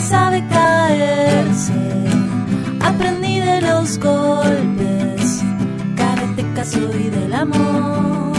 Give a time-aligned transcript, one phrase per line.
[0.00, 1.72] sabe caerse.
[2.80, 5.42] Aprendí de los golpes,
[5.96, 8.32] karateca soy del amor.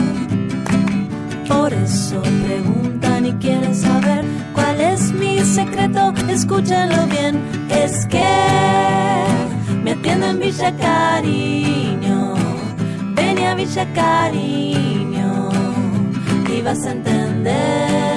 [1.48, 6.14] Por eso preguntan y quieren saber cuál es mi secreto.
[6.30, 8.24] Escúchenlo bien, es que
[9.84, 12.36] me atiendo en Villa Cariño.
[13.16, 15.50] Ven a Villa Cariño
[16.56, 18.15] y vas a entender.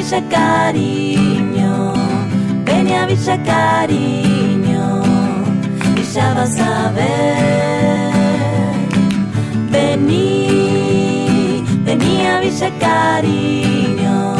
[0.00, 1.92] Vení a Villa Cariño,
[2.64, 5.02] vení a Villa Cariño
[5.96, 8.10] y ya vas a ver.
[9.70, 14.36] Vení, vení a Villa Cariño,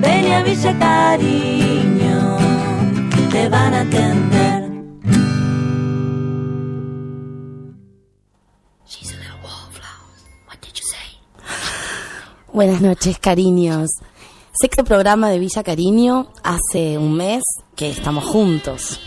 [0.00, 2.38] vení a Villa Cariño,
[3.30, 4.68] te van a atender.
[12.52, 13.90] Buenas noches, cariños.
[14.60, 16.28] Sexto programa de Villa Cariño.
[16.42, 17.42] Hace un mes
[17.76, 19.00] que estamos juntos.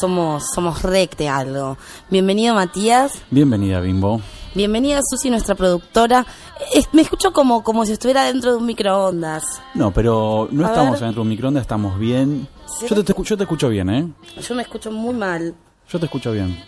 [0.00, 1.76] Somos, somos rec de algo.
[2.10, 3.12] Bienvenido, Matías.
[3.30, 4.20] Bienvenida, Bimbo.
[4.54, 6.26] Bienvenida, Susi, nuestra productora.
[6.74, 9.42] Es- me escucho como, como si estuviera dentro de un microondas.
[9.74, 11.02] No, pero no A estamos ver.
[11.04, 12.46] adentro de un microondas, estamos bien.
[12.78, 12.86] ¿Sí?
[12.88, 14.08] Yo, te, te escu- yo te escucho bien, ¿eh?
[14.40, 15.54] Yo me escucho muy mal.
[15.88, 16.62] Yo te escucho bien.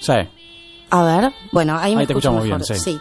[0.00, 0.12] Sí.
[0.92, 2.66] A ver, bueno, ahí me Ahí te escucho escuchamos mejor.
[2.66, 3.00] bien, sí.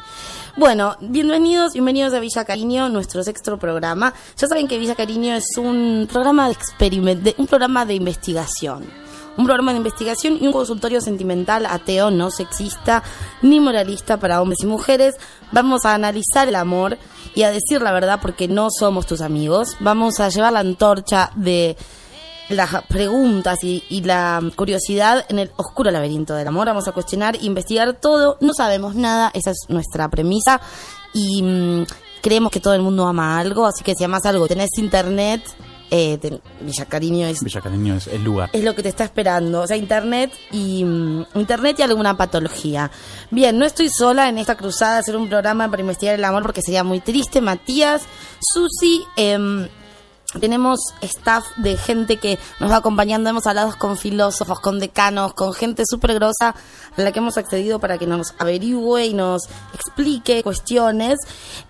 [0.59, 4.13] Bueno, bienvenidos, bienvenidos a Villa Cariño, nuestro sexto programa.
[4.35, 8.83] Ya saben que Villa Cariño es un programa de experiment, un programa de investigación.
[9.37, 13.03] Un programa de investigación y un consultorio sentimental ateo, no sexista
[13.41, 15.15] ni moralista para hombres y mujeres.
[15.53, 16.97] Vamos a analizar el amor
[17.35, 19.77] y a decir la verdad porque no somos tus amigos.
[19.79, 21.77] Vamos a llevar la antorcha de
[22.49, 26.67] las preguntas y, y la curiosidad en el oscuro laberinto del amor.
[26.67, 28.37] Vamos a cuestionar, investigar todo.
[28.41, 30.59] No sabemos nada, esa es nuestra premisa.
[31.13, 31.85] Y mm,
[32.21, 35.41] creemos que todo el mundo ama algo, así que si amas algo, tenés internet,
[35.91, 38.49] eh, ten- Villa Cariño es, Villa Cariño es el lugar.
[38.53, 39.61] es lo que te está esperando.
[39.61, 42.91] O sea, internet y mm, internet y alguna patología.
[43.31, 46.43] Bien, no estoy sola en esta cruzada de hacer un programa para investigar el amor
[46.43, 47.41] porque sería muy triste.
[47.41, 48.03] Matías,
[48.39, 49.67] Susi, em,
[50.39, 53.29] tenemos staff de gente que nos va acompañando.
[53.29, 56.53] Hemos hablado con filósofos, con decanos, con gente súper grosa
[56.95, 61.17] a la que hemos accedido para que nos averigüe y nos explique cuestiones.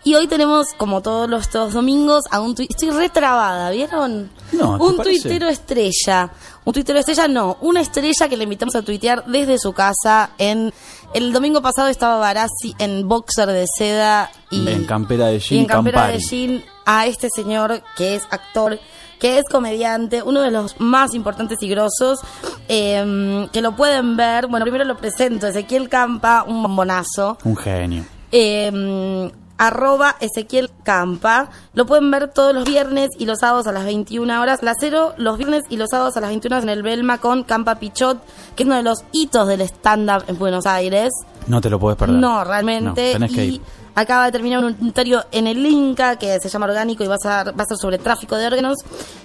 [0.03, 4.29] Y hoy tenemos, como todos los todos domingos, a un Estoy retrabada, ¿vieron?
[4.51, 6.31] No, ¿te un tuitero estrella.
[6.65, 7.57] Un tuitero estrella, no.
[7.61, 10.73] Una estrella que le invitamos a tuitear desde su casa en...
[11.13, 14.67] El domingo pasado estaba Barassi en boxer de seda y...
[14.67, 18.79] En campera de y jean, en campera de jean a este señor que es actor,
[19.19, 22.19] que es comediante, uno de los más importantes y grosos,
[22.67, 24.47] eh, que lo pueden ver.
[24.47, 27.37] Bueno, primero lo presento, Ezequiel Campa, un bombonazo.
[27.43, 28.05] Un genio.
[28.31, 31.51] Eh, arroba Ezequiel Campa.
[31.75, 34.63] Lo pueden ver todos los viernes y los sábados a las 21 horas.
[34.63, 37.43] La cero los viernes y los sábados a las 21 horas en el Belma con
[37.43, 38.17] Campa Pichot,
[38.55, 41.11] que es uno de los hitos del stand-up en Buenos Aires.
[41.45, 42.15] No te lo puedes perder.
[42.15, 43.13] No, realmente.
[43.13, 43.61] No, tenés que y ir.
[43.95, 47.17] Acaba de terminar un unitario en el Inca que se llama Orgánico y va a
[47.17, 48.77] ser, va a ser sobre tráfico de órganos.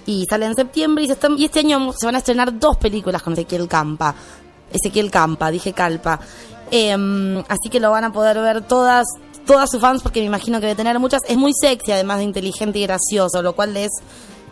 [0.05, 1.03] Y sale en septiembre.
[1.03, 4.13] Y, se están- y este año se van a estrenar dos películas con Ezequiel Campa.
[4.71, 6.19] Ezequiel Campa, dije Calpa.
[6.71, 9.05] Em, así que lo van a poder ver todas.
[9.45, 11.21] Todas sus fans, porque me imagino que debe tener muchas.
[11.27, 13.91] Es muy sexy, además de inteligente y gracioso, lo cual es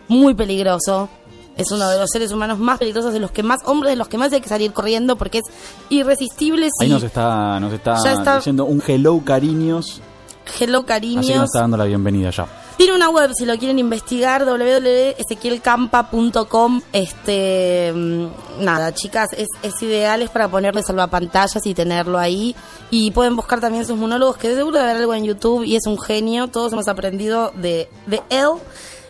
[0.07, 1.09] muy peligroso.
[1.57, 4.07] Es uno de los seres humanos más peligrosos, de los que más, hombres de los
[4.07, 5.45] que más hay que salir corriendo, porque es
[5.89, 6.65] irresistible.
[6.81, 8.35] Ahí si- nos está, nos está, está.
[8.37, 10.01] diciendo un hello cariños.
[10.59, 11.35] Hello Así que cariños.
[11.37, 12.45] nos está dando la bienvenida ya.
[12.75, 16.81] Tiene una web si lo quieren investigar, www.ezequielcampa.com.
[16.91, 18.25] Este, mm,
[18.59, 22.55] nada, chicas, es, es ideal, es para ponerle salvapantallas y tenerlo ahí.
[22.91, 25.75] Y pueden buscar también sus monólogos, que de seguro debe haber algo en YouTube y
[25.75, 26.47] es un genio.
[26.47, 28.49] Todos hemos aprendido de, de él.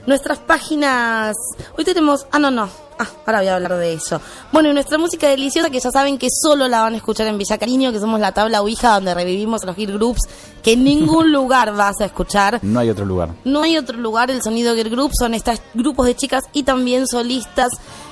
[0.05, 1.35] Nuestras páginas.
[1.77, 2.27] Hoy tenemos.
[2.31, 2.69] Ah, no, no.
[2.99, 4.19] Ah, ahora voy a hablar de eso.
[4.51, 7.37] Bueno, y nuestra música deliciosa, que ya saben que solo la van a escuchar en
[7.37, 10.21] Villa Cariño, que somos la tabla Ouija, donde revivimos los hit groups,
[10.61, 12.59] que en ningún lugar vas a escuchar.
[12.61, 13.29] No hay otro lugar.
[13.45, 17.07] No hay otro lugar, el sonido Girl Group son estos grupos de chicas y también
[17.07, 17.71] solistas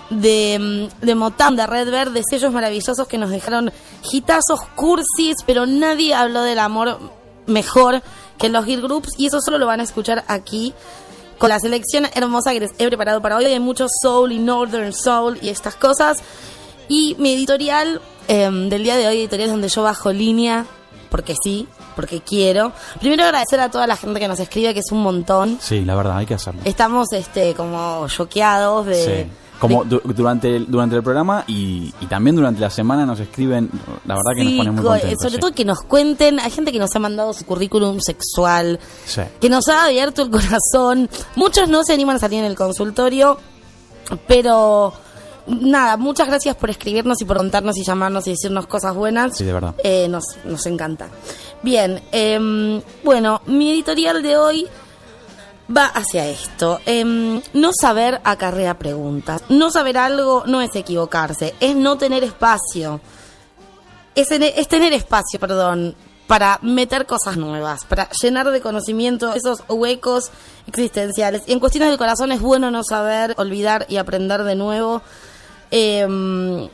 [0.09, 3.71] de, mm, de Motown, de Red Bird, de sellos maravillosos que nos dejaron
[4.11, 6.99] hitazos, cursis, pero nadie habló del amor
[7.47, 8.01] mejor
[8.37, 10.73] que los Girl Groups y eso solo lo van a escuchar aquí
[11.41, 13.45] con la selección hermosa que les he preparado para hoy.
[13.45, 16.19] Hay mucho soul y northern soul y estas cosas.
[16.88, 20.67] Y mi editorial em, del día de hoy, editorial donde yo bajo línea,
[21.09, 22.73] porque sí, porque quiero.
[22.99, 25.57] Primero agradecer a toda la gente que nos escribe, que es un montón.
[25.59, 26.61] Sí, la verdad, hay que hacerlo.
[26.63, 29.03] Estamos este como choqueados de...
[29.03, 29.40] Sí.
[29.61, 33.69] Como du- durante, el, durante el programa y, y también durante la semana nos escriben,
[34.05, 35.19] la verdad que nos Sí, pone muy co- contentos.
[35.21, 35.39] sobre sí.
[35.39, 39.21] todo que nos cuenten, hay gente que nos ha mandado su currículum sexual, Sí.
[39.39, 41.09] que nos ha abierto el corazón.
[41.35, 43.37] Muchos no se animan a salir en el consultorio,
[44.27, 44.93] pero
[45.47, 49.37] nada, muchas gracias por escribirnos y por contarnos y llamarnos y decirnos cosas buenas.
[49.37, 49.75] Sí, de verdad.
[49.83, 51.07] Eh, nos, nos encanta.
[51.61, 54.67] Bien, em, bueno, mi editorial de hoy
[55.75, 56.79] va hacia esto.
[56.85, 59.44] Em, no saber acarrea preguntas.
[59.50, 63.01] No saber algo no es equivocarse, es no tener espacio.
[64.15, 65.95] Es, es tener espacio, perdón,
[66.27, 70.31] para meter cosas nuevas, para llenar de conocimiento esos huecos
[70.68, 71.44] existenciales.
[71.45, 75.01] Y en cuestiones del corazón es bueno no saber, olvidar y aprender de nuevo.
[75.71, 76.69] Em,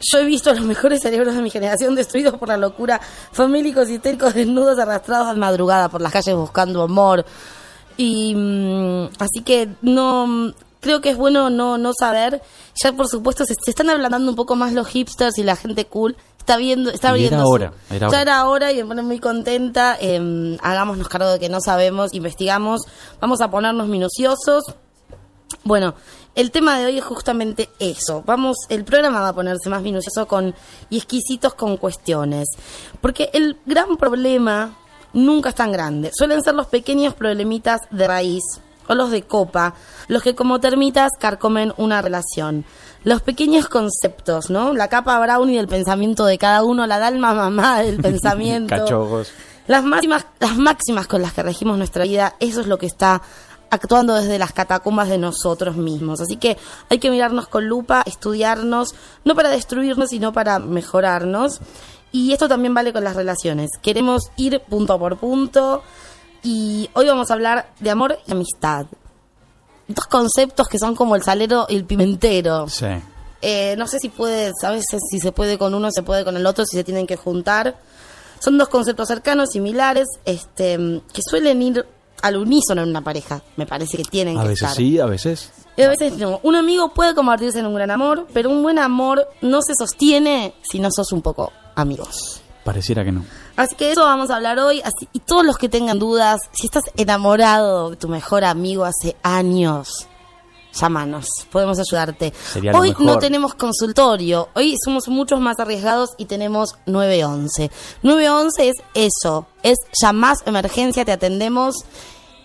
[0.00, 3.00] yo he visto a los mejores cerebros de mi generación destruidos por la locura,
[3.32, 7.24] famélicos y histéricos desnudos arrastrados a madrugada por las calles buscando amor.
[7.96, 12.42] Y mm, así que no mm, creo que es bueno no, no saber.
[12.82, 15.84] Ya por supuesto se, se están ablandando un poco más los hipsters y la gente
[15.86, 16.16] cool.
[16.38, 18.22] Está viendo, está Y era abriendo su- hora, era ya hora.
[18.22, 19.96] era hora y me pone muy contenta.
[20.00, 22.80] Eh, hagámonos cargo de que no sabemos, investigamos,
[23.20, 24.64] vamos a ponernos minuciosos.
[25.64, 25.94] Bueno,
[26.34, 28.24] el tema de hoy es justamente eso.
[28.26, 30.52] Vamos, el programa va a ponerse más minucioso con
[30.90, 32.48] y exquisitos con cuestiones,
[33.00, 34.76] porque el gran problema
[35.12, 36.10] nunca es tan grande.
[36.16, 38.42] Suelen ser los pequeños problemitas de raíz
[38.88, 39.74] o los de copa,
[40.08, 42.64] los que como termitas carcomen una relación.
[43.04, 44.74] Los pequeños conceptos, ¿no?
[44.74, 48.74] La capa brownie del pensamiento de cada uno, la dalma mamá del pensamiento.
[48.74, 49.32] Cachorros.
[49.68, 53.22] Las máximas, las máximas con las que regimos nuestra vida, eso es lo que está
[53.70, 56.20] actuando desde las catacumbas de nosotros mismos.
[56.20, 56.58] Así que
[56.90, 58.94] hay que mirarnos con lupa, estudiarnos,
[59.24, 61.60] no para destruirnos, sino para mejorarnos.
[62.12, 63.70] Y esto también vale con las relaciones.
[63.80, 65.82] Queremos ir punto por punto
[66.42, 68.86] y hoy vamos a hablar de amor y amistad.
[69.88, 72.68] Dos conceptos que son como el salero y el pimentero.
[72.68, 72.86] Sí.
[73.40, 76.36] Eh, no sé si puede, a veces si se puede con uno, se puede con
[76.36, 77.76] el otro, si se tienen que juntar.
[78.40, 80.76] Son dos conceptos cercanos, similares, este,
[81.12, 81.86] que suelen ir
[82.22, 83.40] al unísono en una pareja.
[83.56, 84.76] Me parece que tienen A que veces estar.
[84.76, 85.50] sí, a veces.
[85.76, 86.40] Y a veces no.
[86.42, 90.54] Un amigo puede convertirse en un gran amor, pero un buen amor no se sostiene
[90.70, 92.42] si no sos un poco amigos.
[92.64, 93.24] Pareciera que no.
[93.56, 94.80] Así que eso vamos a hablar hoy.
[94.82, 99.16] Así, y todos los que tengan dudas, si estás enamorado de tu mejor amigo hace
[99.22, 100.06] años,
[100.72, 102.32] llámanos, podemos ayudarte.
[102.52, 107.70] Sería hoy no tenemos consultorio, hoy somos muchos más arriesgados y tenemos 911.
[108.02, 111.84] 911 es eso, es llamás emergencia, te atendemos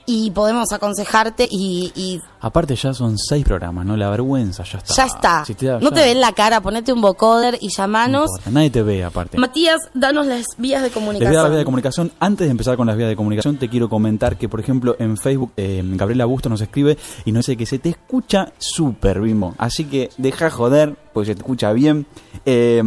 [0.09, 3.97] y podemos aconsejarte y, y Aparte ya son seis programas, ¿no?
[3.97, 4.93] La vergüenza ya está.
[4.95, 5.45] ya está.
[5.45, 8.29] Si te da- no ya- te ven la cara, ponete un vocoder y no llamanos.
[8.31, 9.37] importa, Nadie te ve aparte.
[9.37, 11.33] Matías, danos las vías de Les voy a comunicación.
[11.33, 12.11] las vías de comunicación.
[12.19, 15.17] Antes de empezar con las vías de comunicación, te quiero comentar que, por ejemplo, en
[15.17, 19.55] Facebook, eh, Gabriela Busto nos escribe y nos dice que se te escucha súper, Bimbo.
[19.57, 22.05] Así que deja joder, porque se te escucha bien.
[22.45, 22.81] Eh,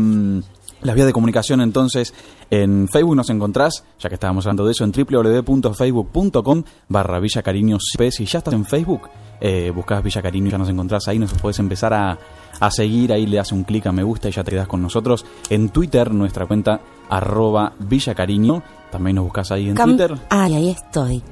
[0.82, 2.14] las vías de comunicación, entonces,
[2.50, 7.78] en Facebook nos encontrás, ya que estábamos hablando de eso, en www.facebook.com barra Villa Cariño.
[7.80, 9.02] Si ya estás en Facebook,
[9.40, 12.18] eh, buscás Villa Cariño y ya nos encontrás ahí, nos puedes empezar a,
[12.58, 14.82] a seguir, ahí le das un clic a me gusta y ya te quedas con
[14.82, 15.24] nosotros.
[15.48, 20.14] En Twitter, nuestra cuenta arroba Villa Cariño, también nos buscas ahí en Cam- Twitter.
[20.30, 21.22] Ay, ahí estoy.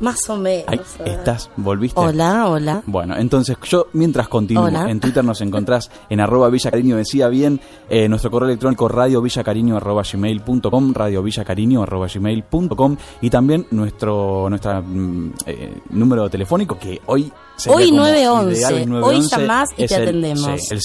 [0.00, 0.64] Más o menos.
[0.68, 1.98] Ahí estás, volviste.
[2.00, 2.82] Hola, hola.
[2.86, 4.90] Bueno, entonces yo mientras continúo, Hola.
[4.90, 9.76] en Twitter nos encontrás en arroba Villa Cariño, decía bien, eh, nuestro correo electrónico radiovillacariño
[9.76, 17.32] arroba gmail.com, radiovillacariño arroba gmail.com y también nuestro nuestra, mm, eh, número telefónico que hoy
[17.68, 20.60] Hoy como 911, ideal, el hoy 911, llamás y te el- atendemos.
[20.60, 20.80] sí, el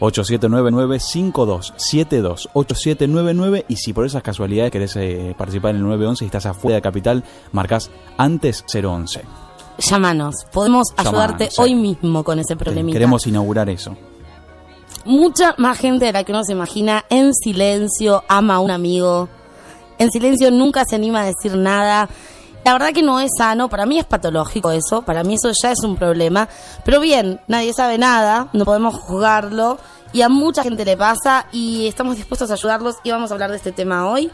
[0.00, 0.98] 5272-8799,
[2.54, 6.76] 5272-8799 y si por esas casualidades querés eh, participar en el 911 y estás afuera
[6.76, 7.85] de Capital, marcás
[8.16, 9.22] antes 011.
[9.78, 10.46] Llámanos.
[10.52, 11.56] Podemos ayudarte sí.
[11.58, 12.94] hoy mismo con ese problemita.
[12.94, 13.96] Queremos inaugurar eso.
[15.04, 19.28] Mucha más gente de la que uno se imagina en silencio ama a un amigo.
[19.98, 22.08] En silencio nunca se anima a decir nada.
[22.64, 25.70] La verdad que no es sano, para mí es patológico eso, para mí eso ya
[25.70, 26.48] es un problema.
[26.84, 29.78] Pero bien, nadie sabe nada, no podemos juzgarlo
[30.12, 33.50] y a mucha gente le pasa y estamos dispuestos a ayudarlos y vamos a hablar
[33.50, 34.32] de este tema hoy.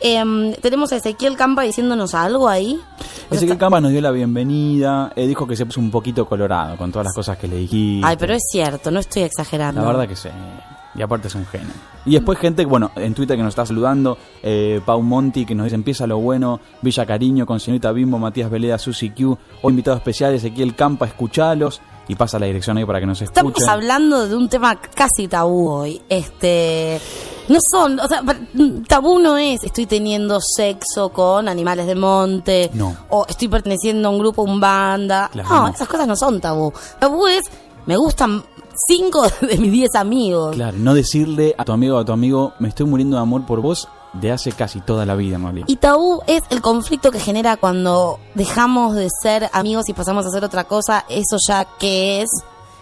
[0.00, 2.78] Em, tenemos a Ezequiel Campa diciéndonos algo ahí.
[3.30, 6.76] Ezequiel está- Campa nos dio la bienvenida, eh, dijo que se puso un poquito colorado
[6.76, 8.06] con todas las cosas que le dijiste.
[8.06, 9.80] Ay, pero es cierto, no estoy exagerando.
[9.80, 10.28] La verdad que sí.
[10.94, 11.68] Y aparte es un genio.
[12.06, 15.64] Y después gente, bueno, en Twitter que nos está saludando, eh, Pau Monti que nos
[15.64, 19.96] dice empieza lo bueno, Villa Cariño con señorita Bimbo, Matías Veleda, Susi Q, hoy invitado
[19.98, 23.46] especial Ezequiel Campa, escuchalos y pasa la dirección ahí para que nos escuchen.
[23.46, 26.00] Estamos hablando de un tema casi tabú hoy.
[26.08, 27.00] Este.
[27.48, 28.22] No son, o sea,
[28.88, 32.70] tabú no es estoy teniendo sexo con animales de monte.
[32.74, 32.96] No.
[33.10, 35.28] O estoy perteneciendo a un grupo, un banda.
[35.32, 35.68] Claro, no, no.
[35.68, 36.72] esas cosas no son tabú.
[36.98, 37.44] Tabú es,
[37.86, 38.42] me gustan
[38.88, 40.56] cinco de mis diez amigos.
[40.56, 43.46] Claro, no decirle a tu amigo o a tu amigo, me estoy muriendo de amor
[43.46, 43.88] por vos
[44.20, 45.66] de hace casi toda la vida, realidad.
[45.68, 50.28] Y tabú es el conflicto que genera cuando dejamos de ser amigos y pasamos a
[50.28, 51.04] hacer otra cosa.
[51.08, 52.30] Eso ya qué es,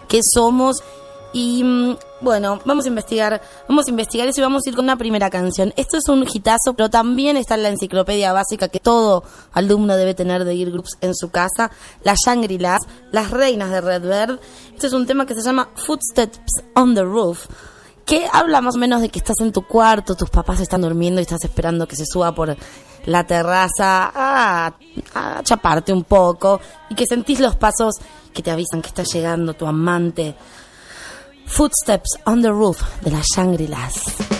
[0.07, 0.83] qué somos.
[1.33, 4.85] Y mm, bueno, vamos a investigar, vamos a investigar eso y vamos a ir con
[4.85, 5.73] una primera canción.
[5.75, 10.13] Esto es un hitazo, pero también está en la enciclopedia básica que todo alumno debe
[10.13, 11.71] tener de Ear Groups en su casa.
[12.03, 14.39] Las Shangri-Las, las reinas de Redbird.
[14.73, 16.39] Este es un tema que se llama Footsteps
[16.73, 17.47] on the Roof
[18.05, 21.23] que habla más menos de que estás en tu cuarto, tus papás están durmiendo y
[21.23, 22.55] estás esperando que se suba por
[23.05, 24.73] la terraza a,
[25.13, 26.59] a chaparte un poco
[26.89, 27.95] y que sentís los pasos
[28.33, 30.35] que te avisan que está llegando tu amante.
[31.47, 34.34] Footsteps on the Roof de las Shangri-Las.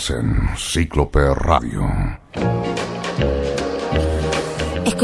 [0.00, 1.82] Estás en Cíclope Radio.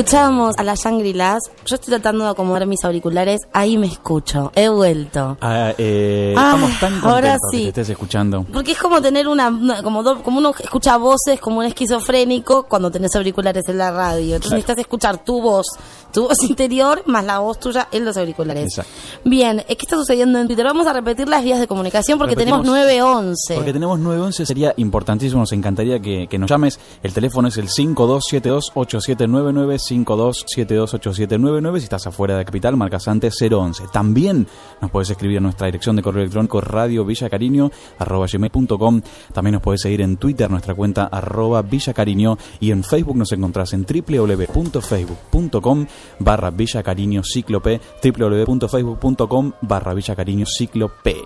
[0.01, 1.45] Escuchábamos a las Shangri-Las.
[1.65, 3.41] Yo estoy tratando de acomodar mis auriculares.
[3.55, 4.53] Ahí me escucho.
[4.55, 5.39] He vuelto.
[5.41, 7.63] Ah, eh, Ah, estamos tan contentos ahora que sí.
[7.63, 8.45] te estés escuchando.
[8.53, 12.65] Porque es como tener una, una- como, do- como uno escucha voces como un esquizofrénico
[12.69, 14.35] cuando tenés auriculares en la radio.
[14.37, 14.57] Entonces Claro.
[14.57, 15.65] necesitas escuchar tu voz,
[16.13, 18.65] tu voz interior, más la voz tuya en los auriculares.
[18.65, 18.93] Exacto.
[19.25, 20.67] Bien, ¿qué está sucediendo en Twitter?
[20.67, 22.61] Vamos a repetir las vías de comunicación porque Repetimos.
[22.65, 23.55] tenemos 911.
[23.55, 26.79] Porque tenemos 911, sería importantísimo, nos encantaría que, que nos llames.
[27.03, 31.79] El teléfono es el 5272-8799, 5272-8799.
[31.79, 33.85] Si estás afuera de Capital, marcas antes 011.
[33.93, 34.47] También
[34.81, 39.01] nos puedes escribir a nuestra dirección de correo electrónico radio villacariño arroba gmail.com.
[39.33, 42.39] También nos puedes seguir en Twitter, nuestra cuenta arroba villacariño.
[42.61, 45.87] Y en Facebook nos encontrás en www.facebook.com
[46.19, 51.17] barra villacariño cíclope, www.facebook.com barra villacariño cíclope.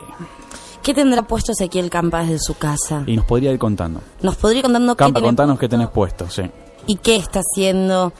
[0.83, 3.05] ¿Qué tendrá puesto Ezequiel Campa desde su casa?
[3.07, 4.01] Y nos podría ir contando.
[4.23, 6.43] Nos podría ir contando Campa, contanos qué tenés puesto, sí.
[6.87, 8.15] y qué está haciendo.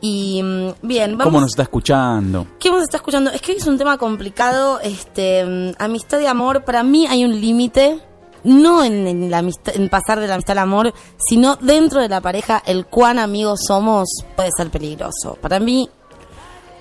[0.00, 1.24] Y mm, bien, vamos.
[1.32, 2.46] ¿Cómo nos está escuchando?
[2.58, 3.30] ¿Qué nos está escuchando?
[3.30, 4.78] Es que es un tema complicado.
[4.80, 8.00] Este, mm, amistad y amor, para mí hay un límite
[8.44, 12.08] no en, en la amistad- en pasar de la amistad al amor, sino dentro de
[12.08, 15.36] la pareja, el cuán amigos somos puede ser peligroso.
[15.40, 15.88] Para mí,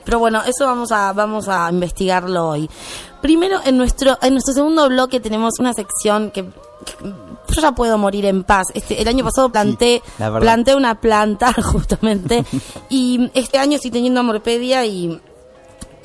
[0.04, 2.70] pero bueno, eso vamos a vamos a investigarlo hoy.
[3.22, 6.46] Primero, en nuestro en nuestro segundo bloque tenemos una sección que
[7.04, 8.68] yo ya puedo morir en paz.
[8.74, 12.46] Este, el año pasado planté planté una planta justamente
[12.90, 15.20] y este año estoy teniendo amorpedia y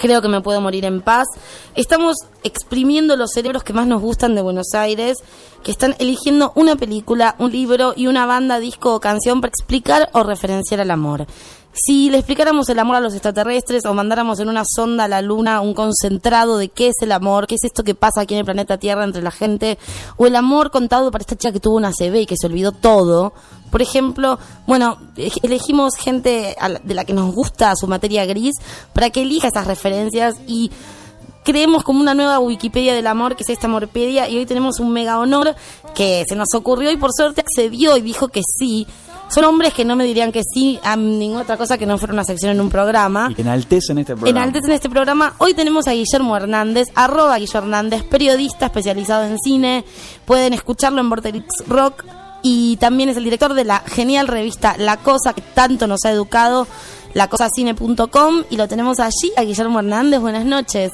[0.00, 1.26] creo que me puedo morir en paz.
[1.74, 5.18] Estamos exprimiendo los cerebros que más nos gustan de Buenos Aires,
[5.62, 10.08] que están eligiendo una película, un libro y una banda, disco o canción para explicar
[10.12, 11.26] o referenciar al amor.
[11.72, 15.22] Si le explicáramos el amor a los extraterrestres o mandáramos en una sonda a la
[15.22, 18.40] luna un concentrado de qué es el amor, qué es esto que pasa aquí en
[18.40, 19.78] el planeta Tierra entre la gente,
[20.16, 22.72] o el amor contado para esta chica que tuvo una CB y que se olvidó
[22.72, 23.32] todo,
[23.70, 24.98] por ejemplo, bueno,
[25.42, 28.54] elegimos gente de la que nos gusta su materia gris
[28.92, 30.72] para que elija esas referencias y
[31.44, 34.92] creemos como una nueva Wikipedia del amor que es esta Amorpedia y hoy tenemos un
[34.92, 35.54] mega honor
[35.94, 38.86] que se nos ocurrió y por suerte accedió y dijo que sí.
[39.30, 42.12] Son hombres que no me dirían que sí a ninguna otra cosa que no fuera
[42.12, 43.28] una sección en un programa.
[43.30, 44.40] Y que enaltecen este programa.
[44.40, 45.34] Enaltecen este programa.
[45.38, 49.84] Hoy tenemos a Guillermo Hernández, arroba Guillermo Hernández, periodista especializado en cine.
[50.24, 52.04] Pueden escucharlo en Vorterix Rock.
[52.42, 56.10] Y también es el director de la genial revista La Cosa, que tanto nos ha
[56.10, 56.66] educado,
[57.14, 58.42] lacosacine.com.
[58.50, 60.20] Y lo tenemos allí, a Guillermo Hernández.
[60.20, 60.90] Buenas noches.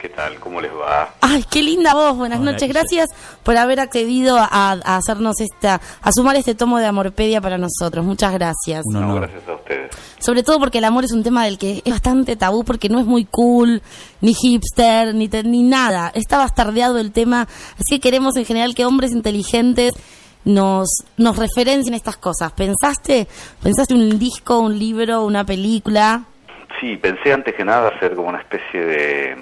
[0.00, 0.38] ¿Qué tal?
[0.38, 1.14] ¿Cómo les va?
[1.20, 2.16] Ay, qué linda voz.
[2.16, 2.68] Buenas Hola, noches.
[2.68, 3.08] Gracias
[3.42, 4.44] por haber accedido a,
[4.84, 8.04] a hacernos esta, a sumar este tomo de Amorpedia para nosotros.
[8.04, 8.84] Muchas gracias.
[8.92, 9.90] No, gracias a ustedes.
[10.20, 13.00] Sobre todo porque el amor es un tema del que es bastante tabú, porque no
[13.00, 13.82] es muy cool,
[14.20, 16.12] ni hipster, ni, te- ni nada.
[16.14, 17.48] Está bastardeado el tema.
[17.74, 19.94] Así que queremos en general que hombres inteligentes
[20.44, 22.52] nos, nos referencien estas cosas.
[22.52, 23.26] ¿Pensaste?
[23.62, 26.22] ¿Pensaste un disco, un libro, una película?
[26.80, 29.36] Sí, pensé antes que nada hacer como una especie de,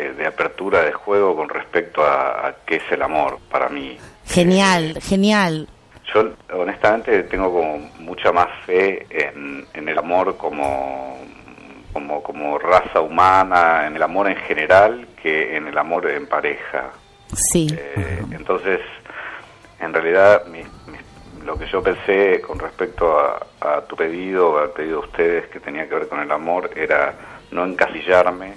[0.00, 3.98] de- de apertura de juego con respecto a, a qué es el amor para mí.
[4.26, 5.68] Genial, genial.
[6.12, 11.18] Yo honestamente tengo como mucha más fe en, en el amor como,
[11.92, 16.90] como, como raza humana, en el amor en general, que en el amor en pareja.
[17.52, 17.68] Sí.
[17.70, 18.80] Eh, entonces,
[19.78, 24.70] en realidad, mi- mi- lo que yo pensé con respecto a, a tu pedido, al
[24.70, 27.14] pedido de ustedes que tenía que ver con el amor, era
[27.52, 28.54] no encasillarme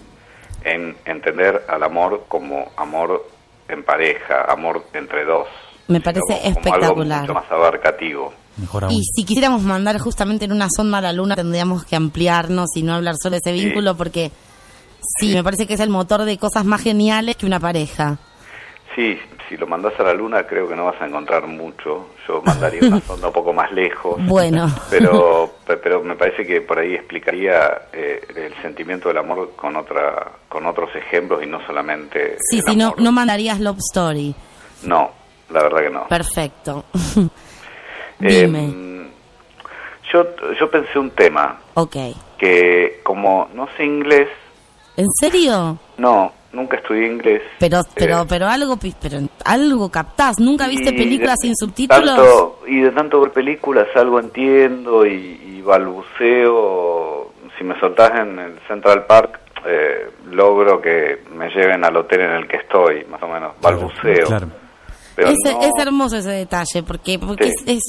[0.64, 3.28] en entender al amor como amor
[3.68, 5.48] en pareja, amor entre dos.
[5.88, 7.22] Me parece como- como espectacular.
[7.22, 8.34] algo mucho más abarcativo.
[8.58, 8.94] Mejor aún.
[8.94, 12.84] Y si quisiéramos mandar justamente en una sonda a la luna, tendríamos que ampliarnos y
[12.84, 13.66] no hablar solo de ese Sí.
[13.66, 14.32] vínculo, porque
[15.20, 18.18] sí, me parece que es el motor de cosas más geniales que una pareja.
[18.96, 22.10] Sí, si lo mandas a la luna creo que no vas a encontrar mucho.
[22.28, 24.24] Yo mandaría una sonda un poco más lejos.
[24.28, 24.68] Bueno.
[24.90, 29.76] Pero, pe- pero me parece que por ahí explicaría eh, el sentimiento del amor con
[29.76, 32.38] otra, con otros ejemplos y no solamente.
[32.50, 34.36] Sí, si no, no mandarías Love Story.
[34.84, 35.12] No,
[35.50, 36.08] la verdad que no.
[36.08, 36.86] Perfecto.
[38.22, 39.10] Eh, Dime.
[40.14, 40.24] yo,
[40.58, 41.96] yo pensé un tema ok.
[42.38, 44.30] que como no sé inglés,
[44.96, 45.78] ¿En serio?
[45.98, 47.42] no, nunca estudié inglés.
[47.60, 50.40] Pero, pero, Eh, pero algo, pi- pero algo captás.
[50.40, 52.06] ¿Nunca viste películas de- sin subtítulos?
[52.16, 57.32] tanto- y de tanto ver películas algo entiendo y, y balbuceo.
[57.58, 62.32] Si me soltás en el Central Park, eh, logro que me lleven al hotel en
[62.32, 63.54] el que estoy, más o menos.
[63.62, 64.28] Balbuceo.
[64.28, 64.48] Claro.
[65.16, 67.64] Pero es, no- es hermoso ese detalle, porque, porque Sí.
[67.68, 67.82] es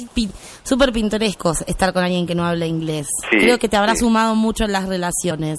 [0.62, 3.08] súper pintoresco estar con alguien que no habla inglés.
[3.30, 4.00] Sí, Creo que te habrá sí.
[4.00, 5.58] sumado mucho en las relaciones.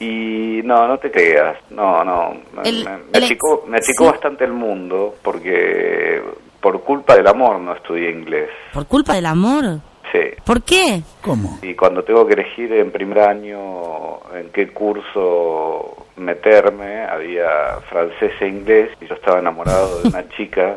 [0.00, 2.34] Y no, no te creas, no, no.
[2.54, 6.22] Me, El- me- el me ex- achicó, me achicó bastante el mundo porque
[6.60, 8.48] por culpa del amor no estudié inglés.
[8.72, 9.80] ¿Por culpa del amor?
[10.12, 10.20] Sí.
[10.44, 11.02] ¿Por qué?
[11.22, 11.58] ¿Cómo?
[11.62, 18.46] Y cuando tengo que elegir en primer año en qué curso meterme, había francés e
[18.48, 20.76] inglés y yo estaba enamorado de una chica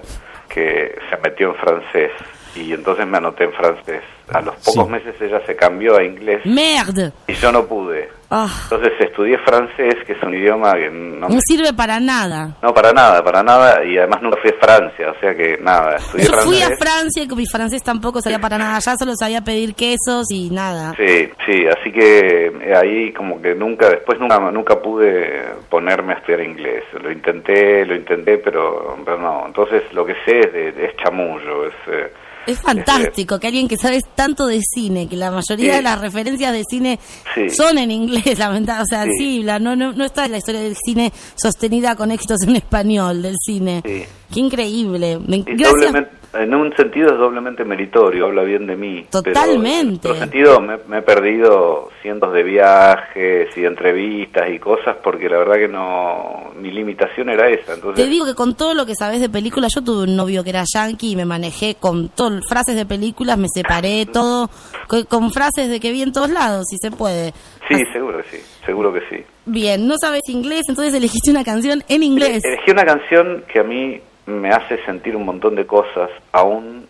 [0.49, 2.11] que se metió en francés
[2.55, 4.01] y entonces me anoté en francés.
[4.33, 4.91] A los pocos Sí.
[4.91, 7.11] meses ella se cambió a inglés ¡Merde!
[7.27, 8.09] y yo no pude.
[8.33, 12.55] Ah, Entonces estudié francés, que es un idioma que no sirve para nada.
[12.63, 15.97] No, para nada, para nada, y además nunca fui a Francia, o sea que nada,
[15.97, 16.79] estudié Yo fui a francés.
[16.79, 18.79] Francia y con mi francés tampoco sabía para nada.
[18.79, 20.93] Ya solo sabía pedir quesos y nada.
[20.95, 26.17] Sí, sí, así que eh, ahí como que nunca, después nunca, nunca pude ponerme a
[26.19, 26.85] estudiar inglés.
[27.03, 29.43] Lo intenté, lo intenté, pero, pero no.
[29.47, 31.73] Entonces lo que sé es, de, es chamullo, es...
[31.87, 32.11] eh,
[32.47, 35.75] Es fantástico que alguien que sabe tanto de cine, que la mayoría Sí.
[35.77, 36.99] de las referencias de cine
[37.35, 37.49] Sí.
[37.49, 38.71] son en inglés, lamentablemente.
[38.81, 42.41] O sea, sí, la- no, no, no está la historia del cine sostenida con éxitos
[42.43, 43.81] en español, del cine.
[43.85, 44.03] Sí.
[44.33, 45.19] Qué increíble.
[45.25, 46.07] Me- gracias.
[46.33, 49.05] en un sentido es doblemente meritorio, habla bien de mí.
[49.11, 50.07] pero Totalmente.
[50.07, 55.27] en otro sentido me, me he perdido cientos de viajes y entrevistas y cosas porque
[55.27, 57.73] la verdad que no, mi limitación era esa.
[57.73, 60.43] Entonces, Te digo que con todo lo que sabes de películas, yo tuve un novio
[60.43, 64.49] que era yankee y me manejé con todo, frases de películas, me separé, todo,
[64.87, 67.33] con, con frases de que vi en todos lados, si se puede.
[67.67, 69.23] sí, seguro que sí, seguro que sí.
[69.45, 72.41] Bien, no sabes inglés, entonces elegiste una canción en inglés.
[72.45, 76.87] Elegí una canción que a mí me hace sentir un montón de cosas, aún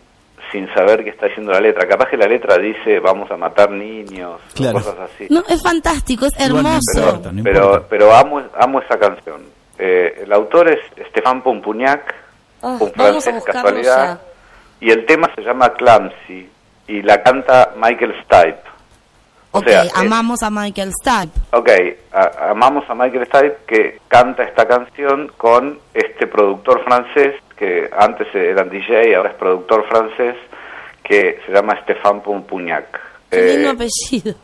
[0.50, 1.86] sin saber qué está diciendo la letra.
[1.88, 5.26] Capaz que la letra dice vamos a matar niños, o cosas así.
[5.30, 6.78] No, es fantástico, es hermoso.
[6.96, 7.32] importa.
[7.32, 7.86] no pero, importa.
[7.88, 9.42] pero amo, amo esa canción.
[9.78, 12.14] Eh, el autor es Stefan Pompugnac,
[12.64, 14.20] Ah, un vamos a francés casualidad,
[14.80, 16.48] y el tema se llama Clamsy,
[16.86, 18.60] y la canta Michael Stipe.
[19.54, 21.38] O Ok, sea, es- amamos a Michael Stipe.
[21.52, 21.70] Ok,
[22.12, 28.26] a- amamos a Michael Stipe que canta esta canción con este productor francés que antes
[28.34, 30.36] era DJ, ahora es productor francés
[31.04, 32.98] que se llama Stéphane Pompugnac.
[33.30, 34.34] Qué lindo Eh, apellido.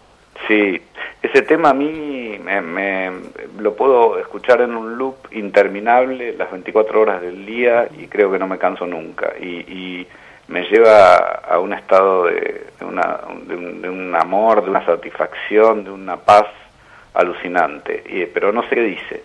[0.47, 0.81] Sí,
[1.23, 3.11] ese tema a mí me, me-
[3.59, 8.39] lo puedo escuchar en un loop interminable las 24 horas del día y creo que
[8.39, 9.33] no me canso nunca.
[9.41, 10.07] Y, y
[10.49, 14.85] me lleva a un estado de, de una, de, un, de un amor, de una
[14.85, 16.47] satisfacción, de una paz
[17.15, 18.03] alucinante.
[18.09, 19.23] Y, pero no sé qué dice.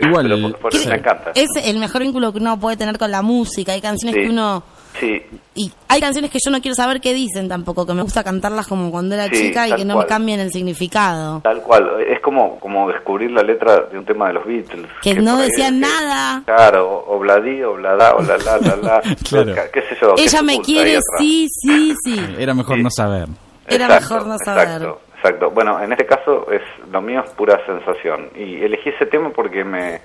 [0.00, 0.88] Igual, pero el- por, por eso sí.
[0.88, 1.32] me encanta.
[1.34, 3.72] Es el mejor vínculo que uno puede tener con la música.
[3.72, 4.22] Hay canciones Sí.
[4.22, 4.62] que uno...
[4.98, 5.22] Sí,
[5.54, 8.66] Y hay canciones que yo no quiero saber qué dicen tampoco, que me gusta cantarlas
[8.66, 10.06] como cuando era Sí, chica y que no cual.
[10.06, 11.40] me cambien el significado.
[11.42, 14.86] Tal cual, es como, como descubrir la letra de un tema de los Beatles.
[15.02, 16.42] Que no por ahí decían es- nada.
[16.44, 19.54] Claro, obladí, oblada, oblala, la, la, Claro.
[19.72, 20.14] qué sé yo.
[20.18, 22.20] Ella me quiere, sí, sí, sí.
[22.38, 22.82] Era mejor Sí.
[22.82, 23.28] no saber.
[23.66, 24.62] Era Exacto, mejor no saber.
[24.68, 25.50] Exacto, exacto.
[25.50, 29.62] Bueno, en este caso es lo mío es pura sensación y elegí ese tema porque
[29.64, 30.00] me,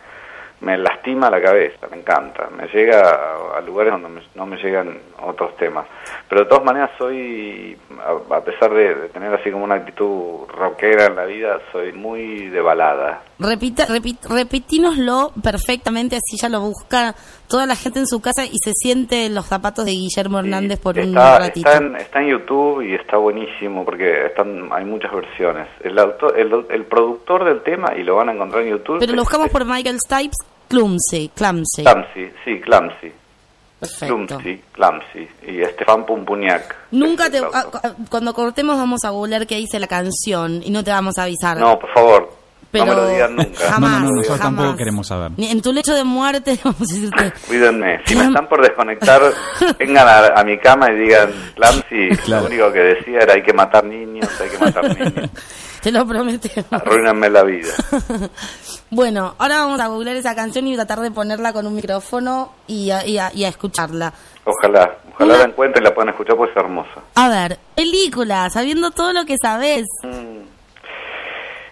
[0.64, 3.02] me lastima la cabeza, me encanta, me llega
[3.58, 5.86] a, lugares donde me- no me llegan otros temas.
[6.30, 10.48] Pero de todas maneras soy, a, a pesar de, de tener así como una actitud
[10.48, 13.24] rockera en la vida, soy muy de balada.
[13.40, 17.14] Repita, repit, repetínoslo perfectamente, así ya lo busca
[17.50, 20.80] toda la gente en su casa y se siente en los zapatos de Guillermo Hernández
[20.80, 21.70] por un está, ratito.
[21.70, 25.68] Está en, está en YouTube y está buenísimo porque están hay muchas versiones.
[25.82, 29.00] El, autor, el, el productor del tema, y lo van a encontrar en YouTube.
[29.00, 30.38] Pero lo buscamos es por Michael Stipes,
[30.78, 31.84] Clumsy, Clumsy.
[31.84, 33.12] Clamsy, sí, Clamsy.
[33.80, 34.16] Perfecto.
[34.16, 35.28] Clumsy, Clamsy.
[35.48, 36.76] Y Estefan Pumpuniak.
[36.92, 37.40] Nunca te...
[37.54, 37.66] ah,
[38.10, 41.58] cuando cortemos vamos a googlear qué dice la canción y no te vamos a avisar.
[41.58, 42.34] No, por favor,
[42.72, 43.70] pero no me lo digan nunca.
[43.70, 44.58] Jamás, No, no, no, nosotros jamás.
[44.64, 45.32] tampoco queremos saber.
[45.38, 47.34] Ni En tu lecho de muerte vamos a decirte...
[47.48, 48.00] Cuídenme.
[48.06, 49.22] Si me están por desconectar,
[49.80, 52.44] vengan a, a mi cama y digan, Clamsy, Claro.
[52.44, 55.30] lo único que decía era hay que matar niños, hay que matar niños.
[55.84, 56.72] Te lo prometemos.
[56.72, 57.70] Arruínenme la vida.
[58.90, 62.92] Bueno, ahora vamos a googlear esa canción y tratar de ponerla con un micrófono y
[62.92, 64.14] a, y a- y a escucharla.
[64.46, 67.02] Ojalá, ojalá Una- la encuentren y la puedan escuchar porque es hermosa.
[67.16, 69.86] A ver, película, sabiendo todo lo que sabes.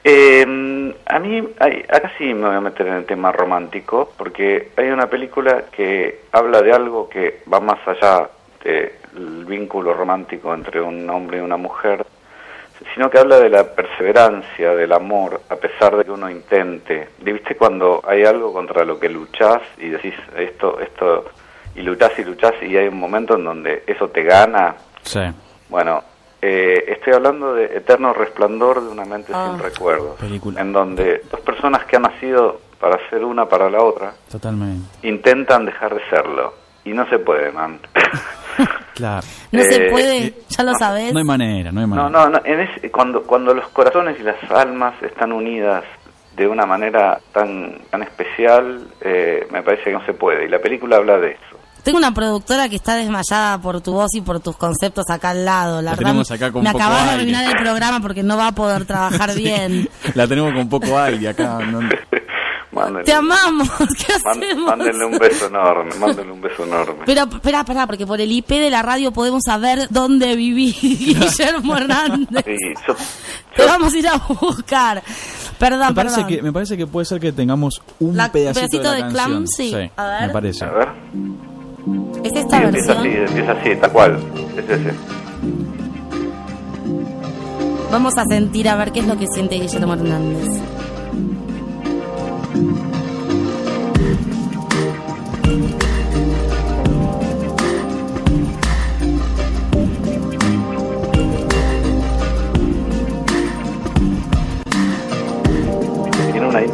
[0.03, 4.71] Eh, a mí, hay- acá sí me voy a meter en el tema romántico, porque
[4.77, 8.29] hay una película que habla de algo que va más allá
[8.63, 12.03] del vínculo romántico entre un hombre y una mujer,
[12.93, 17.09] sino que habla de la perseverancia, del amor, a pesar de que uno intente.
[17.19, 21.25] ¿Y ¿Viste cuando hay algo contra lo que luchás y decís esto, esto,
[21.75, 24.75] y luchás y luchás y hay un momento en donde eso te gana?
[25.03, 25.21] Sí.
[25.69, 26.03] Bueno,
[26.41, 29.51] eh, estoy hablando de Eterno Resplandor de una mente Ah.
[29.51, 30.59] sin recuerdos, Película.
[30.59, 35.07] en donde dos personas que han nacido para ser una para la otra Totalmente.
[35.07, 37.79] intentan dejar de serlo y no se puede, man.
[38.95, 39.25] Claro.
[39.51, 41.11] No se Eh, puede, ya lo sabes.
[41.13, 42.09] No hay manera, no hay manera.
[42.09, 45.83] no, no, no, en ese- cuando cuando los corazones y las almas están unidas
[46.35, 50.59] de una manera tan tan especial, eh, me parece que no se puede y la
[50.59, 51.41] película habla de eso.
[51.83, 55.43] Tengo una productora que está desmayada por tu voz y por tus conceptos acá al
[55.45, 55.77] lado.
[55.77, 58.37] La La verdad, tenemos acá con me poco acabas de arruinar el programa porque no
[58.37, 59.89] va a poder trabajar bien.
[60.13, 61.57] La tenemos con poco aire acá.
[61.65, 61.79] no-
[62.71, 64.65] Mándenle, Te amamos, ¿qué hacemos?
[64.65, 67.03] mándenle un beso enorme, mándenle un beso enorme.
[67.05, 71.75] Pero, espera, espera, porque por el IP de la radio podemos saber dónde viví Guillermo
[71.75, 72.45] Hernández.
[72.45, 72.55] Sí,
[72.87, 72.95] yo-
[73.55, 75.03] Te vamos a ir a buscar.
[75.59, 76.29] Perdón, Me parece, perdón.
[76.29, 79.13] que, me parece que puede ser que tengamos un La- pedacito, pedacito de la de
[79.13, 79.25] canción.
[79.31, 79.69] Clumsy.
[79.71, 80.21] Sí, A ver.
[80.27, 80.65] me parece.
[80.65, 80.87] a ver.
[82.23, 83.27] ¿Es esta Sí, empieza así, versión?
[83.27, 84.19] empieza así, tal cual.
[84.57, 84.93] Es ese.
[87.91, 90.47] Vamos a sentir a ver qué es lo que siente Guillermo Hernández.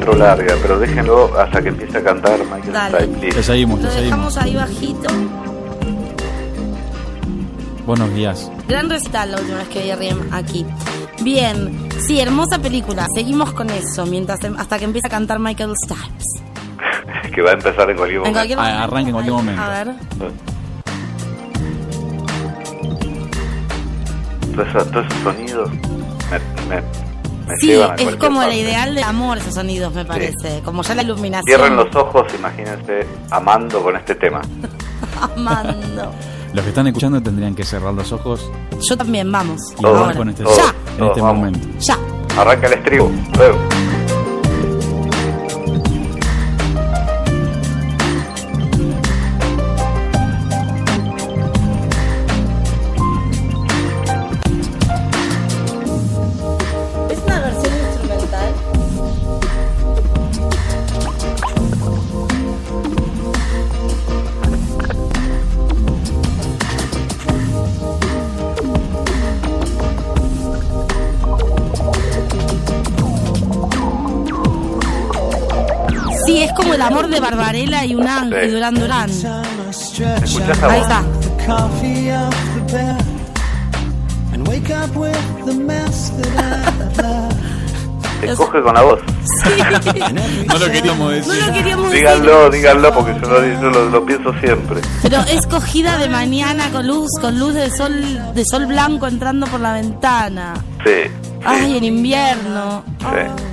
[0.07, 3.03] Intro larga, pero déjenlo hasta que empiece a cantar Michael Dale.
[3.03, 3.29] Stipe.
[3.29, 4.33] Te seguimos, Lo te seguimos.
[4.33, 5.09] dejamos ahí bajito.
[7.85, 8.51] Vos nos guías.
[8.67, 10.65] Gran recital la última vez que vi a Riem aquí.
[11.23, 13.05] Bien, sí, hermosa película.
[13.15, 17.31] Seguimos con eso mientras hasta que empiece a cantar Michael Stipe.
[17.33, 18.33] que va a empezar en cualquier En momento.
[18.39, 19.61] cualquier Ah, en cualquier momento.
[19.61, 19.93] A ver.
[24.55, 27.06] Todos esos, todos esos sonidos me, me,
[27.47, 28.59] me Sí, es como el parte.
[28.59, 30.61] ideal del amor esos sonidos, me parece.
[30.63, 31.45] Como ya la iluminación.
[31.45, 34.41] Cierren los ojos, imagínense amando con este tema.
[35.21, 36.11] Amando.
[36.53, 38.49] Los que están escuchando tendrían que cerrar los ojos
[38.87, 39.59] Yo también, vamos.
[39.77, 40.17] y Todos, hablar Ahora.
[40.17, 41.35] con este, todos, Ya, en todos, este vamos.
[41.37, 41.67] momento.
[41.79, 41.97] ya.
[42.39, 43.11] Arranca el estribo.
[43.37, 43.57] Luego.
[77.29, 78.53] Barbarella y un ángel y Sí.
[78.55, 79.09] Durán Durán.
[79.09, 81.03] ¿Escuchás a Ahí está.
[88.21, 88.99] Te coge con la voz.
[90.47, 91.33] No lo queríamos decir.
[91.33, 91.99] No lo queríamos decir.
[91.99, 94.81] Díganlo, díganlo, porque yo lo, yo lo, lo pienso siempre.
[95.03, 97.93] Pero es cogida de mañana con luz, con luz de sol,
[98.33, 100.53] de sol blanco entrando por la ventana.
[100.83, 100.91] Sí.
[101.05, 101.11] sí,
[101.45, 102.83] Ay, en invierno.
[102.99, 103.45] sí.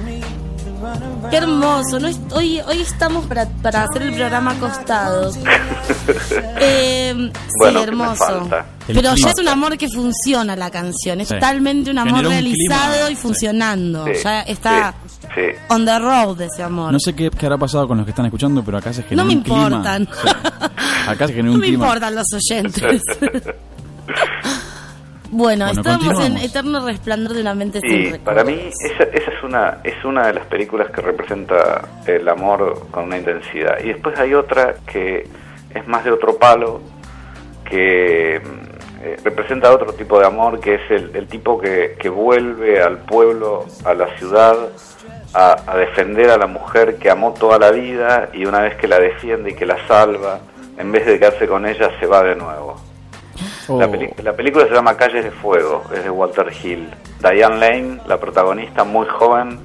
[1.30, 1.98] Qué hermoso.
[2.00, 2.08] ¿no?
[2.08, 5.38] Es- Hoy, hoy estamos para, para hacer el programa acostados.
[6.60, 8.48] Eh, Bueno, sí, ¿qué me hermoso.
[8.86, 9.14] Pero clima.
[9.16, 11.20] ya es un amor que funciona la canción.
[11.20, 11.34] Es Sí.
[11.34, 14.04] totalmente un amor Generó realizado clima, y funcionando.
[14.06, 15.40] Sí, Ya está sí, sí.
[15.68, 16.92] on the road ese amor.
[16.92, 19.22] No sé qué, qué habrá pasado con los que están escuchando, pero acá se generó
[19.22, 19.62] No me un clima.
[19.66, 20.06] importan.
[20.22, 20.28] Sí.
[21.08, 21.84] Acá se generó No un me clima.
[21.86, 23.02] importan los oyentes.
[25.36, 26.36] bueno, Bueno, estamos en.
[26.38, 28.24] Eterno Resplandor de una mente sin Y recuerdos.
[28.24, 32.86] para mí esa, esa es una es una de las películas que representa el amor
[32.90, 33.78] con una intensidad.
[33.82, 35.26] Y después hay otra que
[35.74, 36.80] es más de otro palo,
[37.68, 42.08] que mm, eh, representa otro tipo de amor, que es el, el tipo que, que
[42.08, 44.56] vuelve al pueblo, a la ciudad,
[45.34, 48.86] a, a defender a la mujer que amó toda la vida y una vez que
[48.86, 50.38] la defiende y que la salva,
[50.78, 52.76] en vez de quedarse con ella, se va de nuevo.
[53.68, 56.90] Oh, La, película se llama Calles de Fuego, es de Walter Hill.
[57.20, 59.58] Diane Lane, la protagonista muy joven,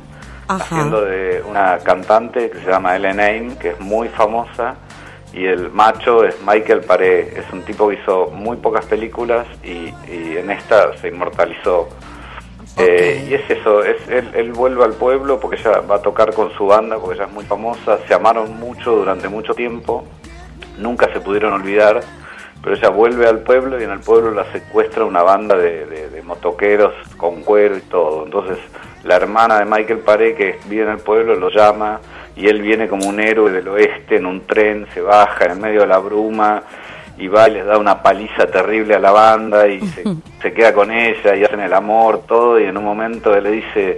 [0.48, 0.64] Ajá.
[0.64, 4.76] haciendo de una cantante que se llama Ellen Aim, que es muy famosa,
[5.34, 9.94] y el macho es Michael Paré, es un tipo que hizo muy pocas películas y,
[10.10, 11.90] y en esta se inmortalizó.
[12.78, 16.34] Eh, y es eso, es él, él vuelve al pueblo porque ella va a tocar
[16.34, 20.06] con su banda, porque ella es muy famosa, se amaron mucho durante mucho tiempo,
[20.78, 22.00] nunca se pudieron olvidar,
[22.64, 26.10] pero ella vuelve al pueblo y en el pueblo la secuestra una banda de, de-
[26.10, 28.26] de motoqueros con cuero y todo.
[28.26, 28.58] Entonces
[29.04, 32.00] la hermana de Michael Paré que vive en el pueblo lo llama
[32.36, 35.58] y él viene como un héroe del oeste en un tren, se baja en el
[35.60, 36.64] medio de la bruma
[37.18, 40.04] y va y les da una paliza terrible a la banda y se,
[40.42, 43.52] se queda con ella y hacen el amor, todo y en un momento él le
[43.52, 43.98] dice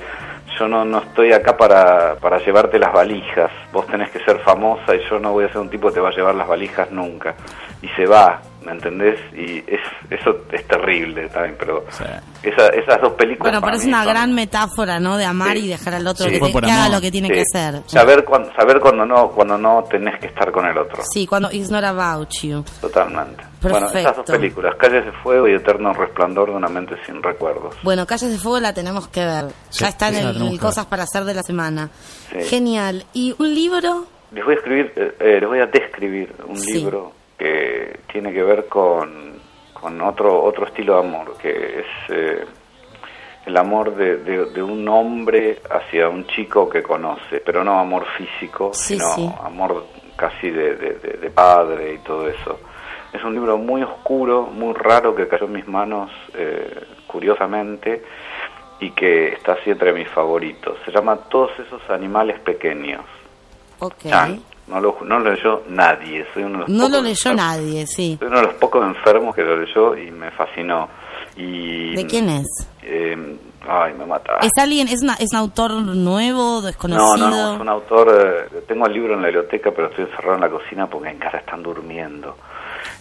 [0.60, 4.94] yo no, no estoy acá para, para llevarte las valijas, vos tenés que ser famosa
[4.96, 6.92] y yo no voy a ser un tipo que te va a llevar las valijas
[6.92, 7.34] nunca.
[7.82, 9.20] Y se va, ¿me entendés?
[9.34, 12.04] Y es, eso es terrible también, pero Sí.
[12.44, 13.52] esa- esas dos películas...
[13.54, 15.18] Bueno, parece mí una son- gran metáfora, ¿no?
[15.18, 15.66] De amar Sí.
[15.66, 16.32] y dejar al otro Sí.
[16.34, 17.34] que, te- que haga lo que tiene Sí.
[17.34, 17.82] que hacer.
[17.88, 21.02] Saber cuando, saber cuando no, cuando no tenés que estar con el otro.
[21.12, 22.64] Sí, cuando It's not about you.
[22.82, 23.44] Totalmente.
[23.62, 24.34] Bueno, esas dos Perfecto.
[24.34, 27.76] películas, Calles de Fuego y Eterno Resplandor de una mente sin recuerdos.
[27.84, 29.46] Bueno, Calles de Fuego la tenemos que ver.
[29.70, 30.60] Sí, ya está en el.
[30.60, 31.90] Cosas para hacer de la semana.
[32.32, 32.42] Sí.
[32.46, 33.06] Genial.
[33.14, 34.06] ¿Y un libro?
[34.32, 36.74] Les voy a escribir, eh, eh, les voy a describir un Sí.
[36.74, 39.34] libro que tiene que ver con,
[39.74, 42.46] con otro otro estilo de amor, que es eh,
[43.48, 48.06] el amor de, de- de un hombre hacia un chico que conoce, pero no amor
[48.18, 49.32] físico, Sí, sino sí.
[49.44, 52.60] amor casi de, de- padre y todo eso.
[53.14, 58.04] Es un libro muy oscuro, muy raro que cayó en mis manos eh, curiosamente
[58.80, 60.78] y que está así entre mis favoritos.
[60.86, 63.02] Se llama Todos esos animales pequeños.
[63.80, 64.04] Ok.
[64.08, 64.42] Chan.
[64.72, 66.26] No lo, no lo leyó nadie.
[66.34, 68.16] Soy uno de los No lo leyó enfermos- nadie, sí.
[68.20, 70.88] Soy uno de los pocos enfermos que lo leyó y me fascinó.
[71.36, 72.48] Y, ¿De quién es?
[72.84, 74.38] eh, ay, me mata.
[74.42, 77.18] ¿Es alguien, es, una, es un autor nuevo, No, desconocido?
[77.18, 78.48] no, no, es un autor.
[78.54, 81.18] eh, tengo el libro en la biblioteca, pero estoy encerrado en la cocina porque en
[81.20, 82.36] casa están durmiendo.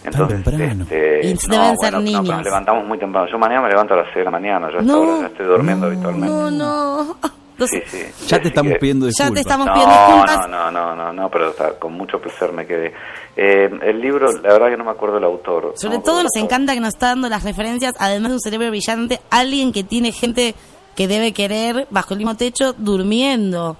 [0.03, 2.27] Entonces, este, Y no, deben ser bueno, no, niños.
[2.27, 3.27] nos levantamos muy temprano.
[3.31, 4.79] Yo mañana me levanto a las 6 de la mañana, yo
[5.21, 6.27] ya estoy durmiendo habitualmente.
[6.35, 7.15] No, no.
[7.63, 8.27] Entonces, sí, sí.
[8.27, 9.33] Ya te estamos que- pidiendo Ya disculpas.
[9.33, 10.37] te estamos no, pidiendo disculpas.
[10.49, 12.93] No, no, no, no, no, pero está, con mucho placer me quedé.
[13.35, 15.73] Eh, el libro, la verdad que no me acuerdo el autor.
[15.75, 18.69] Sobre No todo nos encanta que nos está dando las referencias, además de un cerebro
[18.69, 20.55] brillante, alguien que tiene gente
[20.95, 23.77] que debe querer bajo el mismo techo durmiendo.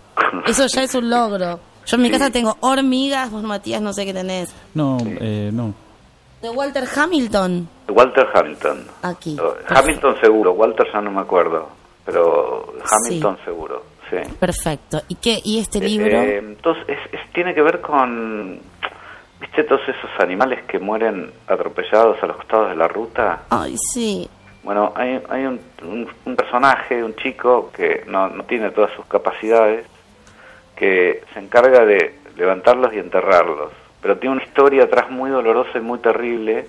[0.48, 1.60] Eso ya es un logro.
[1.86, 2.13] Yo en mi Sí.
[2.13, 4.54] casa tengo hormigas, vos Matías no sé qué tenés.
[4.74, 5.74] No, eh, no.
[6.41, 8.86] De Walter Hamilton, Walter Hamilton.
[9.04, 9.38] aquí.
[9.67, 11.67] Hamilton seguro, Walter ya no me acuerdo,
[12.06, 14.18] pero Hamilton seguro, sí.
[14.40, 15.02] Perfecto.
[15.08, 15.40] ¿Y qué?
[15.44, 16.18] ¿Y este libro?
[16.22, 18.60] Eh, entonces, es- es- tiene que ver con,
[19.40, 23.44] viste, todos esos animales que mueren atropellados a los costados de la ruta.
[23.50, 24.30] Ay, sí.
[24.64, 29.06] Bueno, hay, hay un, un- un personaje, un chico que no, no tiene todas sus
[29.06, 29.86] capacidades,
[30.76, 35.82] que se encarga de levantarlos y enterrarlos, pero tiene una historia atrás muy dolorosa y
[35.82, 36.66] muy terrible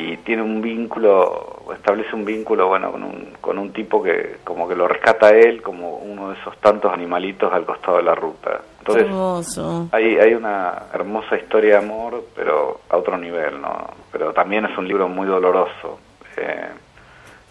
[0.00, 4.68] y tiene un vínculo, establece un vínculo, bueno, con un, con un tipo que como
[4.68, 8.14] que lo rescata a él como uno de esos tantos animalitos al costado de la
[8.14, 8.60] ruta.
[8.78, 9.88] Entonces, Hermoso.
[9.92, 13.76] hay, hay una hermosa historia de amor, pero a otro nivel, ¿no?
[14.10, 15.98] Pero también es un libro muy doloroso.
[16.36, 16.68] eh,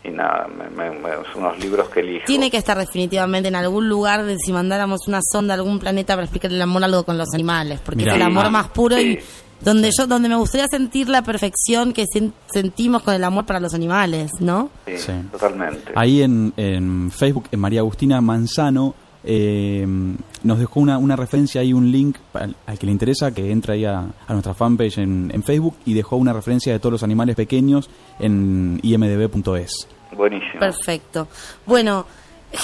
[0.02, 2.26] y nada, me, me- me- son unos libros que elijo.
[2.26, 6.14] Tiene que estar definitivamente en algún lugar de si mandáramos una sonda a algún planeta
[6.14, 8.12] para explicar el amor algo con los animales, porque Mirá.
[8.14, 9.20] es el amor más puro y.
[9.62, 13.60] donde yo donde me gustaría sentir la perfección que sen- sentimos con el amor para
[13.60, 14.70] los animales, ¿no?
[14.86, 15.12] Sí, Sí.
[15.32, 15.92] totalmente.
[15.96, 19.86] Ahí en, en Facebook, en María Agustina Manzano, eh,
[20.44, 23.74] nos dejó una, una referencia y un link al, al que le interesa, que entra
[23.74, 27.04] ahí a, a nuestra fanpage en, en Facebook y dejó una referencia de todos los
[27.04, 29.88] animales pequeños en imdb.es.
[30.16, 30.60] Buenísimo.
[30.60, 31.28] Perfecto.
[31.66, 32.06] Bueno,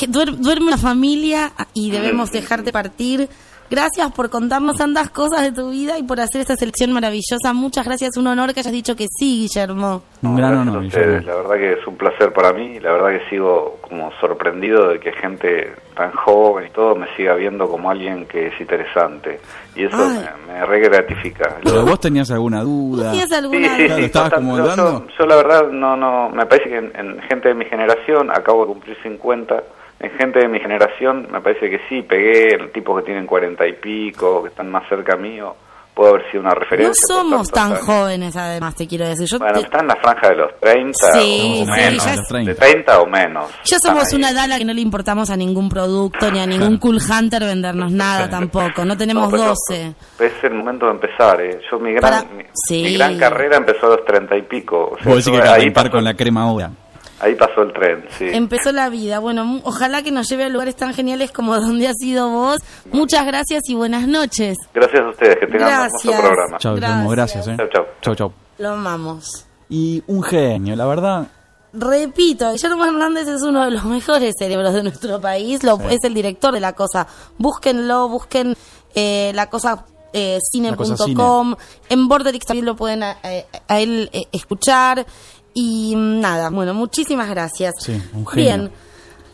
[0.08, 3.27] duer- duerme la familia y debemos dejarte partir.
[3.69, 7.51] Gracias por contarnos tantas cosas de tu vida y por hacer esta selección maravillosa.
[7.54, 10.04] Muchas gracias, un honor que hayas dicho que sí, Guillermo.
[10.21, 11.25] Un gran gracias honor, a ustedes.
[11.25, 14.89] La verdad que es un placer para mí y la verdad que sigo como sorprendido
[14.89, 19.39] de que gente tan joven y todo me siga viendo como alguien que es interesante.
[19.75, 20.25] Y eso Ay.
[20.47, 21.58] me, me re gratifica.
[21.63, 23.12] Pero vos tenías alguna duda.
[23.12, 24.04] ¿Tienes Sí, alguna sí, Claro, sí.
[24.06, 25.06] estabas total, como yo- dudando.
[25.08, 28.30] Yo, yo la verdad no, no, me parece que en, en gente de mi generación,
[28.30, 29.63] acabo de cumplir 50,
[29.99, 33.65] en gente de mi generación me parece que sí, pegué el tipo que tienen 40
[33.67, 35.55] y pico, que están más cerca mío,
[35.93, 37.08] puedo haber sido una No referencia.
[37.08, 37.79] por somos tan años.
[37.86, 39.25] jóvenes, además, te quiero decir.
[39.27, 42.03] Yo Bueno, te- está en la franja de los 30 Sí, o sí, menos.
[42.05, 42.51] ya es- los 30.
[42.51, 43.45] De 30 o menos.
[43.63, 44.17] Ya somos ahí.
[44.19, 46.97] una edad a la que no le importamos a ningún producto ni a ningún cool
[46.97, 48.84] hunter vendernos nada tampoco.
[48.84, 49.93] No tenemos No, pero 12.
[50.19, 51.62] Es el momento de empezar, ¿eh?
[51.71, 52.84] Yo mi gran, Para- mi, sí.
[52.84, 54.89] mi gran carrera empezó a los 30 y pico.
[54.91, 56.71] O sea, decís yo que ahí, pasó, con la crema ahora.
[57.19, 58.25] Ahí pasó el tren, sí.
[58.32, 59.19] Empezó la vida.
[59.19, 62.58] Bueno, mu- ojalá que nos lleve a lugares tan geniales como donde has ido vos.
[62.91, 64.58] Muchas gracias y buenas noches.
[64.73, 66.21] Gracias a ustedes, que tengan un hermoso Gracias.
[66.21, 66.58] programa.
[66.58, 67.47] Chao, Guillermo, gracias.
[67.47, 67.67] Gracias.
[67.67, 67.69] eh.
[67.73, 67.93] Chau, chau.
[68.01, 68.32] Chau, chau.
[68.60, 69.45] Lo amamos.
[69.69, 71.28] Y un genio, la verdad.
[71.73, 76.13] Repito, Guillermo Hernández es uno de los mejores cerebros de nuestro país, lo, es el
[76.13, 77.06] director de la cosa.
[77.38, 78.56] Búsquenlo, busquen
[78.93, 81.56] eh, la cosa eh, La Cosa cine.com,
[81.89, 85.06] en Borderix también lo pueden a, eh, a él eh, escuchar
[85.55, 87.73] y mm, nada, bueno, muchísimas gracias.
[87.79, 88.45] Sí, un genio.
[88.45, 88.71] Bien,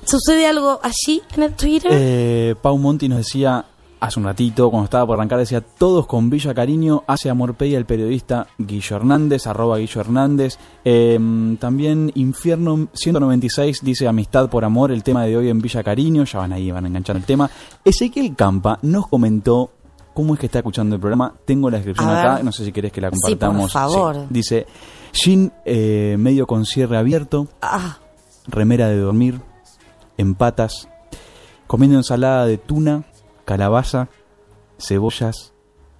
[0.05, 1.91] ¿sucede algo allí en el Twitter?
[1.93, 3.65] Eh, Pau Monti nos decía
[3.99, 7.85] hace un ratito, cuando estaba por arrancar, decía todos con Villa Cariño, hace Amorpeya el
[7.85, 10.57] periodista Guillo Hernández, arroba Guillo Hernández.
[10.83, 11.19] Eh,
[11.59, 16.39] también Infierno 196 dice Amistad por Amor, el tema de hoy en Villa Cariño, ya
[16.39, 17.47] van ahí, van a enganchar el tema.
[17.85, 19.69] Ezequiel Campa nos comentó
[20.15, 21.33] cómo es que está escuchando el programa.
[21.45, 23.71] Tengo la descripción acá, no sé si querés que la Sí, por compartamos.
[23.71, 24.25] favor.
[24.31, 24.65] Dice,
[25.13, 27.99] Jean eh, medio con cierre abierto, ah,
[28.47, 29.41] remera de dormir,
[30.17, 30.87] en patas,
[31.67, 33.03] comiendo ensalada de tuna,
[33.45, 34.09] calabaza,
[34.77, 35.53] cebollas,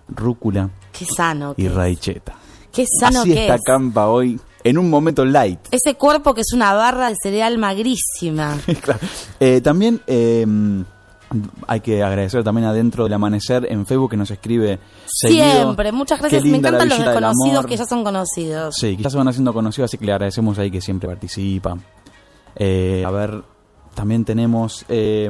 [0.07, 1.53] rúcula qué sano.
[1.57, 2.35] y que raicheta.
[2.71, 3.61] Qué sano Así que está es.
[3.65, 5.59] Campa hoy, en un momento light.
[5.71, 8.57] Ese cuerpo que es una barra de cereal magrísima.
[8.81, 8.99] Claro.
[9.39, 10.45] Eh, también eh,
[11.67, 15.51] hay que agradecer también adentro del amanecer en Facebook que nos escribe seguido.
[15.51, 16.43] Siempre, muchas gracias.
[16.43, 18.75] Me encantan los desconocidos que ya son conocidos.
[18.77, 21.77] Sí, que ya se van haciendo conocidos, así que le agradecemos ahí que siempre participa.
[22.55, 23.43] Eh, a ver,
[23.95, 25.29] también tenemos eh,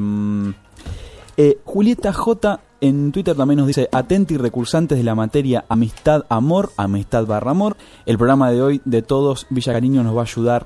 [1.38, 2.60] eh, Julieta J.
[2.84, 7.78] En Twitter también nos dice, atenti recursantes de la materia amistad, amor, amistad barra amor.
[8.08, 10.66] El programa de hoy de todos, Villa Cariño nos va a ayudar.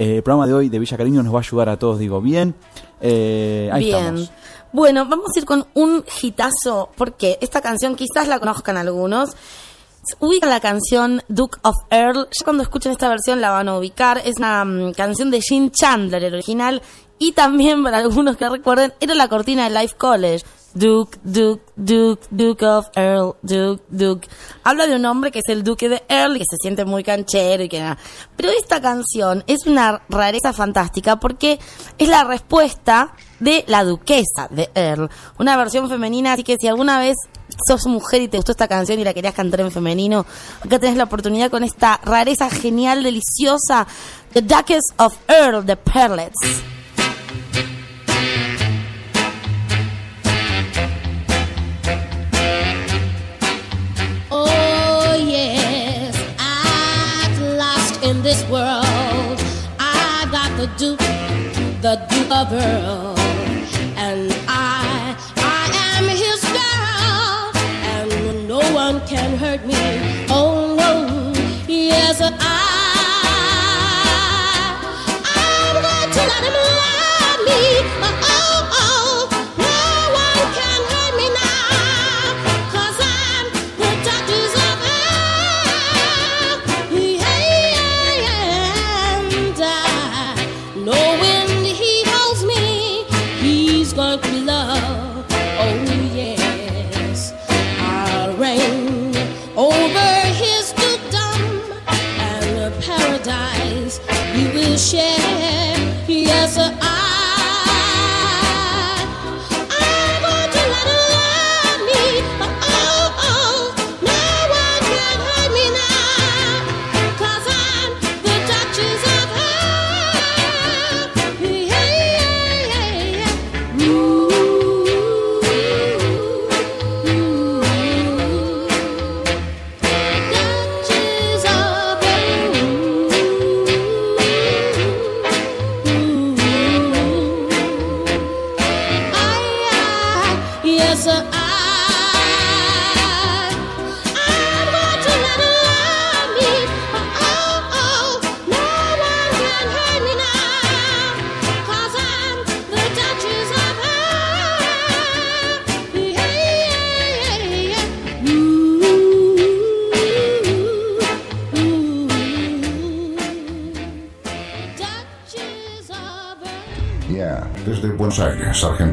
[0.00, 2.20] eh, el programa de hoy de Villa Cariño nos va a ayudar a todos, digo,
[2.20, 2.56] bien.
[3.00, 3.98] Eh, ahí Bien.
[3.98, 4.32] estamos.
[4.74, 9.30] Bueno, vamos a ir con un hitazo, porque esta canción quizás la conozcan algunos.
[10.18, 12.26] Ubican la canción Duke of Earl.
[12.36, 14.20] Ya cuando escuchen esta versión la van a ubicar.
[14.24, 16.82] Es una mm, canción de Gene Chandler, el original.
[17.20, 20.44] Y también, para algunos que recuerden, era la cortina de Life College.
[20.74, 24.28] Duke, Duke, Duke, Duke of Earl, Duke, Duke.
[24.64, 27.04] Habla de un hombre que es el duque de Earl y que se siente muy
[27.04, 27.96] canchero y que nada.
[28.36, 31.60] Pero esta canción es una rareza fantástica porque
[31.96, 35.10] es la respuesta de la duquesa de Earl.
[35.38, 37.16] Una versión femenina, así que si alguna vez
[37.66, 40.26] sos mujer y te gustó esta canción y la querías cantar en femenino,
[40.60, 43.86] acá tenés la oportunidad con esta rareza genial, deliciosa,
[44.32, 46.34] The Duchess of Earl, de Perlets.
[54.30, 54.64] Oh,
[58.24, 59.38] this world,
[59.78, 60.98] I got the Duke,
[61.82, 63.14] the Duke of Earl,
[68.84, 70.03] one can hurt me.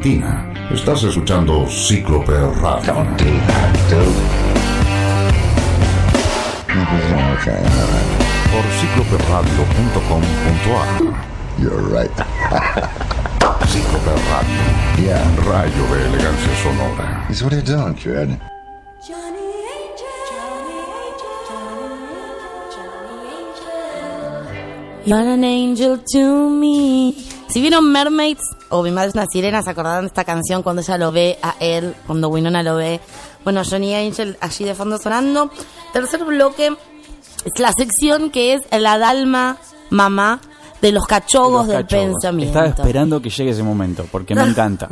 [0.01, 0.49] Argentina.
[0.71, 3.05] Estás escuchando Cíclope Radio.
[8.51, 10.89] Por cicloperadio.com.ar
[11.59, 12.09] You're right.
[13.69, 14.61] Cíclope Radio.
[14.97, 15.21] Yeah.
[15.45, 17.07] Rayo de elegancia sonora.
[17.27, 18.39] He's what are you doing, kid?
[19.07, 21.37] Johnny Angel, Johnny Angel,
[22.73, 25.05] Johnny Angel.
[25.05, 27.20] You're an angel to me.
[27.51, 30.81] Si vieron Mermaids o Mi madre es una sirena, se acordarán de esta canción cuando
[30.81, 33.01] ella lo ve a él, cuando Winona lo ve.
[33.43, 35.51] Bueno, Johnny Angel allí de fondo sonando.
[35.91, 36.73] Tercer bloque
[37.43, 39.57] es la sección que es la dalma
[39.89, 40.39] mamá
[40.81, 42.59] de los cachogos Los del pensamiento.
[42.59, 44.89] Estaba esperando que llegue ese momento, porque me encanta.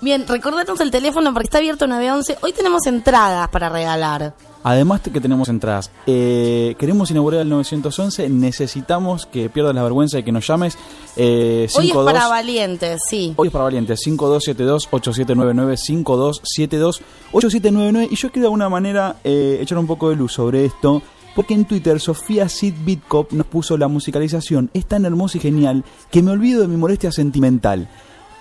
[0.00, 2.38] Bien, recordarnos el teléfono porque está abierto 911.
[2.42, 4.34] Hoy tenemos entradas para regalar.
[4.62, 10.18] Además de que tenemos entradas, eh, queremos inaugurar el 911, necesitamos que pierdas la vergüenza
[10.18, 10.76] y que nos llames.
[11.16, 13.32] Eh, Hoy es 52 para valientes, sí.
[13.36, 17.00] Hoy es para valientes, 5272-8799,
[17.32, 18.08] 5272-8799.
[18.10, 21.00] Y yo quiero de alguna manera eh, echar un poco de luz sobre esto,
[21.34, 25.84] porque en Twitter Sofía Sid Bitcop nos puso la musicalización, es tan hermosa y genial
[26.10, 27.88] que me olvido de mi molestia sentimental.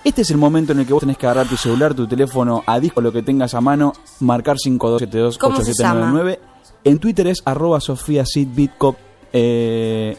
[0.03, 2.63] Este es el momento en el que vos tenés que agarrar tu celular, tu teléfono,
[2.65, 6.39] a disco, lo que tengas a mano, marcar ¿Cómo se 5272-8799.
[6.85, 8.95] En Twitter es arroba Sofía Sid Bitcop.
[9.33, 10.15] Eh,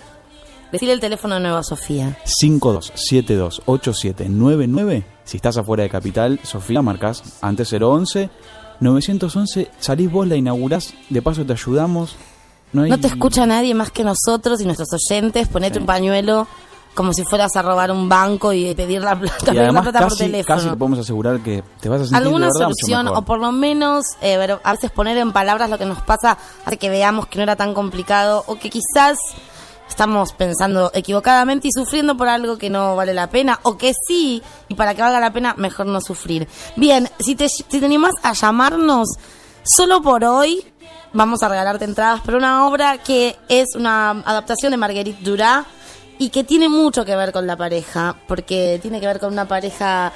[0.71, 2.19] Decirle el teléfono de nuevo a Sofía.
[2.43, 5.05] 52728799.
[5.25, 8.29] Si estás afuera de Capital, Sofía, marcas antes 011.
[8.81, 12.17] 911, salís vos, la inaugurás, de paso te ayudamos.
[12.73, 15.49] No, hay- No te escucha nadie más que nosotros y nuestros oyentes.
[15.49, 15.81] Ponete Sí.
[15.81, 16.47] un pañuelo
[16.95, 19.83] como si fueras a robar un banco y pedir la plata, Y pedir la además
[19.85, 20.57] plata por teléfono.
[20.57, 23.19] casi te podemos asegurar que te vas a sentir alguna de verdad mucho solución mejor.
[23.19, 26.37] o por lo menos eh, ver- a veces poner en palabras lo que nos pasa
[26.65, 29.19] hace que veamos que no era tan complicado o que quizás
[29.89, 34.43] estamos pensando equivocadamente y sufriendo por algo que no vale la pena o que sí
[34.69, 36.49] y para que valga la pena mejor no sufrir.
[36.77, 39.09] Bien, si te, si te animás a llamarnos
[39.65, 40.65] solo por hoy
[41.13, 45.67] vamos a regalarte entradas para una obra que es una adaptación de Marguerite Duras
[46.19, 49.49] y que tiene mucho que ver con la pareja, porque tiene que ver con una
[49.49, 50.13] pareja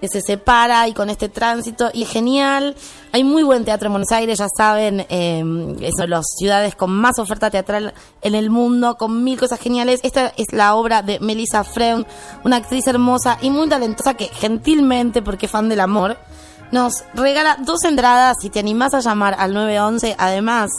[0.00, 2.76] que se separa y con este tránsito, y es genial.
[3.12, 6.90] Hay muy buen teatro en Buenos Aires, ya saben, eh, una de las ciudades con
[6.90, 10.00] más oferta teatral en el mundo, con mil cosas geniales.
[10.02, 12.06] Esta es la obra de Melissa Freund,
[12.44, 16.18] una actriz hermosa y muy talentosa que gentilmente, porque es fan del amor,
[16.76, 20.70] nos regala dos entradas si te animás a llamar al 911, además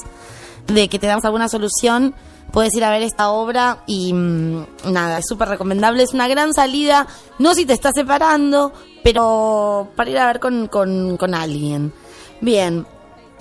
[0.68, 2.14] de que te damos alguna solución.
[2.52, 6.04] Puedes ir a ver esta obra y mm, nada, es súper recomendable.
[6.04, 7.08] Es una gran salida,
[7.40, 8.74] no si te estás separando,
[9.04, 11.92] pero para ir a ver con, con, con alguien.
[12.42, 12.86] Bien,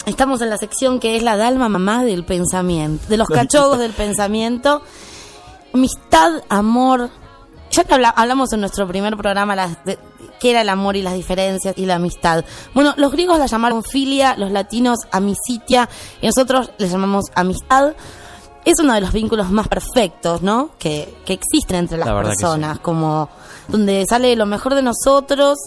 [0.06, 3.78] estamos en la sección que es la de alma mamá del pensamiento, de los cachorros
[3.78, 4.80] del pensamiento.
[5.74, 7.10] Amistad, amor.
[7.76, 9.98] Ya que habla- hablamos en nuestro primer programa las de-
[10.40, 12.42] qué era el amor y las diferencias y la amistad.
[12.74, 15.88] Bueno, los griegos la llamaron filia, los latinos amicitia
[16.22, 17.92] y nosotros le llamamos amistad.
[18.64, 20.70] Es uno de los vínculos más perfectos, ¿no?
[20.78, 23.28] Que, que existen entre las La personas, como
[23.68, 25.58] donde sale lo mejor de nosotros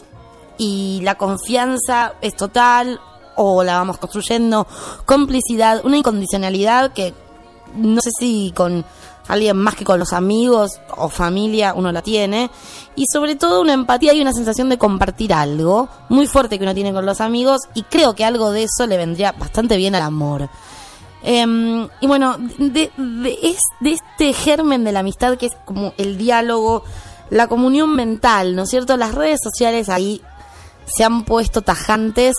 [0.58, 3.00] y la confianza es total
[3.36, 4.68] o la vamos construyendo,
[5.06, 7.14] complicidad, una incondicionalidad que
[7.76, 8.84] no sé si con
[9.30, 12.50] alguien más que con los amigos o familia uno la tiene
[12.96, 16.74] y sobre todo una empatía y una sensación de compartir algo muy fuerte que uno
[16.74, 20.02] tiene con los amigos y creo que algo de eso le vendría bastante bien al
[20.02, 20.50] amor.
[21.22, 25.94] Em, y bueno, de, de, es, de este germen de la amistad que es como
[25.98, 26.84] el diálogo,
[27.30, 28.98] la comunión mental, ¿no es cierto?
[28.98, 30.22] Las redes sociales ahí
[30.88, 32.36] se han puesto tajantes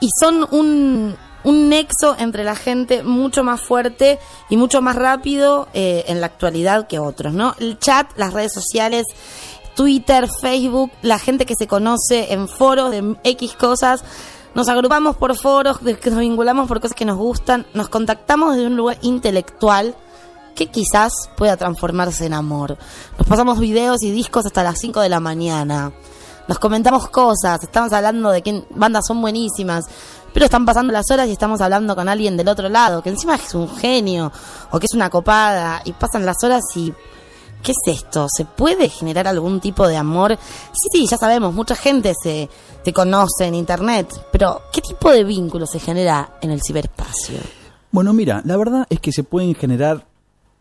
[0.00, 4.18] y son un, un nexo entre la gente mucho más fuerte
[4.48, 7.54] y mucho más rápido eh, en la actualidad que otros, ¿no?
[7.58, 9.06] El chat, las redes sociales,
[9.74, 14.02] Twitter, Facebook, la gente que se conoce en foros de X cosas,
[14.54, 18.76] nos agrupamos por foros, nos vinculamos por cosas que nos gustan, nos contactamos desde un
[18.76, 19.94] lugar intelectual
[20.56, 22.76] que quizás pueda transformarse en amor.
[23.16, 25.92] Nos pasamos videos y discos hasta las 5 de la mañana.
[26.48, 29.84] Nos comentamos cosas, estamos hablando de que bandas son buenísimas,
[30.32, 33.36] pero están pasando las horas y estamos hablando con alguien del otro lado, que encima
[33.36, 34.32] es un genio
[34.70, 36.92] o que es una copada, y pasan las horas y
[37.62, 38.28] ¿Qué es esto?
[38.34, 40.38] ¿Se puede generar algún tipo de amor?
[40.72, 42.48] Sí, sí, ya sabemos, mucha gente se,
[42.84, 47.38] se conoce en Internet, pero ¿qué tipo de vínculo se genera en el ciberespacio?
[47.90, 50.06] Bueno, mira, la verdad es que se pueden generar,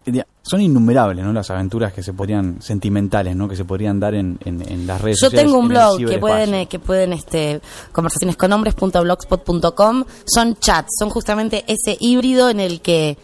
[0.06, 1.34] eh, son innumerables, ¿no?
[1.34, 3.48] Las aventuras que se podrían, sentimentales, ¿no?
[3.48, 5.46] Que se podrían dar en, en, en las redes Yo sociales.
[5.46, 7.60] tengo un blog que pueden, eh, que pueden, este,
[7.92, 13.18] conversaciones con hombres.blogspot.com, son chats, son justamente ese híbrido en el que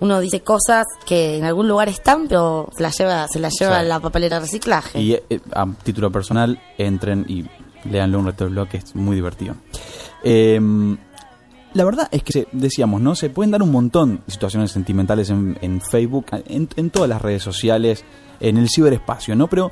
[0.00, 3.80] uno dice cosas que en algún lugar están, pero se las lleva, se las lleva
[3.80, 3.86] Sí.
[3.86, 5.00] la papelera de reciclaje.
[5.00, 7.44] Y eh, a título personal, entren y
[7.88, 9.56] leanlo un reto del blog, que es muy divertido.
[10.22, 10.60] Eh,
[11.72, 13.14] la verdad es que, decíamos, ¿no?
[13.14, 17.22] Se pueden dar un montón de situaciones sentimentales en, en Facebook, en, en todas las
[17.22, 18.04] redes sociales,
[18.40, 19.46] en el ciberespacio, ¿no?
[19.46, 19.70] Pero...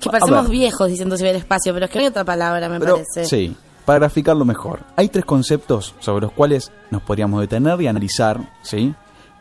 [0.00, 2.94] que parecemos ver, viejos diciendo ciberespacio, pero es que no hay otra palabra, me pero,
[2.94, 3.24] parece.
[3.24, 4.80] Sí, para graficarlo mejor.
[4.96, 8.94] Hay tres conceptos sobre los cuales nos podríamos detener y analizar, ¿sí?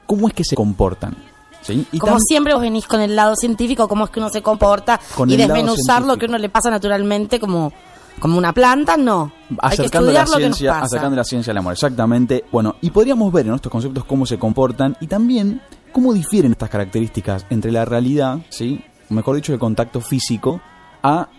[0.06, 1.16] ¿Cómo es que se comportan?
[1.62, 1.86] ¿Sí?
[1.92, 5.00] Y Como siempre vos venís con el lado científico, cómo es que uno se comporta
[5.28, 7.74] y desmenuzar lo que uno le pasa naturalmente como,
[8.20, 9.32] como una planta, no.
[9.62, 10.86] Hay que acercando la lo que nos ciencia, pasa.
[10.86, 12.46] acercando la ciencia al amor, exactamente.
[12.52, 16.70] Bueno, y podríamos ver en estos conceptos cómo se comportan y también cómo difieren estas
[16.70, 18.84] características entre la realidad, ¿sí?
[19.10, 20.62] O mejor dicho, el contacto físico
[21.02, 21.30] a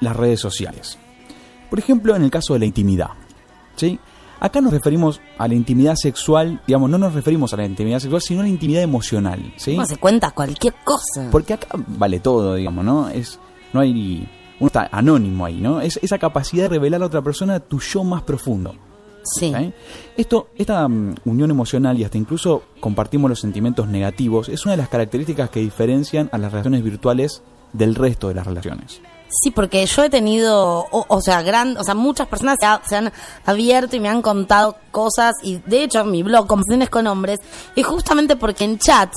[0.00, 0.98] las redes sociales.
[1.68, 3.10] Por ejemplo, en el caso de la intimidad,
[3.76, 3.98] ¿sí?
[4.40, 8.22] Acá nos referimos a la intimidad sexual, digamos, no nos referimos a la intimidad sexual,
[8.22, 9.76] sino a la intimidad emocional, ¿sí?
[9.84, 11.28] Se cuenta cualquier cosa.
[11.30, 13.08] Porque acá vale todo, digamos, ¿no?
[13.08, 13.40] Es
[13.72, 14.28] no hay
[14.60, 15.80] uno está anónimo ahí, ¿no?
[15.80, 18.74] Es esa capacidad de revelar a otra persona tu yo más profundo.
[19.24, 19.52] Sí.
[19.54, 19.74] ¿ok?
[20.16, 24.78] Esto, esta mm, unión emocional y hasta incluso compartimos los sentimientos negativos es una de
[24.78, 27.42] las características que diferencian a las relaciones virtuales
[27.72, 29.00] del resto de las relaciones.
[29.42, 32.80] Sí, porque yo he tenido, o, o sea, gran, o sea, muchas personas se, ha-
[32.88, 33.12] se han
[33.44, 37.38] abierto y me han contado cosas y de hecho mi blog, Conversaciones con Hombres,
[37.76, 39.10] es justamente porque en chat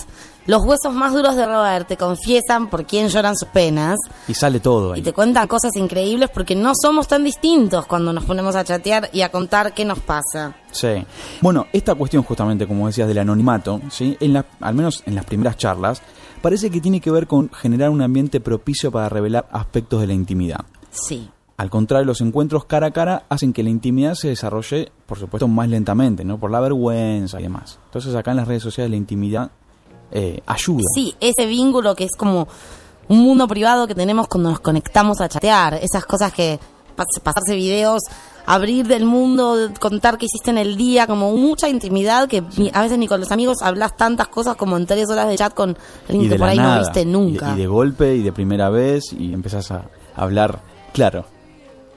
[0.47, 4.59] los huesos más duros de Robert te confiesan por quién lloran sus penas Y sale
[4.59, 4.99] todo ahí.
[5.01, 9.09] y te cuentan cosas increíbles porque no somos tan distintos cuando nos ponemos a chatear
[9.13, 10.55] y a contar qué nos pasa.
[10.71, 11.05] Sí.
[11.41, 14.17] Bueno, esta cuestión justamente, como decías, del anonimato, ¿sí?
[14.19, 16.01] En la, al menos en las primeras charlas,
[16.41, 20.13] parece que tiene que ver con generar un ambiente propicio para revelar aspectos de la
[20.13, 20.61] intimidad.
[20.89, 21.29] Sí.
[21.57, 25.47] Al contrario, los encuentros cara a cara hacen que la intimidad se desarrolle, por supuesto,
[25.47, 26.39] más lentamente, ¿no?
[26.39, 27.77] Por la vergüenza y demás.
[27.85, 29.51] Entonces acá en las redes sociales la intimidad
[30.11, 30.83] eh, ayuda.
[30.93, 32.47] Sí, ese vínculo que es como
[33.07, 36.59] un mundo privado que tenemos cuando nos conectamos a chatear, esas cosas que
[36.95, 38.01] pas- pasarse videos,
[38.45, 42.43] abrir del mundo, contar qué hiciste en el día, como mucha intimidad que
[42.73, 45.53] a veces ni con los amigos hablas tantas cosas como en tres horas de chat
[45.53, 45.77] con
[46.09, 47.53] alguien que por ahí no viste y de- nunca.
[47.53, 49.85] Y de, golpe y de primera vez y empezás a
[50.15, 50.59] hablar
[50.93, 51.25] claro.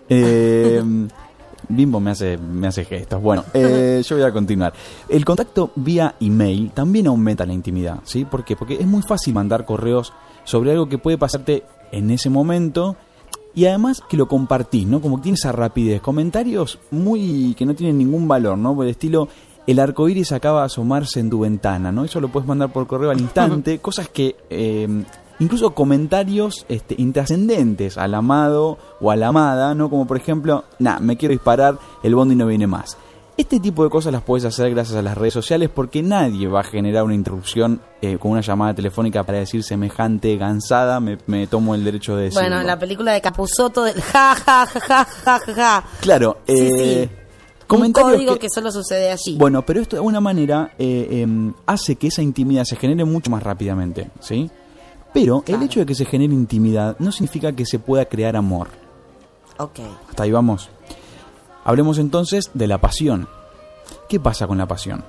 [0.08, 0.82] Eh,
[1.68, 3.22] Bimbo me hace, me hace gestos.
[3.22, 4.72] Bueno, eh, yo voy a continuar.
[5.08, 8.24] El contacto vía email también aumenta la intimidad, ¿sí?
[8.24, 8.56] ¿Por qué?
[8.56, 10.12] Porque es muy fácil mandar correos
[10.44, 12.96] sobre algo que puede pasarte en ese momento
[13.54, 15.00] Y además que lo compartís, ¿no?
[15.00, 16.00] Como que tiene esa rapidez.
[16.00, 18.74] Comentarios muy que no tienen ningún valor, ¿no?
[18.74, 19.28] Por el estilo,
[19.66, 22.04] el arco iris acaba de asomarse en tu ventana, ¿no?
[22.04, 23.78] Eso lo puedes mandar por correo al instante.
[23.82, 24.36] cosas que.
[24.50, 25.04] eh,
[25.38, 29.90] incluso comentarios este, intrascendentes al amado o a la amada, ¿no?
[29.90, 32.96] Como por ejemplo, nah, me quiero disparar, el bondi no viene más.
[33.36, 36.60] Este tipo de cosas las puedes hacer gracias a las redes sociales porque nadie va
[36.60, 41.48] a generar una interrupción eh, con una llamada telefónica para decir semejante gansada, me, me
[41.48, 42.48] tomo el derecho de decirlo.
[42.48, 45.84] Bueno, la película de Capuzotto del ja, ja, ja, ja, ja, ja, ja.
[46.00, 47.08] Claro, Sí, eh,
[47.62, 48.50] Un comentarios código que- que...
[48.50, 49.36] solo sucede allí.
[49.36, 53.32] Bueno, pero esto de alguna manera eh, em, hace que esa intimidad se genere mucho
[53.32, 54.48] más rápidamente, ¿sí?
[55.14, 58.68] Pero el hecho de que se genere intimidad no significa que se pueda crear amor.
[59.58, 59.80] Ok.
[60.10, 60.68] Hasta ahí vamos.
[61.64, 63.28] Hablemos entonces de la pasión.
[64.08, 65.04] ¿Qué pasa con la pasión?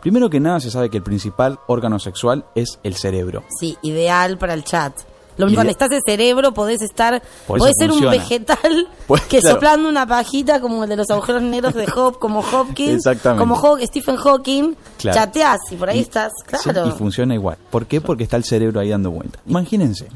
[0.00, 3.42] Primero que nada se sabe que el principal órgano sexual es el cerebro.
[3.58, 4.94] Sí, ideal para el chat.
[5.38, 9.54] Lo único, cuando estás de cerebro podés estar, podés ser un vegetal Pues, que claro.
[9.56, 13.40] soplando una pajita como el de los agujeros negros de Hop, como Hopkins, Exactamente.
[13.40, 15.18] como Haw- Stephen Hawking, Claro.
[15.18, 16.88] chateás y por ahí Y- estás, Sí, claro.
[16.88, 17.56] y funciona igual.
[17.70, 18.00] ¿Por qué?
[18.00, 19.38] Porque está el cerebro ahí dando vuelta.
[19.46, 20.08] Imagínense,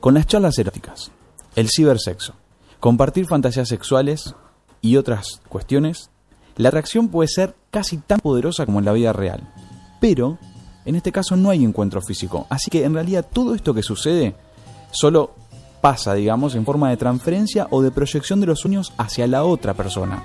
[0.00, 1.10] con las charlas eróticas,
[1.54, 2.34] el cibersexo,
[2.80, 4.34] compartir fantasías sexuales
[4.80, 6.10] y otras cuestiones,
[6.56, 9.52] la reacción puede ser casi tan poderosa como en la vida real.
[10.00, 10.38] Pero,
[10.84, 12.46] en este caso no hay encuentro físico.
[12.48, 14.34] Así que en realidad todo esto que sucede
[14.98, 15.34] solo
[15.80, 19.74] pasa, digamos, en forma de transferencia o de proyección de los sueños hacia la otra
[19.74, 20.24] persona.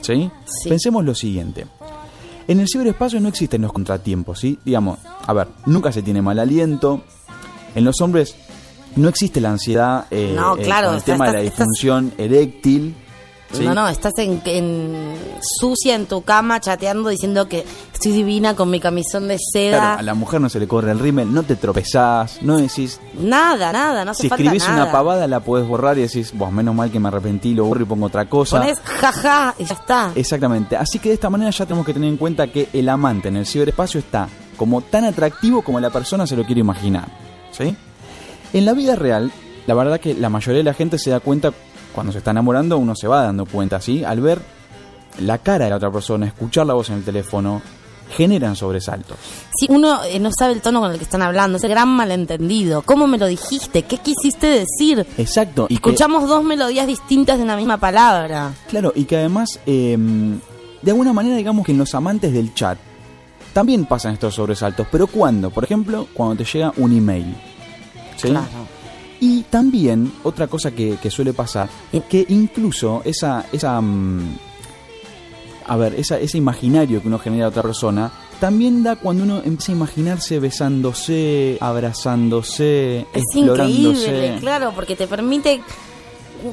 [0.00, 0.30] ¿Sí?
[0.62, 0.68] Sí.
[0.68, 1.66] Pensemos lo siguiente.
[2.46, 4.58] En el ciberespacio no existen los contratiempos, ¿sí?
[4.64, 7.02] Digamos, a ver, nunca se tiene mal aliento.
[7.74, 8.34] En los hombres
[8.96, 12.94] no existe la ansiedad eh, No, eh, claro, el tema de la estás- disfunción eréctil.
[13.52, 13.64] ¿Sí?
[13.64, 15.14] No, no, estás en, en-
[15.58, 19.78] sucia en tu cama chateando diciendo que estoy divina con mi camisón de seda.
[19.78, 23.00] Claro, a la mujer no se le corre el rímel, no te tropezás, no decís...
[23.18, 24.82] Nada, nada, no hace si falta escribís nada.
[24.84, 27.82] una pavada la podés borrar y decís, vos, menos mal que me arrepentí, lo borro
[27.82, 28.60] y pongo otra cosa.
[28.60, 30.12] Pones jaja y ya está.
[30.14, 30.76] Exactamente.
[30.76, 33.36] Así que de esta manera ya tenemos que tener en cuenta que el amante en
[33.36, 37.06] el ciberespacio está como tan atractivo como la persona se lo quiere imaginar.
[37.52, 37.76] ¿Sí?
[38.52, 39.30] En la vida real,
[39.66, 41.52] la verdad que la mayoría de la gente se da cuenta
[41.98, 44.04] cuando se está enamorando, uno se va dando cuenta, ¿sí?
[44.04, 44.40] Al ver
[45.20, 47.60] la cara de la otra persona, escuchar la voz en el teléfono,
[48.16, 49.16] generan sobresaltos.
[49.58, 51.88] Si uno eh, no sabe el tono con el que están hablando, es el gran
[51.88, 52.82] malentendido.
[52.82, 53.82] ¿Cómo me lo dijiste?
[53.82, 55.04] ¿Qué quisiste decir?
[55.18, 55.66] Exacto.
[55.68, 58.52] Y que- Escuchamos dos melodías distintas de una misma palabra.
[58.68, 59.96] Claro, y que además, eh,
[60.80, 62.78] de alguna manera, digamos que en los amantes del chat
[63.52, 64.86] también pasan estos sobresaltos.
[64.92, 65.50] Pero ¿cuándo?
[65.50, 67.34] Por ejemplo, cuando te llega un email.
[68.16, 68.28] ¿Sí?
[68.28, 68.46] Claro.
[69.20, 74.36] Y también, otra cosa que, que suele pasar, es que incluso esa, esa mm,
[75.66, 78.10] a ver, esa, ese imaginario que uno genera a otra persona,
[78.40, 84.00] también da cuando uno empieza a imaginarse besándose, abrazándose, Es explorándose.
[84.06, 85.60] increíble, claro, porque te permite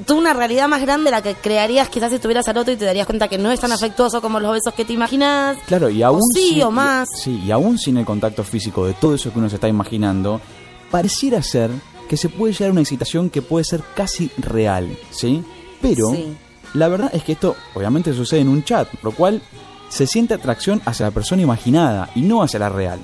[0.07, 2.85] tú una realidad más grande la que crearías quizás si estuvieras al otro y te
[2.85, 5.57] darías cuenta que no es tan afectuoso como los besos que te imaginas.
[5.67, 7.07] Claro, y aún sí sin- o más.
[7.23, 10.41] Sí, y aún sin el contacto físico de todo eso que uno se está imaginando,
[10.89, 11.69] pareciera ser
[12.07, 15.43] que se puede llegar a una excitación que puede ser casi real, ¿sí?
[15.81, 16.35] Pero Sí.
[16.73, 19.41] la verdad es que esto obviamente sucede en un chat, lo cual
[19.89, 22.99] se siente atracción hacia la persona imaginada y no hacia la real.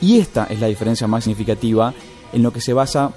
[0.00, 1.92] Y esta es la diferencia más significativa
[2.32, 3.12] en lo que se basa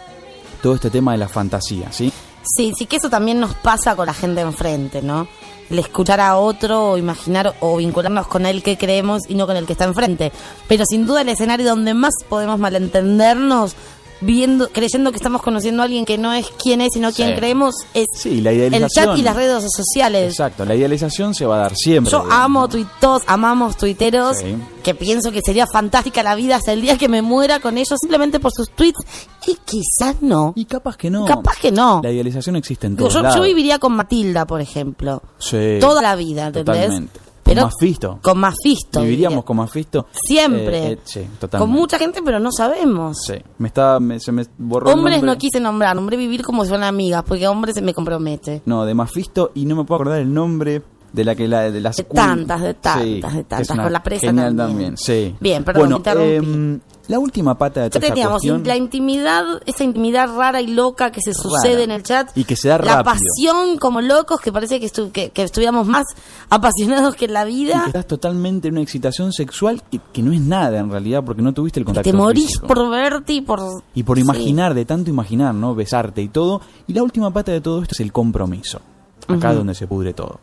[0.61, 2.11] todo este tema de la fantasía, ¿sí?
[2.57, 5.27] Sí, sí que eso también nos pasa con la gente enfrente, ¿no?
[5.69, 9.55] El escuchar a otro o imaginar o vincularnos con el que creemos y no con
[9.55, 10.31] el que está enfrente.
[10.67, 13.75] Pero sin duda el escenario donde más podemos malentendernos
[14.23, 17.35] viendo, creyendo que estamos conociendo a alguien que no es quien es, sino quien Sí.
[17.35, 20.31] creemos, es Sí, la el chat y las redes sociales.
[20.31, 22.11] Exacto, la idealización se va a dar siempre.
[22.11, 22.39] Yo digamos.
[22.43, 24.55] amo tuitos, amamos tuiteros, Sí.
[24.83, 27.97] que pienso que sería fantástica la vida hasta el día que me muera con ellos
[27.99, 28.99] simplemente por sus tweets.
[29.47, 30.53] Y quizás no.
[30.55, 31.25] Y capaz que no.
[31.25, 31.99] Capaz que no.
[32.03, 33.41] La idealización existe en todos yo, yo lados.
[33.45, 35.21] viviría con Matilda, por ejemplo.
[35.37, 35.77] Sí.
[35.81, 36.65] Toda la vida, ¿entendés?
[36.85, 37.19] Totalmente.
[37.43, 38.19] Pero con Mafisto.
[38.21, 39.01] Con Mafisto.
[39.01, 39.45] Viviríamos diría.
[39.45, 40.07] con Mafisto.
[40.11, 40.77] Siempre.
[40.87, 41.57] Eh, eh, sí, totalmente.
[41.57, 43.17] Con mucha gente, pero no sabemos.
[43.27, 43.33] Sí.
[43.57, 45.33] Me está, me- se me borró el Hombres nombre.
[45.35, 48.61] no quise nombrar, nombré vivir como si fueran amigas, porque hombres se me compromete.
[48.65, 50.81] No, de Mafisto y no me puedo acordar el nombre
[51.11, 54.27] de la que la de las De tantas, de tantas, de tantas, con la presa
[54.27, 54.95] genial también.
[54.95, 54.97] también.
[54.97, 55.35] Sí.
[55.39, 59.83] Bien, perdón, Bueno, em, la última pata de Ya toda teníamos cuestión la intimidad, esa
[59.83, 62.29] intimidad rara y loca que se sucede en el chat.
[62.37, 63.03] Y que se da La rápido.
[63.15, 66.05] pasión como locos, que parece que, estu- que, que estuviéramos más
[66.49, 67.81] apasionados que en la y vida.
[67.81, 71.41] que estás totalmente en una excitación sexual que, que no es nada en realidad porque
[71.41, 72.67] no tuviste el Y contacto te morís físico.
[72.67, 73.59] por verte y por...
[73.93, 74.23] Y por Sí.
[74.23, 75.75] imaginar, de tanto imaginar, ¿no?
[75.75, 76.61] Besarte y todo.
[76.87, 78.79] Y la última pata de todo esto es el compromiso.
[79.27, 80.39] Acá es donde se pudre todo.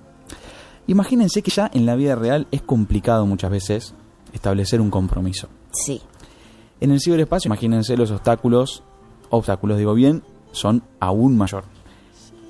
[0.86, 3.94] Imagínense que ya en la vida real es complicado muchas veces
[4.32, 5.48] establecer un compromiso.
[5.72, 6.00] Sí.
[6.80, 8.82] En el ciberespacio, imagínense los obstáculos,
[9.30, 10.22] obstáculos digo bien,
[10.52, 11.64] son aún mayor.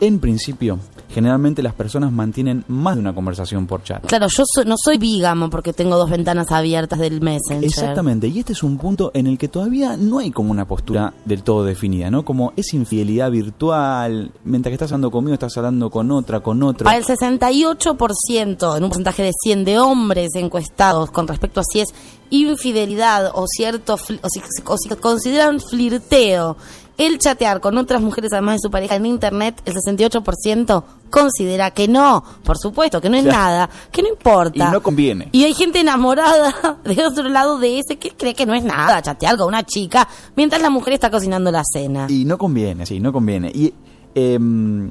[0.03, 0.78] En principio,
[1.11, 4.07] generalmente las personas mantienen más de una conversación por chat.
[4.07, 7.62] Claro, yo so- no soy bígamo porque tengo dos ventanas abiertas del Messenger.
[7.64, 11.12] Exactamente, y este es un punto en el que todavía no hay como una postura
[11.26, 12.24] del todo definida, ¿no?
[12.24, 16.87] Como es infidelidad virtual, mientras que estás hablando conmigo estás hablando con otra, con otro.
[16.87, 21.81] Para el 68%, en un porcentaje de 100 de hombres encuestados con respecto a si
[21.81, 21.89] es
[22.31, 26.57] infidelidad o cierto o si, o si consideran flirteo
[27.01, 31.89] el chatear con otras mujeres además de su pareja en internet, el 68% considera que
[31.89, 33.39] no, por supuesto, que no es Claro.
[33.39, 34.68] nada, que no importa.
[34.68, 35.31] Y no conviene.
[35.33, 39.01] Y hay gente enamorada de otro lado de ese que cree que no es nada
[39.01, 40.07] chatear con una chica
[40.37, 42.07] mientras la mujer está cocinando la cena.
[42.11, 43.49] Y no conviene, sí, no conviene.
[43.49, 43.72] Y
[44.14, 44.91] em,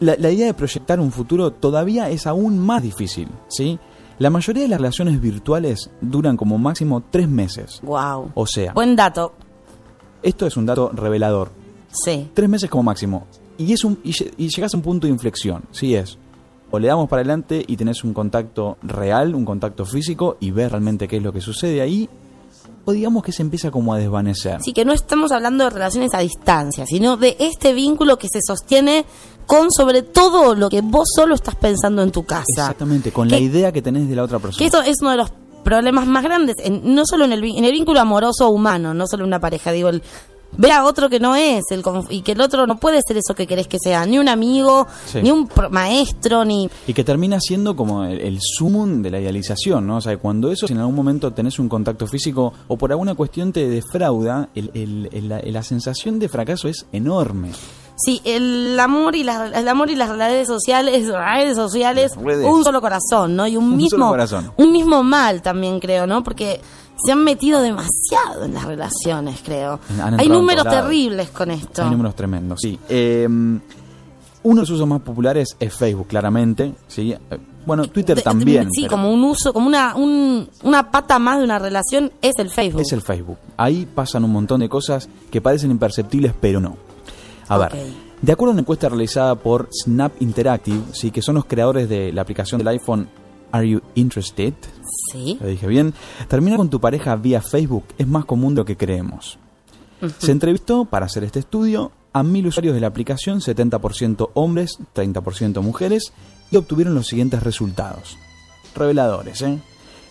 [0.00, 3.78] la, la idea de proyectar un futuro todavía es aún más difícil, ¿sí?
[4.18, 7.80] La mayoría de las relaciones virtuales duran como máximo tres meses.
[7.82, 8.30] Wow.
[8.34, 9.32] O sea, Buen dato.
[10.22, 11.50] esto es un dato revelador.
[11.90, 12.30] Sí.
[12.34, 13.26] Tres meses como máximo.
[13.58, 16.18] Y, es un, y, lle- y llegas a un punto de inflexión, sí es.
[16.70, 20.70] O le damos para adelante y tenés un contacto real, un contacto físico y ves
[20.72, 22.08] realmente qué es lo que sucede ahí.
[22.84, 24.60] O digamos que se empieza como a desvanecer.
[24.62, 28.40] Sí, que no estamos hablando de relaciones a distancia, sino de este vínculo que se
[28.44, 29.04] sostiene
[29.46, 32.44] con sobre todo lo que vos solo estás pensando en tu casa.
[32.48, 34.58] Exactamente, con la idea que tenés de la otra persona.
[34.58, 37.64] Que eso es uno de los problemas más grandes, en- no solo en el, en
[37.64, 40.02] el vínculo amoroso humano, no solo en una pareja, digo, el
[40.56, 43.34] ver a otro que no es, el, y que el otro no puede ser eso
[43.34, 45.20] que querés que sea, ni un amigo, Sí.
[45.22, 46.68] ni un maestro, ni...
[46.86, 49.96] Y que termina siendo como el, el sumum de la idealización, ¿no?
[49.96, 53.14] O sea, cuando eso, si en algún momento tenés un contacto físico o por alguna
[53.14, 57.50] cuestión te defrauda, el- el- la, la sensación de fracaso es enorme.
[57.96, 62.46] Sí, el amor y las el amor y las redes sociales, redes sociales, redes.
[62.46, 63.46] un solo corazón, ¿no?
[63.46, 64.14] Y un, Un mismo
[64.56, 66.24] un mismo mal también creo, ¿no?
[66.24, 66.60] Porque
[67.04, 69.78] se han metido demasiado en las relaciones, creo.
[70.00, 71.82] Han Hay números terribles con esto.
[71.84, 72.78] Hay números tremendos, sí.
[72.88, 73.26] Eh,
[74.44, 77.12] uno de los usos más populares es Facebook, claramente, ¿sí?
[77.12, 77.18] Eh,
[77.64, 78.64] Bueno, Twitter De- también.
[78.72, 82.32] sí, pero como un uso, como una un- una pata más de una relación es
[82.38, 82.80] el Facebook.
[82.80, 83.38] Es el Facebook.
[83.56, 86.76] Ahí pasan un montón de cosas que parecen imperceptibles, pero no.
[87.46, 87.72] A ver,
[88.20, 92.12] de acuerdo a una encuesta realizada por Snap Interactive, sí, que son los creadores de
[92.12, 93.08] la aplicación del iPhone
[93.52, 94.54] Are You Interested?
[95.10, 95.38] Sí.
[95.40, 95.94] Lo dije bien.
[96.28, 99.38] Terminar con tu pareja vía Facebook es más común de lo que creemos.
[100.18, 105.62] Se entrevistó para hacer este estudio a mil usuarios de la aplicación, 70% hombres, 30%
[105.62, 106.12] mujeres,
[106.50, 108.18] y obtuvieron los siguientes resultados.
[108.74, 109.60] Reveladores, ¿eh?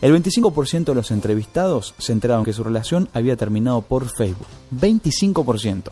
[0.01, 4.47] El 25% de los entrevistados se enteraron que su relación había terminado por Facebook.
[4.75, 5.91] 25%.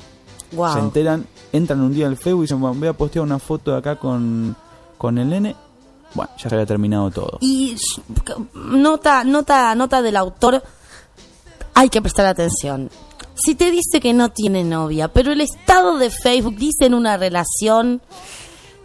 [0.54, 0.74] Wow.
[0.74, 3.72] Se enteran, entran un día al Facebook y dicen, "Bueno, voy a postear una foto
[3.72, 4.56] de acá con,
[4.98, 5.56] con el nene.
[6.14, 7.38] Bueno, ya se había terminado todo.
[7.42, 7.76] Y
[8.54, 10.64] nota, nota, nota del autor,
[11.74, 12.90] hay que prestar atención.
[13.36, 17.16] Si te dice que no tiene novia, pero el estado de Facebook dice en una
[17.16, 18.02] relación,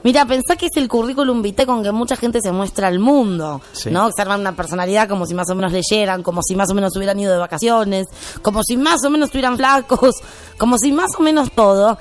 [0.04, 3.60] mira, pensá que es el currículum vitae con que mucha gente se muestra al mundo,
[3.72, 3.90] Sí.
[3.90, 4.06] ¿no?
[4.06, 7.18] Observan una personalidad como si más o menos leyeran, como si más o menos hubieran
[7.18, 8.06] ido de vacaciones,
[8.42, 10.16] como si más o menos estuvieran flacos,
[10.58, 11.98] como si más o menos todo.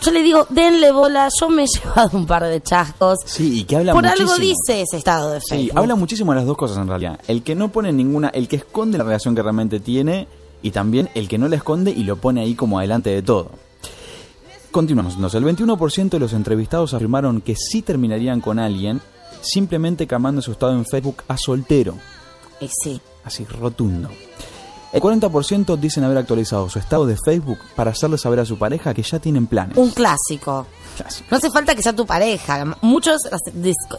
[0.00, 3.18] Yo le digo, denle bola, yo me he llevado un par de chascos.
[3.24, 4.30] Sí, y que habla Por muchísimo.
[4.32, 5.78] algo dice ese estado de Sí, Facebook.
[5.78, 7.18] habla muchísimo de las dos cosas en realidad.
[7.26, 10.28] El que no pone ninguna, el que esconde la relación que realmente tiene
[10.62, 13.50] y también el que no la esconde y lo pone ahí como adelante de todo.
[14.70, 15.14] Continuamos.
[15.34, 19.00] El 21% de los entrevistados afirmaron que sí terminarían con alguien
[19.40, 21.94] simplemente cambiando su estado en Facebook a soltero.
[22.60, 23.00] Y sí.
[23.24, 24.08] Así, rotundo.
[24.92, 28.94] El 40% dicen haber actualizado su estado de Facebook para hacerle saber a su pareja
[28.94, 29.76] que ya tienen planes.
[29.76, 30.66] Un clásico.
[30.96, 31.26] Clásico.
[31.30, 32.64] No hace falta que sea tu pareja.
[32.80, 33.20] Muchos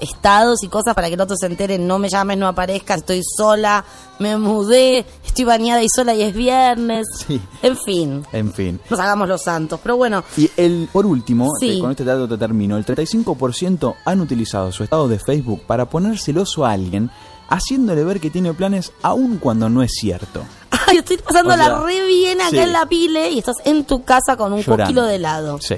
[0.01, 3.21] estados y cosas para que el otro se entere, no me llames, no aparezca, estoy
[3.23, 3.85] sola,
[4.19, 7.05] me mudé, estoy bañada y sola y es viernes.
[7.27, 7.39] Sí.
[7.61, 8.79] En fin, En fin.
[8.89, 9.79] nos hagamos los santos.
[9.83, 11.77] Pero bueno, Y el, por último, Sí.
[11.77, 15.89] eh, con este dato te termino, el 35% han utilizado su estado de Facebook para
[15.89, 17.11] poner celoso a alguien,
[17.49, 20.43] haciéndole ver que tiene planes aun cuando no es cierto.
[20.89, 22.57] Ay, estoy pasándola O sea, re bien acá sí.
[22.59, 24.87] en la pile y estás en tu casa con un Llorando.
[24.87, 25.59] kilo de helado.
[25.61, 25.75] Sí,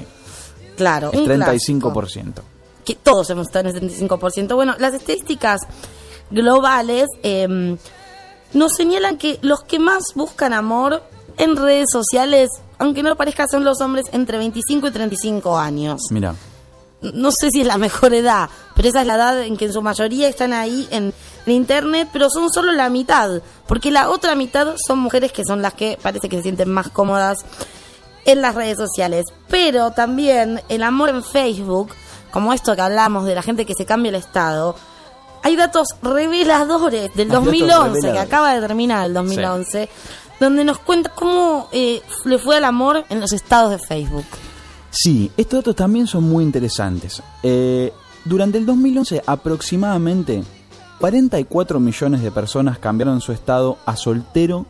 [0.76, 1.82] Claro, el un 35%.
[1.82, 2.42] clásico.
[2.84, 4.54] que todos hemos estado en el 75%.
[4.54, 5.60] Bueno, las estadísticas
[6.30, 7.76] globales eh,
[8.54, 11.02] nos señalan que los que más buscan amor
[11.38, 16.02] en redes sociales, aunque no lo parezca, son los hombres entre 25 y 35 años.
[16.10, 16.34] Mira,
[17.00, 19.72] No sé si es la mejor edad, pero esa es la edad en que en
[19.72, 21.12] su mayoría están ahí en,
[21.46, 25.62] en internet, pero son solo la mitad, porque la otra mitad son mujeres que son
[25.62, 27.38] las que parece que se sienten más cómodas
[28.24, 29.26] en las redes sociales.
[29.48, 31.90] Pero también el amor en Facebook,
[32.30, 34.76] como esto que hablamos de la gente que se cambia el estado,
[35.42, 39.88] hay datos reveladores del Hay datos 2011, que acaba de terminar el 2011,
[40.38, 44.24] donde nos cuenta cómo eh, le fue al amor en los estados de Facebook.
[44.90, 47.22] Sí, estos datos también son muy interesantes.
[47.42, 47.92] Eh,
[48.24, 50.44] durante el 2011 aproximadamente
[51.06, 54.66] 44 millones de personas cambiaron su estado a soltero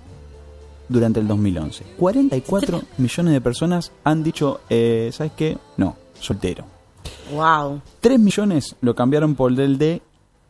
[0.88, 1.84] durante el 2011.
[1.98, 5.58] 44 millones de personas han dicho, eh, ¿sabes qué?
[5.76, 6.64] No, soltero.
[7.34, 7.82] Wow.
[8.00, 10.00] 3 millones lo cambiaron por el de...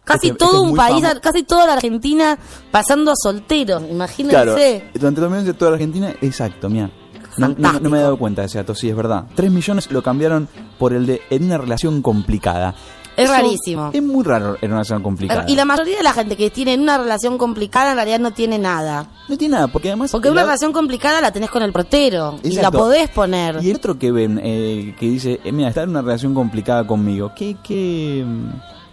[0.05, 2.39] Casi este- todo este es un país, casi toda la Argentina
[2.70, 4.30] pasando a soltero, imagínense.
[4.37, 4.53] Claro,
[4.95, 6.93] durante el 2011 toda la Argentina, exacto, mira.
[7.39, 9.24] No, no- no me he dado cuenta de ese dato, sí, es verdad.
[9.35, 12.76] 3 millones lo cambiaron por el de en una relación complicada.
[13.17, 13.91] Es Eso rarísimo.
[13.93, 15.45] Es muy raro en una relación complicada.
[15.47, 18.59] Y la mayoría de la gente que tiene una relación complicada en realidad no tiene
[18.59, 19.07] nada.
[19.29, 20.11] No tiene nada, porque además...
[20.11, 23.59] Porque una la- relación complicada la tenés con el portero y la podés poner.
[23.63, 26.87] Y el otro que ven, eh, que dice, eh, mira, está en una relación complicada
[26.87, 28.25] conmigo, ¿qué, qué,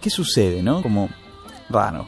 [0.00, 0.82] qué sucede, no?
[0.82, 1.08] Como
[1.70, 2.06] raro.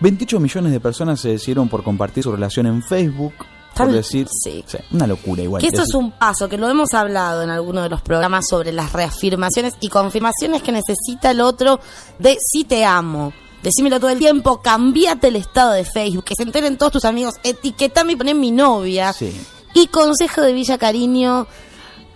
[0.00, 3.34] 28 millones de personas se decidieron por compartir su relación en Facebook,
[3.74, 4.28] por Tal- decir...
[4.30, 4.64] sí.
[4.90, 5.60] una locura igual.
[5.60, 8.46] Que eso es decir- un paso, que lo hemos hablado en alguno de los programas
[8.48, 11.80] sobre las reafirmaciones y confirmaciones que necesita el otro
[12.18, 13.32] de sí te amo.
[13.62, 17.34] Decímelo todo el tiempo, cambiate el estado de Facebook, que se enteren todos tus amigos,
[17.44, 19.12] etiquetame y poné mi novia.
[19.12, 19.32] Sí.
[19.74, 21.46] Y consejo de Villa Cariño,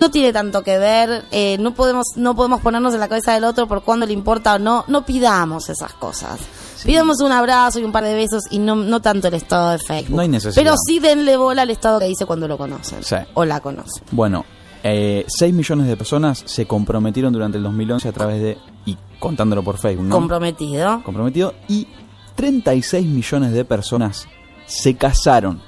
[0.01, 3.45] no tiene tanto que ver, eh, no podemos no podemos ponernos en la cabeza del
[3.45, 6.39] otro por cuándo le importa o no, no pidamos esas cosas.
[6.85, 9.79] Pidamos un abrazo y un par de besos y no, no tanto el estado de
[9.79, 10.15] Facebook.
[10.15, 10.63] No hay necesidad.
[10.63, 13.03] Pero sí denle bola al estado que dice cuando lo conocen.
[13.03, 13.17] Sí.
[13.35, 14.05] O la conocen.
[14.13, 14.45] Bueno,
[14.85, 18.59] eh, 6 millones de personas se comprometieron durante el 2011 a través de...
[18.85, 20.15] y contándolo por Facebook, ¿no?
[20.15, 21.03] Comprometido.
[21.03, 21.55] Comprometido.
[21.67, 21.89] Y
[22.37, 24.29] 36 millones de personas
[24.67, 25.61] se casaron.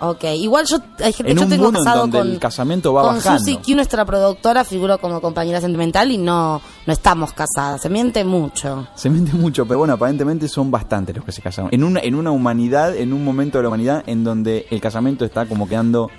[0.00, 2.38] Ok, igual yo, hay gente, En yo un tengo mundo en casado donde con, el
[2.38, 3.38] casamiento va con bajando.
[3.38, 7.80] Susi Q, nuestra productora, figuró como compañera sentimental y no, no estamos casadas.
[7.80, 8.88] Se miente mucho.
[8.96, 11.70] Se miente mucho, pero bueno, aparentemente son bastantes los que se casaron.
[11.72, 15.24] En una, en una humanidad, en un momento de la humanidad en donde el casamiento
[15.24, 16.10] está como quedando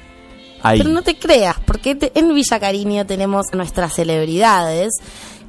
[0.63, 0.77] ahí.
[0.79, 4.93] Pero no te creas, porque te- en Villa Cariño tenemos a nuestras celebridades,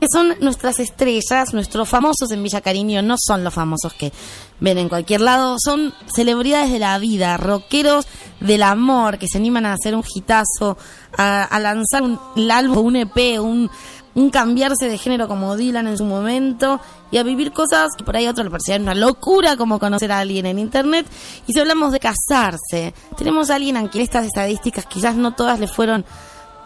[0.00, 4.12] que son nuestras estrellas, nuestros famosos en Villa Cariño no son los famosos que
[4.60, 8.06] ven en cualquier lado, son celebridades de la vida, rockeros
[8.40, 10.76] del amor, que se animan a hacer un hitazo,
[11.16, 13.70] a, lanzar un el álbum, un EP, un,
[14.14, 16.80] un cambiarse de género como Dylan en su momento
[17.10, 20.10] y a vivir cosas que por ahí a otros le parecían una locura como conocer
[20.10, 21.06] a alguien en internet.
[21.46, 25.60] Y si hablamos de casarse, tenemos a alguien a quien estas estadísticas quizás no todas
[25.60, 26.04] le fueron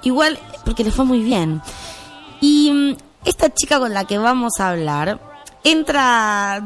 [0.02, 1.60] igual porque le fue muy bien.
[2.40, 5.20] Y mm, esta chica con la que vamos a hablar
[5.62, 6.62] entra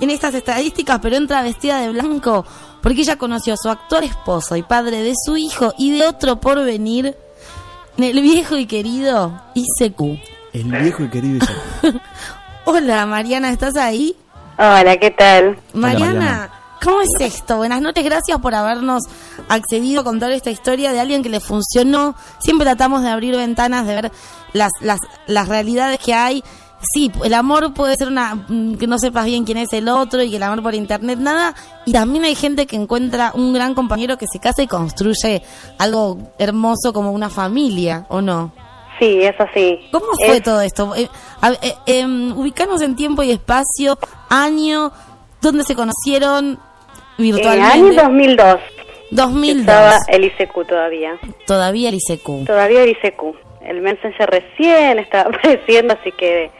[0.00, 2.46] en estas estadísticas, pero entra vestida de blanco
[2.82, 6.40] porque ella conoció a su actual esposo y padre de su hijo y de otro
[6.40, 7.16] por venir
[7.96, 10.00] en el viejo y querido ICQ.
[10.52, 12.02] El viejo y querido Isaac.
[12.64, 14.16] Hola Mariana, ¿estás ahí?
[14.58, 15.58] Hola, ¿qué tal?
[15.72, 16.50] Mariana, Mariana.
[16.82, 17.56] ¿Cómo es esto?
[17.58, 19.02] Buenas noches, gracias por habernos
[19.48, 22.14] accedido a contar esta historia de alguien que le funcionó.
[22.38, 24.12] Siempre tratamos de abrir ventanas, de ver
[24.52, 26.42] las, las, las realidades que hay.
[26.92, 30.20] Sí, el amor puede ser una mm, que no sepas bien quién es el otro
[30.22, 31.54] y que el amor por internet nada.
[31.86, 35.42] Y también hay gente que encuentra un gran compañero que se casa y construye
[35.78, 38.52] algo hermoso como una familia, ¿o no?
[38.98, 39.78] Sí, eso sí.
[39.92, 40.94] ¿Cómo fue Es- todo esto?
[40.96, 41.08] Eh,
[41.62, 43.96] eh, em, ubicanos en tiempo y espacio,
[44.28, 44.90] año,
[45.40, 46.58] ¿dónde se conocieron
[47.28, 47.72] Eh, virtualmente?
[47.72, 48.60] año 2002.
[49.10, 49.60] 2002.
[49.60, 51.18] Estaba el ICQ todavía.
[51.46, 52.46] Todavía el ICQ.
[52.46, 53.22] Todavía el ICQ.
[53.66, 56.50] El Messenger recién estaba apareciendo, así que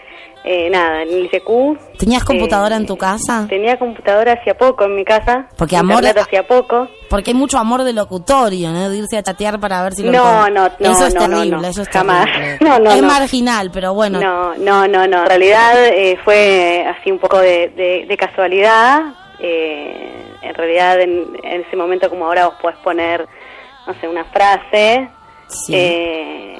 [0.44, 1.96] eh, nada, en el ICQ.
[1.98, 3.46] ¿Tenías computadora eh, en tu casa?
[3.48, 5.46] Tenía computadora hacía poco en mi casa.
[5.56, 6.88] Porque amor- hacía poco.
[7.08, 8.88] Porque hay mucho amor de locutorio, ¿no?
[8.90, 11.36] De irse a chatear para ver si lo No, no, no, Eso es no, no,
[11.36, 12.26] terrible, no, eso es jamás.
[12.26, 12.58] terrible.
[12.60, 13.08] No, no, es no.
[13.08, 14.20] marginal, pero bueno.
[14.20, 15.22] No, no, no, no.
[15.22, 19.00] En realidad eh, fue así un poco de, de- de casualidad.
[19.44, 23.26] Eh, en realidad, en, en ese momento, como ahora, vos podés poner,
[23.86, 25.08] no sé, una frase.
[25.48, 25.74] Sí.
[25.76, 26.58] Eh,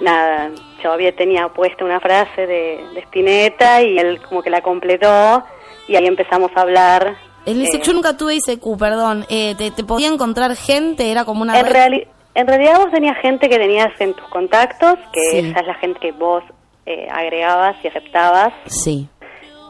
[0.00, 0.50] nada,
[0.82, 5.42] yo había tenía puesta una frase de, de Spinetta y él como que la completó
[5.86, 7.16] y ahí empezamos a hablar.
[7.46, 9.24] El Eh, yo nunca tuve ICQ, perdón.
[9.30, 11.10] Eh, te, ¿Te podía encontrar gente?
[11.10, 11.72] ¿Era como una en, red?
[11.72, 15.38] reali- en realidad vos tenías gente que tenías en tus contactos, que Sí.
[15.50, 16.42] esa es la gente que vos
[16.86, 18.52] eh, agregabas y aceptabas.
[18.66, 19.08] Sí.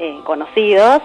[0.00, 1.02] eh, conocidos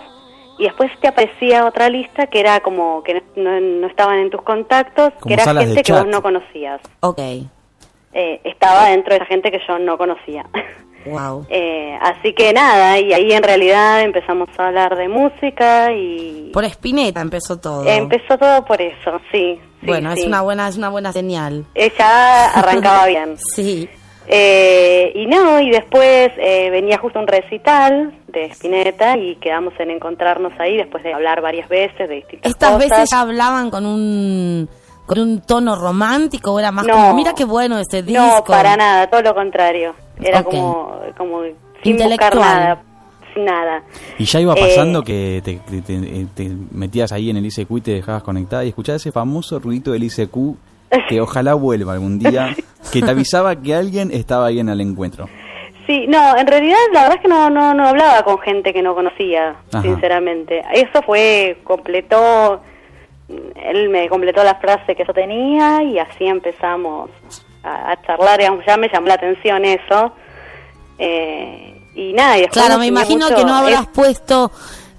[0.58, 4.42] y después te aparecía otra lista que era como que no, no estaban en tus
[4.42, 6.82] contactos, Como que era gente que vos no conocías.
[7.02, 7.20] Ok.
[7.20, 10.46] Eh, estaba dentro de esa gente que yo no conocía.
[11.06, 11.46] Wow.
[11.50, 16.64] Eh, así que nada, y ahí en realidad empezamos a hablar de música y Por
[16.64, 17.86] Spinetta empezó todo.
[17.86, 19.60] empezó todo por eso, sí.
[19.82, 20.22] sí, bueno, sí.
[20.22, 21.66] es una buena es una buena señal.
[21.76, 23.36] Ella arrancaba bien.
[23.54, 23.90] Sí.
[24.28, 29.92] Eh, y no, y después eh, venía justo un recital de Spinetta y quedamos en
[29.92, 32.90] encontrarnos ahí después de hablar varias veces de distintas Estas cosas.
[32.90, 34.70] veces ya hablaban con un
[35.06, 36.94] con un tono romántico o era más No.
[36.94, 38.24] como, mira qué bueno este disco?
[38.24, 39.94] No, para nada, todo lo contrario.
[40.22, 41.42] Era como, como
[41.84, 42.40] sin buscar Intelectual.
[42.40, 42.82] nada,
[43.34, 43.84] sin nada.
[44.18, 47.72] Y ya iba Eh, pasando que te, te- te- te metías ahí en el ICQ
[47.78, 50.38] y te dejabas conectada y escuchabas ese famoso ruido del ICQ
[51.10, 52.56] que ojalá vuelva algún día,
[52.92, 55.28] que te avisaba que alguien estaba ahí en el encuentro.
[55.88, 58.82] Sí, no, en realidad la verdad es que no, no, no hablaba con gente que
[58.82, 59.82] no conocía, Ajá.
[59.82, 60.64] sinceramente.
[60.74, 62.62] Eso fue, completó,
[63.28, 67.10] él me completó la frase que yo tenía y así empezamos
[67.64, 70.14] a, a charlar, digamos, ya me llamó la atención eso.
[70.98, 74.52] Eh, y nada, y después Claro, me imagino mucho- que no habrás es- puesto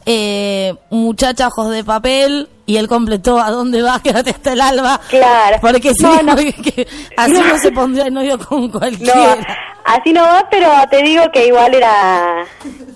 [0.06, 5.00] eh, muchacha ojos de papel y él completó a dónde va, quédate hasta el alba.
[5.10, 5.58] Claro.
[5.60, 6.36] Porque si No, no, no.
[6.36, 6.86] que
[7.16, 7.46] así No.
[7.48, 9.36] no se pondría el novio con No, cualquiera.
[9.84, 12.44] así no va, pero te digo que igual era,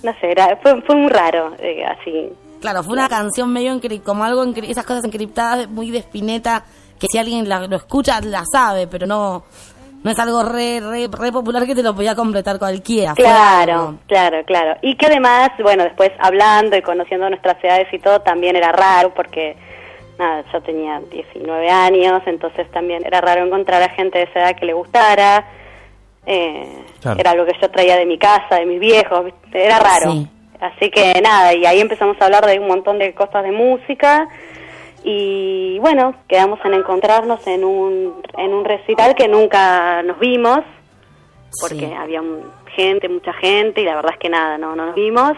[0.03, 2.29] no sé, era, fue, fue muy raro, eh, así.
[2.61, 6.65] Claro, fue una canción medio encri- como algo, esas cosas encriptadas muy de Spinetta,
[6.99, 9.43] que si alguien la- lo escucha la sabe, pero no
[10.03, 13.13] no es algo re, re, re popular que te lo podía completar cualquiera.
[13.15, 14.77] Claro, claro, claro.
[14.81, 19.13] Y que además, bueno, después hablando y conociendo nuestras edades y todo, también era raro
[19.13, 19.57] porque,
[20.17, 24.55] nada, yo tenía 19 años, entonces también era raro encontrar a gente de esa edad
[24.55, 25.45] que le gustara.
[26.25, 27.19] Eh, Claro.
[27.19, 29.65] Era algo que yo traía de mi casa, de mis viejos, ¿viste?
[29.65, 30.11] era raro.
[30.11, 30.27] Sí.
[30.59, 34.27] Así que nada, y ahí empezamos a hablar de un montón de cosas de música
[35.03, 40.59] y bueno, quedamos en encontrarnos en un, en un recital que nunca nos vimos
[41.61, 41.93] porque Sí.
[41.93, 42.43] había un-
[42.75, 45.33] gente, mucha gente y la verdad es que nada, no, no nos vimos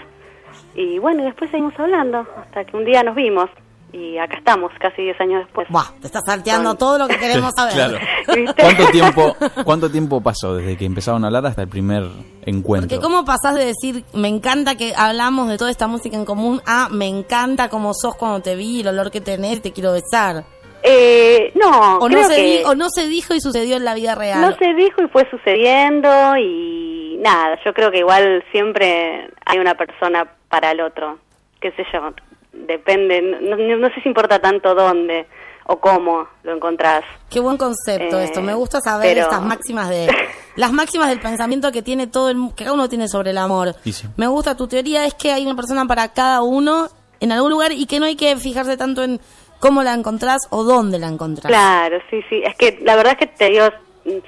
[0.75, 3.49] y bueno, y después seguimos hablando hasta que un día nos vimos
[3.93, 5.67] y acá estamos casi 10 años después.
[5.69, 7.73] Buah, te estás salteando todo lo que queremos saber.
[7.73, 7.97] Claro.
[8.57, 12.03] ¿Cuánto tiempo, ¿Cuánto tiempo pasó desde que empezaron a hablar hasta el primer
[12.45, 12.87] encuentro?
[12.89, 16.61] Porque cómo pasás de decir, me encanta que hablamos de toda esta música en común,
[16.65, 20.43] a me encanta cómo sos cuando te vi, el olor que tenés, te quiero besar.
[20.83, 23.85] Eh, no, O creo no, se que di- o no se dijo y sucedió en
[23.85, 24.41] la vida real.
[24.41, 29.75] no se dijo y fue sucediendo y nada, yo creo que igual siempre hay una
[29.75, 31.19] persona para el otro,
[31.59, 31.99] qué sé yo,
[32.53, 35.27] depende, no, no- no sé si importa tanto dónde
[35.65, 37.03] o cómo lo encontrás.
[37.29, 38.41] Qué buen concepto Eh, esto.
[38.41, 40.07] Me gusta saber pero- estas máximas de
[40.55, 43.37] las máximas del pensamiento que tiene todo el mu- que cada uno tiene sobre el
[43.37, 43.75] amor.
[43.83, 44.07] Sí.
[44.17, 46.89] Me gusta tu teoría es que hay una persona para cada uno
[47.19, 49.21] en algún lugar y que no hay que fijarse tanto en
[49.59, 51.47] cómo la encontrás o dónde la encontrás.
[51.51, 52.41] Claro, sí, sí.
[52.43, 53.65] Es que la verdad es que te digo,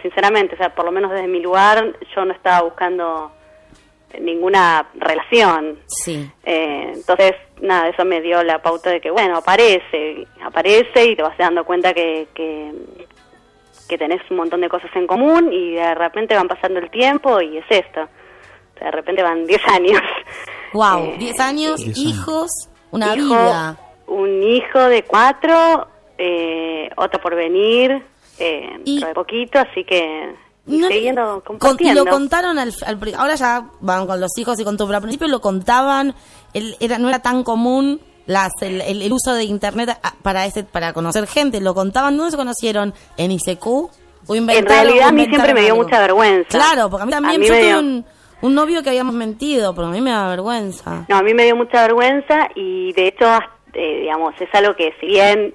[0.04, 1.84] sinceramente, o sea, por lo menos desde mi lugar,
[2.16, 3.32] yo no estaba buscando
[4.20, 5.80] ninguna relación.
[5.88, 6.30] Sí.
[6.46, 11.24] Eh, entonces, nada, eso me dio la pauta de que, bueno, aparece, aparece y te
[11.24, 12.72] vas dando cuenta que, que,
[13.90, 17.42] que tenés un montón de cosas en común y de repente van pasando el tiempo
[17.42, 18.02] y es esto.
[18.02, 20.02] O sea, de repente van 10 años.
[20.74, 21.98] Wow, Eh, 10 años, 10 años.
[21.98, 22.52] hijos,
[22.92, 23.78] una hijo- vida.
[24.06, 25.88] Un hijo de cuatro,
[26.18, 28.04] eh, otro por venir,
[28.38, 30.34] eh, Y- dentro de poquito, así que
[30.66, 32.06] y No- siguiendo con- y compartiendo.
[32.06, 32.74] lo contaron al,
[33.18, 36.16] ahora ya van con los hijos y con tu pero al principio lo contaban
[36.54, 40.64] el- era no era tan común las el, el- el uso de internet para este
[40.64, 43.90] para conocer gente lo contaban dónde se conocieron en ICQ o
[44.36, 45.84] en realidad a mí siempre me dio algo?
[45.84, 46.48] mucha vergüenza.
[46.50, 48.06] claro porque a mí también A mí yo tuve dio- un,
[48.42, 51.44] un novio que habíamos mentido pero a mí me da vergüenza No, a mí me
[51.44, 53.26] dio mucha vergüenza y de hecho,
[53.74, 55.54] eh, digamos, es algo que si bien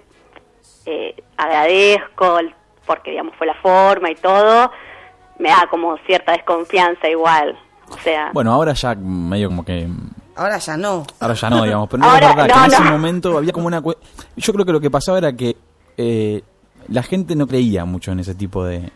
[0.85, 2.39] eh, agradezco
[2.87, 4.71] porque, digamos, fue la forma y todo,
[5.39, 7.59] me da como cierta desconfianza igual.
[7.91, 9.89] O sea, Bueno, ahora ya medio como que...
[10.37, 12.73] ahora ya no Ahora ya no, digamos, pero no Ahora, es verdad que no, en
[12.73, 13.83] ese momento había como una...
[14.37, 15.57] Yo creo que lo que pasaba era que
[15.97, 16.43] eh,
[16.89, 18.91] la gente no creía mucho en ese tipo de, de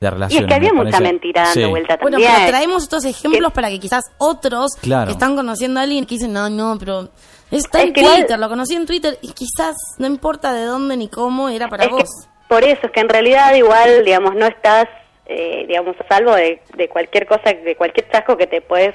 [0.00, 0.42] y relaciones.
[0.42, 1.12] es que había me mucha parece.
[1.12, 1.64] mentira dando Sí.
[1.66, 2.32] vuelta Bueno, también.
[2.36, 5.06] pero traemos estos ejemplos Que- para que quizás otros Claro.
[5.06, 7.10] que están conociendo a alguien que dicen, no, no, pero
[7.52, 11.06] está Es en Twitter, lo conocí en Twitter y quizás no importa de dónde ni
[11.08, 12.02] cómo, era para es vos.
[12.02, 14.86] que por eso, es que en realidad igual, digamos, no estás,
[15.32, 18.94] eh, digamos, a salvo de, de cualquier cosa, de cualquier chasco que te puedes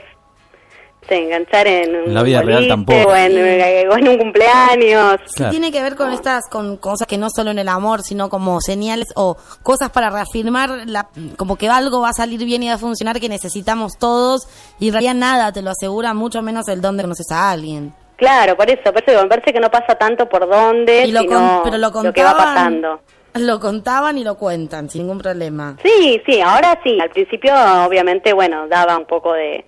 [1.08, 3.10] se, enganchar en un En la vida real tampoco.
[3.10, 5.18] O en, eh, o en un cumpleaños.
[5.28, 5.52] Sí, Claro.
[5.52, 8.60] tiene que ver con estas con cosas que no solo en el amor, sino como
[8.60, 11.08] señales o cosas para reafirmar la,
[11.38, 14.48] como que algo va a salir bien y va a funcionar que necesitamos todos
[14.80, 17.94] y en realidad nada te lo asegura, mucho menos el don de conoces a alguien.
[18.18, 21.12] Claro, por eso, por eso digo, me parece que no pasa tanto por dónde, Y
[21.12, 22.36] lo sino con- pero lo que va contaban.
[22.38, 23.00] pasando.
[23.40, 25.78] Lo contaban y lo cuentan sin ningún problema.
[25.84, 27.00] Sí, sí, ahora sí.
[27.00, 27.54] Al principio,
[27.86, 29.66] obviamente, bueno, daba un poco de,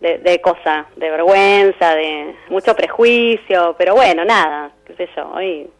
[0.00, 5.70] de, de cosa, de vergüenza, de mucho prejuicio, pero bueno, nada, qué sé yo, hoy...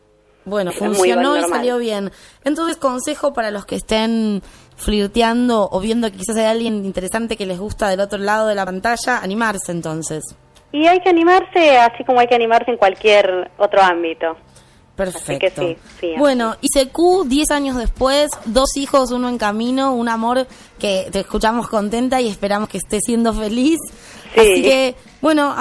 [0.44, 2.10] Bueno, funcionó y salió bien.
[2.44, 4.42] Entonces, consejo para los que estén
[4.74, 8.54] flirteando o viendo que quizás hay alguien interesante que les gusta del otro lado de
[8.54, 10.24] la pantalla, animarse entonces.
[10.72, 14.36] Y hay que animarse así como hay que animarse en cualquier otro ámbito.
[15.04, 15.32] Perfecto.
[15.32, 16.14] Así que sí, sí.
[16.18, 20.46] Bueno, ICQ, 10 años después, dos hijos, uno en camino, un amor
[20.78, 23.78] que te escuchamos contenta y esperamos que esté siendo feliz.
[24.34, 24.40] Sí.
[24.40, 25.54] Así que, bueno,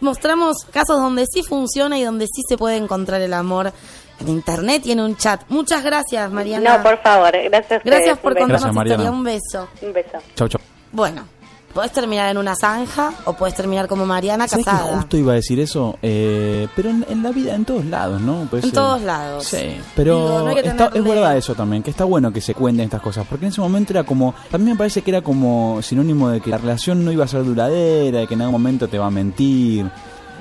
[0.00, 3.72] mostramos casos donde sí funciona y donde sí se puede encontrar el amor
[4.20, 5.42] en internet y en un chat.
[5.48, 6.78] Muchas gracias, Mariana.
[6.78, 7.82] No, por favor, gracias.
[7.84, 9.10] Gracias por contarnos Gracias, tu historia.
[9.10, 9.68] Un beso.
[9.82, 10.18] Un beso.
[10.36, 10.60] Chau, chau.
[10.92, 11.26] Bueno,
[11.74, 14.96] podés terminar en una zanja o podés terminar como Mariana ¿Sabes que casada.
[14.96, 15.98] justo iba a decir eso?
[16.00, 18.48] Eh, pero en, en la vida, en todos lados, ¿no?
[18.52, 19.44] En todos lados.
[19.44, 23.02] Sí, pero no está- es verdad eso también, que está bueno que se cuenten estas
[23.02, 26.40] cosas, porque en ese momento era como, también me parece que era como sinónimo de
[26.40, 29.06] que la relación no iba a ser duradera, de que en algún momento te va
[29.06, 29.90] a mentir.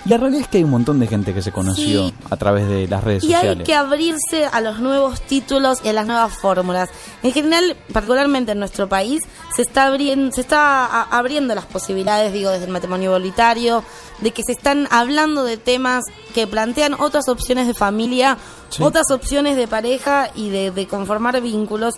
[0.05, 2.13] Y la realidad es que hay un montón de gente que se conoció Sí.
[2.29, 3.65] a través de las redes Y hay sociales.
[3.65, 6.89] que abrirse a los nuevos títulos y a las nuevas fórmulas.
[7.23, 9.21] En general, particularmente en nuestro país,
[9.55, 13.83] se está abriendo, se está abriendo las posibilidades, digo, desde el matrimonio igualitario,
[14.19, 18.37] de que se están hablando de temas que plantean otras opciones de familia,
[18.69, 18.83] Sí.
[18.83, 21.93] otras opciones de pareja y de, de conformar vínculos.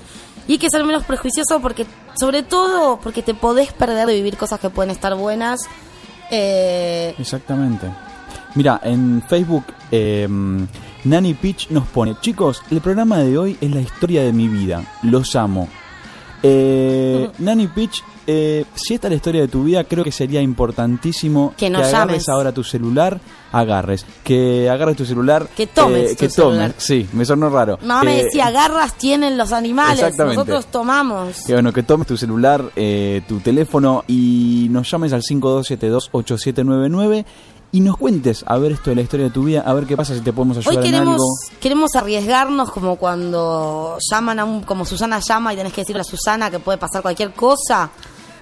[0.48, 1.88] Y hay que ser menos prejuicioso porque,
[2.20, 5.62] sobre todo, porque te podés perder de vivir cosas que pueden estar buenas.
[6.32, 7.88] Eh, Exactamente.
[8.56, 10.28] Mira, en Facebook, eh,
[11.04, 14.84] Nani Pitch nos pone, chicos, el programa de hoy es la historia de mi vida,
[15.04, 15.68] los amo.
[16.48, 20.42] Eh, Nani Pitch, eh, si esta es la historia de tu vida, creo que sería
[20.42, 22.30] importantísimo Que nos agarres llames.
[22.30, 23.20] ahora tu celular,
[23.52, 26.72] agarres, que agarres tu celular, Que tomes eh, tu que celular.
[26.72, 27.78] tomes, sí, me sonó raro.
[27.82, 30.38] mamá me Eh, decía, garras tienen los animales, Exactamente.
[30.38, 31.44] nosotros tomamos.
[31.48, 37.26] Que bueno, que tomes tu celular, eh, tu teléfono y nos llames al 5272-8799
[37.72, 39.98] y nos cuentes a ver esto de la historia de tu vida, a ver qué
[39.98, 41.60] pasa si te podemos ayudar Hoy en queremos, algo.
[41.60, 46.06] queremos arriesgarnos como cuando llaman a un, como Susana llama y tenés que decirle a
[46.06, 47.90] Susana que puede pasar cualquier cosa.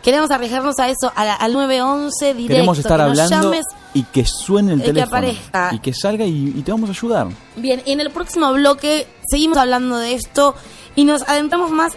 [0.04, 2.54] Queremos arriesgarnos a eso, a la- al 911 directo.
[2.54, 3.66] Queremos estar que nos hablando llames.
[3.94, 5.18] y que suene el que teléfono.
[5.18, 5.70] aparezca.
[5.74, 7.28] Y que salga y, y te vamos a ayudar.
[7.56, 10.56] Bien, y en el próximo bloque seguimos hablando de esto
[10.96, 11.94] y nos adentramos más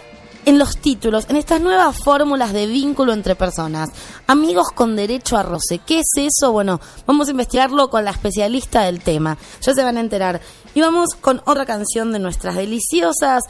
[0.47, 3.89] en los títulos, en estas nuevas fórmulas de vínculo entre personas.
[4.27, 5.79] Amigos con derecho a roce.
[5.85, 6.53] ¿Qué es eso?
[6.53, 9.37] Bueno, vamos a investigarlo con la especialista del tema.
[9.61, 10.39] Ya se van a enterar.
[10.73, 13.43] Y vamos con otra canción de nuestras deliciosas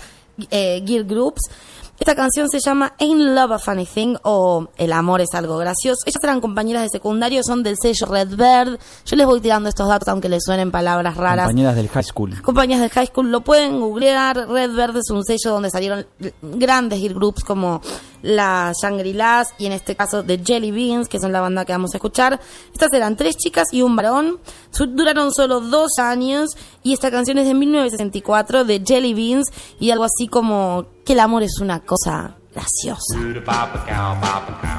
[0.50, 1.42] eh, Gear Groups.
[2.00, 6.04] Esta canción se llama Ain't Love a Funny Thing o El amor es algo gracioso.
[6.06, 8.80] Ellas eran compañeras de secundario, son del sello Red Bird.
[9.06, 11.48] Yo les voy tirando estos datos aunque les suenen palabras raras.
[11.48, 12.42] Compañeras del high school.
[12.44, 14.48] Compañías de high school lo pueden googlear.
[14.48, 16.06] Red Verde es un sello donde salieron
[16.42, 17.82] grandes girl groups como
[18.28, 21.94] la Shangri-Las y en este caso The Jelly Beans, que son la banda que vamos
[21.94, 22.40] a escuchar.
[22.74, 24.40] Estas eran tres chicas y un varón.
[24.78, 26.50] Duraron solo dos años
[26.84, 29.48] y esta canción es de 1964 de Jelly Beans
[29.80, 33.18] y algo así como que el amor es una cosa graciosa.
[33.18, 34.78] Do the papa cow, papa cow,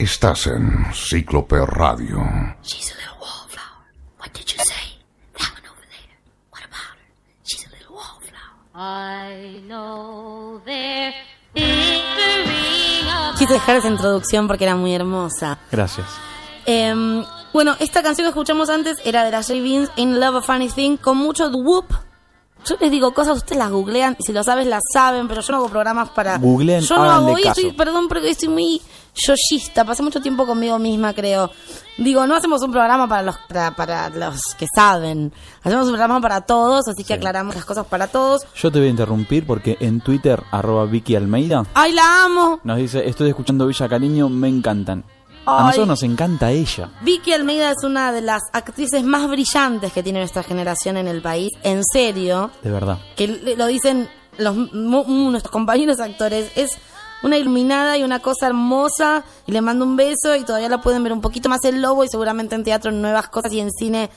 [0.00, 2.16] Estás en Cíclope Radio.
[2.62, 3.84] She's a little wallflower.
[4.18, 4.96] What did you say?
[5.36, 6.16] That one over there.
[6.48, 7.12] What about her?
[7.44, 8.72] She's a little wallflower.
[8.74, 11.12] I know there
[11.54, 12.00] is
[13.38, 15.58] Quise dejar esa introducción porque era muy hermosa.
[15.70, 16.06] Gracias.
[16.64, 17.22] Em,
[17.52, 20.70] bueno, esta canción que escuchamos antes era de las J Beans, In Love a Funny
[20.70, 21.92] Thing, con mucho whoop
[22.64, 25.52] Yo les digo cosas, ustedes las googlean y si lo sabes las saben, pero yo
[25.52, 26.38] no hago programas para...
[26.38, 27.48] Googleen, yo no hago, caso.
[27.48, 28.80] estoy, perdón, pero estoy muy
[29.14, 31.50] yoyista, pasé mucho tiempo conmigo misma, creo.
[31.98, 35.32] Digo, no hacemos un programa para los para, para los que saben,
[35.62, 38.46] hacemos un programa para todos, así que aclaramos las cosas para todos.
[38.54, 42.60] Yo te voy a interrumpir porque en Twitter, arroba Vicky Almeida, ¡Ay, la amo!
[42.62, 45.04] nos dice, estoy escuchando Villa Cariño, me encantan.
[45.46, 46.90] A nosotros nos encanta ella.
[47.02, 51.22] Vicky Almeida es una de las actrices más brillantes que tiene nuestra generación en el
[51.22, 52.50] país, en serio.
[52.62, 52.98] De verdad.
[53.16, 53.26] que
[53.56, 54.08] lo dicen
[54.38, 56.70] los nuestros compañeros actores, es
[57.22, 61.02] una iluminada y una cosa hermosa y le mando un beso y todavía la pueden
[61.02, 63.70] ver un poquito más el lobo y seguramente en teatro en nuevas cosas y en
[63.70, 64.08] cine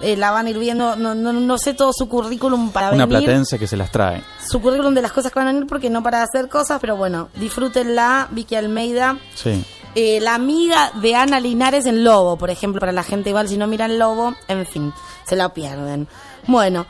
[0.00, 3.06] eh, la van a ir viendo, no, no, no sé todo su currículum para Una
[3.06, 4.22] venir, platense que se las trae.
[4.46, 6.96] su currículum de las cosas que van a venir porque no para hacer cosas, pero
[6.96, 9.18] bueno, disfrútenla, Vicky Almeida.
[9.34, 9.64] Sí.
[9.98, 13.56] Eh, la amiga de Ana Linares en Lobo, por ejemplo, para la gente igual si
[13.56, 14.92] no miran Lobo, en fin,
[15.24, 16.06] se la pierden.
[16.46, 16.84] Bueno,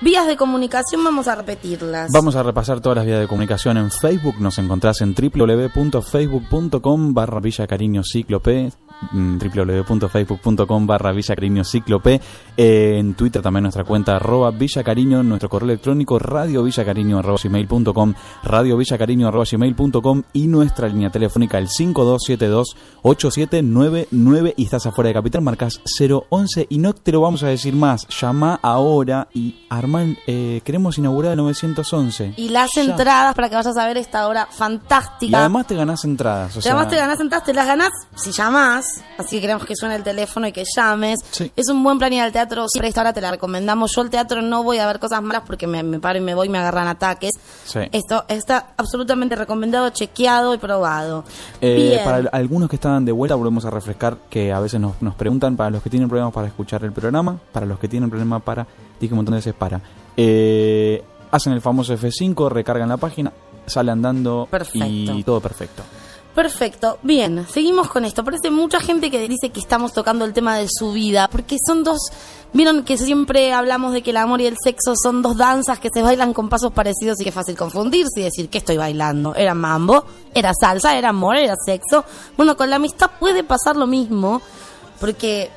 [0.00, 2.10] vías de comunicación vamos a repetirlas.
[2.12, 4.36] Vamos a repasar todas las vías de comunicación en Facebook.
[4.38, 8.02] Nos encontrás en www.facebook.com barra Villa Cariño
[9.12, 11.62] mm, www.facebook.com barra Villa Cariño
[12.56, 17.38] Eh, en Twitter también nuestra cuenta arroba Villa Cariño nuestro correo electrónico radio Cariño arroba
[18.42, 25.14] radio Cariño arroba gmail.com y nuestra línea telefónica el 5272 8799 y estás afuera de
[25.14, 29.66] Capital marcas 011 y no te lo vamos a decir más llama ahora y
[30.26, 32.82] Eh, queremos inaugurar el 911 Y las Ya.
[32.82, 35.38] entradas para que vayas a ver esta obra y fantástica.
[35.40, 36.56] además te ganás entradas.
[36.56, 38.84] O Y sea, además te ganás entradas, te las ganás si llamás.
[39.18, 41.20] Así que queremos que suene el teléfono y que llames.
[41.30, 41.50] Sí.
[41.56, 42.66] Es un buen plan ir al teatro.
[42.68, 43.92] Siempre esta hora te la recomendamos.
[43.94, 46.34] Yo al teatro no voy a ver cosas malas porque me, me paro y me
[46.34, 47.32] voy y me agarran ataques.
[47.64, 47.80] Sí.
[47.92, 51.24] Esto está absolutamente recomendado, chequeado y probado.
[51.60, 55.14] Eh, para algunos que estaban de vuelta, volvemos a refrescar que a veces nos, nos
[55.14, 58.42] preguntan, para los que tienen problemas para escuchar el programa, para los que tienen problemas
[58.42, 58.66] para,
[59.00, 59.80] dije un montón de veces para,
[60.16, 63.32] eh, hacen el famoso F5, recargan la página,
[63.66, 64.86] sale andando Perfecto.
[64.86, 65.82] y todo perfecto.
[66.34, 68.24] Perfecto, bien, seguimos con esto.
[68.24, 71.82] Parece mucha gente que dice que estamos tocando el tema de su vida, porque son
[71.82, 71.98] dos,
[72.52, 75.88] vieron que siempre hablamos de que el amor y el sexo son dos danzas que
[75.92, 79.34] se bailan con pasos parecidos y que es fácil confundirse y decir que estoy bailando.
[79.34, 82.04] Era mambo, era salsa, era amor, era sexo.
[82.36, 84.40] Bueno, con la amistad puede pasar lo mismo,
[85.00, 85.50] porque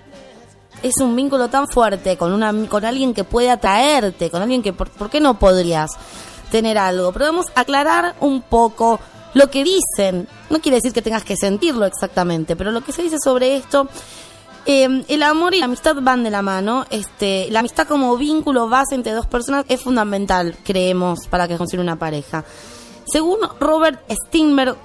[0.84, 4.74] es un vínculo tan fuerte con una con alguien que puede atraerte, con alguien que
[4.74, 5.92] por, ¿por qué no podrías
[6.52, 7.12] tener algo?
[7.12, 9.00] Pero vamos a aclarar un poco
[9.34, 10.28] lo que dicen.
[10.50, 13.88] No quiere decir que tengas que sentirlo exactamente, pero lo que se dice sobre esto
[14.66, 16.86] eh, el amor y la amistad van de la mano.
[16.90, 21.84] Este, la amistad como vínculo base entre dos personas es fundamental, creemos, para que funcione
[21.84, 22.46] una pareja.
[23.06, 24.78] Según Robert Steinberg,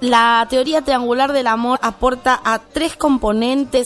[0.00, 3.84] la teoría triangular del amor aporta a tres componentes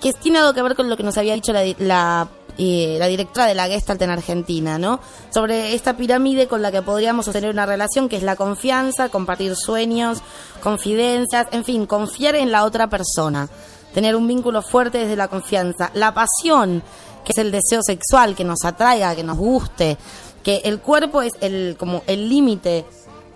[0.00, 2.28] que tiene algo que ver con lo que nos había dicho la,
[2.58, 5.00] eh, la directora de la Gestalt en Argentina, ¿no?
[5.32, 9.54] Sobre esta pirámide con la que podríamos sostener una relación, que es la confianza, compartir
[9.56, 10.18] sueños,
[10.62, 13.48] confidencias, en fin, confiar en la otra persona,
[13.94, 16.82] tener un vínculo fuerte desde la confianza, la pasión,
[17.24, 19.98] que es el deseo sexual, que nos atraiga, que nos guste,
[20.42, 22.84] que el cuerpo es el como el límite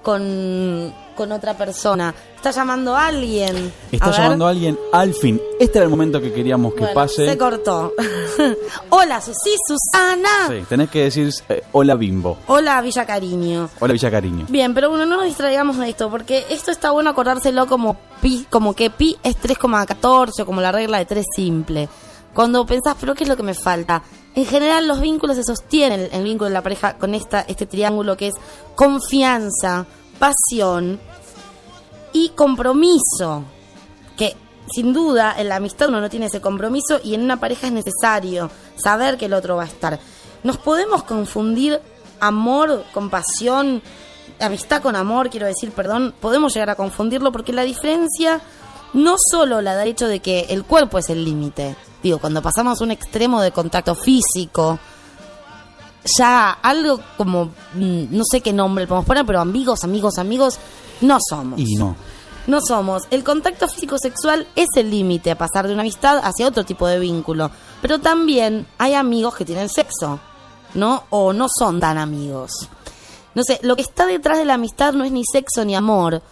[0.02, 2.14] con, con otra persona.
[2.36, 3.72] Está llamando a alguien.
[3.90, 5.40] Está A llamando a alguien al fin.
[5.58, 7.26] Este era el momento que queríamos que Bueno, pase.
[7.26, 7.92] Se cortó.
[8.90, 10.48] Hola, Susi, Susana.
[10.48, 13.68] Sí, tenés que decir eh, hola Bimbo, Hola, Villa Cariño.
[13.80, 14.46] hola Villa Cariño.
[14.48, 18.46] Bien, pero bueno, no nos distraigamos de esto, porque esto está bueno acordárselo como pi,
[18.50, 21.88] como que pi es 3,14 o como la regla de 3 simple.
[22.34, 24.02] Cuando pensás, pero ¿qué es lo que me falta?
[24.34, 28.16] En general los vínculos se sostienen, el vínculo de la pareja con esta, este triángulo
[28.16, 28.34] que es
[28.74, 29.86] confianza,
[30.18, 31.00] pasión
[32.12, 33.44] y compromiso.
[34.16, 34.36] Que
[34.72, 37.72] sin duda en la amistad uno no tiene ese compromiso y en una pareja es
[37.72, 39.98] necesario saber que el otro va a estar.
[40.42, 41.80] Nos podemos confundir
[42.20, 43.82] amor con pasión,
[44.40, 48.40] amistad con amor, quiero decir, perdón, podemos llegar a confundirlo porque la diferencia
[48.92, 51.76] no solo la da el hecho de que el cuerpo es el límite.
[52.02, 54.78] Digo, cuando pasamos un extremo de contacto físico,
[56.18, 60.58] ya algo como, mm, no sé qué nombre podemos poner, pero amigos, amigos, amigos,
[61.00, 61.58] no somos.
[61.58, 61.96] Y no.
[62.46, 63.04] No somos.
[63.10, 66.86] El contacto físico sexual es el límite a pasar de una amistad hacia otro tipo
[66.86, 67.50] de vínculo.
[67.80, 70.20] Pero también hay amigos que tienen sexo,
[70.74, 71.04] ¿no?
[71.08, 72.68] O no son tan amigos.
[73.34, 76.22] No sé, lo que está detrás de la amistad no es ni sexo ni amor.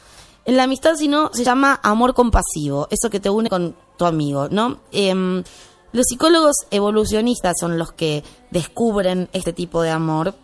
[0.44, 4.48] En la amistad, sino se llama amor compasivo, eso que te une con tu amigo,
[4.50, 4.80] ¿no?
[4.90, 5.42] Em,
[5.92, 10.34] los psicólogos evolucionistas son los que descubren este tipo de amor.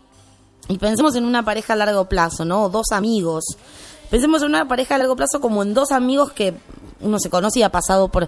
[0.67, 2.69] Y pensemos en una pareja a largo plazo, ¿no?
[2.69, 3.43] Dos amigos.
[4.11, 6.53] Pensemos en una pareja a largo plazo como en dos amigos que
[7.01, 8.27] uno se conoce y ha pasado por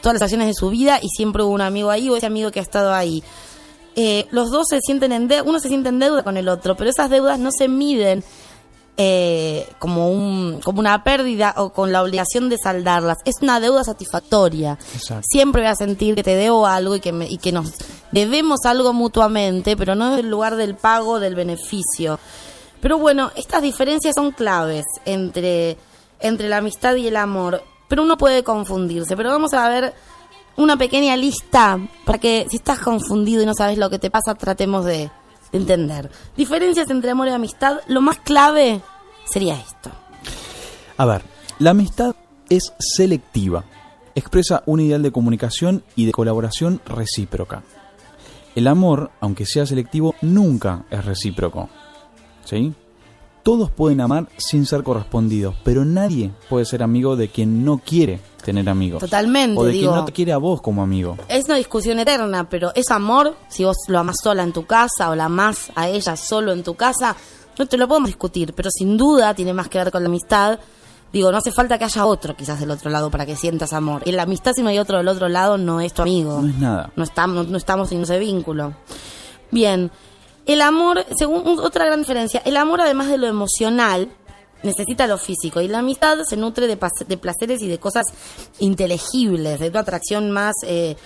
[0.00, 2.50] todas las acciones de su vida y siempre hubo un amigo ahí o ese amigo
[2.50, 3.22] que ha estado ahí.
[3.96, 6.76] eh, los dos se sienten en deuda, uno se siente en deuda con el otro,
[6.76, 8.22] pero esas deudas no se miden
[9.02, 13.16] eh, como, un, como una pérdida o con la obligación de saldarlas.
[13.24, 14.76] Es una deuda satisfactoria.
[14.94, 15.26] Exacto.
[15.26, 17.72] Siempre voy a sentir que te debo algo y que, me- y que nos
[18.12, 22.18] debemos algo mutuamente, pero no en el lugar del pago del beneficio.
[22.82, 25.78] Pero bueno, estas diferencias son claves entre,
[26.20, 29.16] entre la amistad y el amor, pero uno puede confundirse.
[29.16, 29.94] Pero vamos a ver
[30.56, 34.34] una pequeña lista para que si estás confundido y no sabes lo que te pasa,
[34.34, 35.10] tratemos de
[35.52, 36.10] entender.
[36.36, 38.80] Diferencias entre amor y amistad, lo más clave
[39.24, 39.90] sería esto.
[40.96, 41.22] A ver,
[41.58, 42.14] la amistad
[42.48, 43.64] es selectiva.
[44.14, 47.62] Expresa un ideal de comunicación y de colaboración recíproca.
[48.54, 51.68] El amor, aunque sea selectivo, nunca es recíproco.
[52.44, 52.74] ¿Sí?
[53.42, 58.20] Todos pueden amar sin ser correspondidos, pero nadie puede ser amigo de quien no quiere
[58.44, 59.00] tener amigos.
[59.00, 59.90] Totalmente, O de digo.
[59.90, 61.16] quien no te quiere a vos como amigo.
[61.28, 65.10] Es una discusión eterna, pero es amor, si vos lo amás sola en tu casa
[65.10, 67.16] o la amás a ella solo en tu casa,
[67.58, 70.58] no te lo podemos discutir, pero sin duda tiene más que ver con la amistad.
[71.12, 74.02] Digo, no hace falta que haya otro quizás del otro lado para que sientas amor.
[74.04, 76.40] En la amistad si no hay otro del otro lado no es tu amigo.
[76.40, 76.92] No es nada.
[76.94, 78.74] No estamos, no estamos en ese vínculo.
[79.50, 79.90] Bien,
[80.52, 84.10] el amor, según otra gran diferencia, el amor además de lo emocional
[84.62, 88.06] necesita lo físico y la amistad se nutre de, de placeres y de cosas
[88.58, 90.96] inteligibles, de una atracción más eh,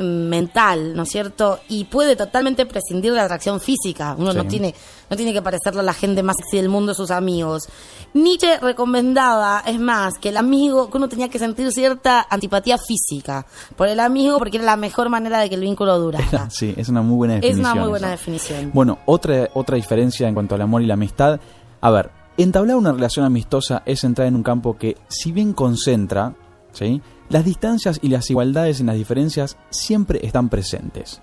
[0.00, 1.60] mental, ¿no es cierto?
[1.68, 4.14] Y puede totalmente prescindir de la atracción física.
[4.18, 4.74] Uno no tiene
[5.10, 7.68] no tiene que parecerle a la gente más sexy del mundo sus amigos.
[8.14, 13.44] Nietzsche recomendaba, es más, que el amigo, que uno tenía que sentir cierta antipatía física
[13.76, 16.48] por el amigo porque era la mejor manera de que el vínculo durara.
[16.50, 17.72] Sí, es una muy buena Es definición.
[17.72, 18.16] una muy buena esa.
[18.16, 18.70] definición.
[18.72, 21.40] Bueno, otra, otra diferencia en cuanto al amor y la amistad.
[21.80, 26.34] A ver, entablar una relación amistosa es entrar en un campo que, si bien concentra,
[26.72, 27.00] ¿sí?
[27.30, 31.22] Las distancias y las igualdades en las diferencias siempre están presentes.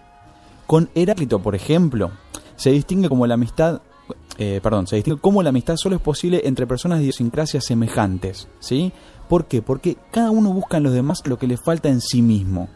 [0.65, 2.11] Con Heráclito, por ejemplo,
[2.55, 3.81] se distingue como la amistad,
[4.37, 8.93] eh, perdón, se distingue la amistad solo es posible entre personas de idiosincrasias semejantes, ¿sí?
[9.27, 9.61] ¿Por qué?
[9.61, 12.69] Porque cada uno busca en los demás lo que le falta en sí mismo.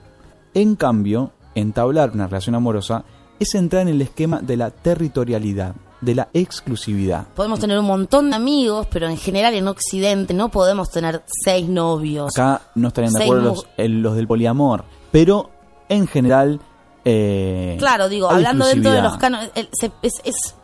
[0.54, 3.06] En cambio, entablar una relación amorosa
[3.40, 7.28] es entrar en el esquema de la territorialidad, de la exclusividad.
[7.36, 11.68] Podemos tener un montón de amigos, pero en general en Occidente no podemos tener seis
[11.70, 12.36] novios.
[12.36, 15.50] Acá no estarían de acuerdo los, el- los del poliamor, pero
[15.90, 16.60] en general...
[17.06, 20.56] eh, Claro, digo, hablando dentro de los cánones, es, es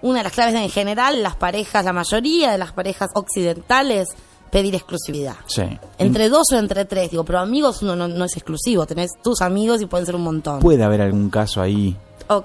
[0.00, 4.08] una de las claves en general, las parejas, la mayoría de las parejas occidentales,
[4.50, 5.34] pedir exclusividad.
[5.46, 5.62] Sí.
[5.98, 9.42] Entre dos o entre tres, digo, pero amigos uno no, no es exclusivo, tenés tus
[9.42, 10.60] amigos y pueden ser un montón.
[10.60, 11.96] Puede haber algún caso ahí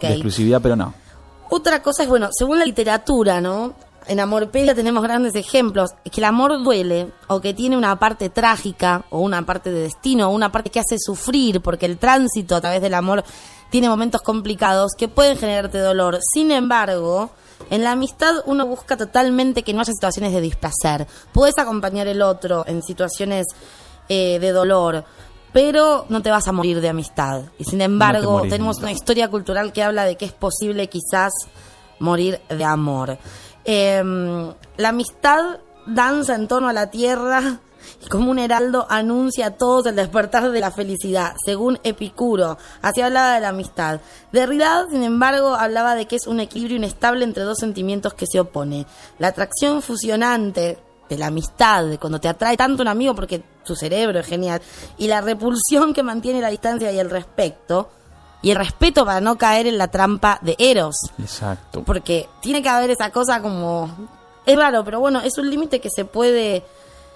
[0.10, 0.94] de exclusividad, pero no.
[1.56, 3.76] Otra cosa es, bueno, según la literatura, ¿no?
[4.08, 9.06] En Amorpedia tenemos grandes ejemplos, que el amor duele o que tiene una parte trágica
[9.12, 12.62] o una parte de destino o una parte que hace sufrir porque el tránsito a
[12.62, 13.24] través del amor
[13.70, 16.18] tiene momentos complicados que pueden generarte dolor.
[16.34, 17.30] Sin embargo,
[17.70, 21.06] en la amistad uno busca totalmente que no haya situaciones de displacer.
[21.34, 23.46] Puedes acompañar el otro en situaciones
[24.10, 25.06] eh, de dolor,
[25.54, 27.44] pero no te vas a morir de amistad.
[27.60, 31.32] Y sin embargo, morís tenemos una historia cultural que habla de que es posible quizás
[32.00, 33.18] morir de amor.
[33.64, 34.04] Eh,
[34.78, 37.60] la amistad danza en torno a la tierra
[38.06, 42.58] y como un heraldo anuncia a todos el despertar de la felicidad, según Epicuro.
[42.82, 44.02] Así hablaba de la amistad.
[44.32, 48.40] Derrida, sin embargo, hablaba de que es un equilibrio inestable entre dos sentimientos que se
[48.40, 48.86] oponen.
[49.20, 53.76] La atracción fusionante de la amistad, de cuando te atrae tanto un amigo porque tu
[53.76, 54.62] cerebro es genial,
[54.98, 57.90] y la repulsión que mantiene la distancia y el respeto,
[58.42, 61.84] y el respeto para no caer en la trampa de Eros, Exacto.
[61.84, 63.90] porque tiene que haber esa cosa como
[64.46, 66.64] es raro, pero bueno, es un límite que se puede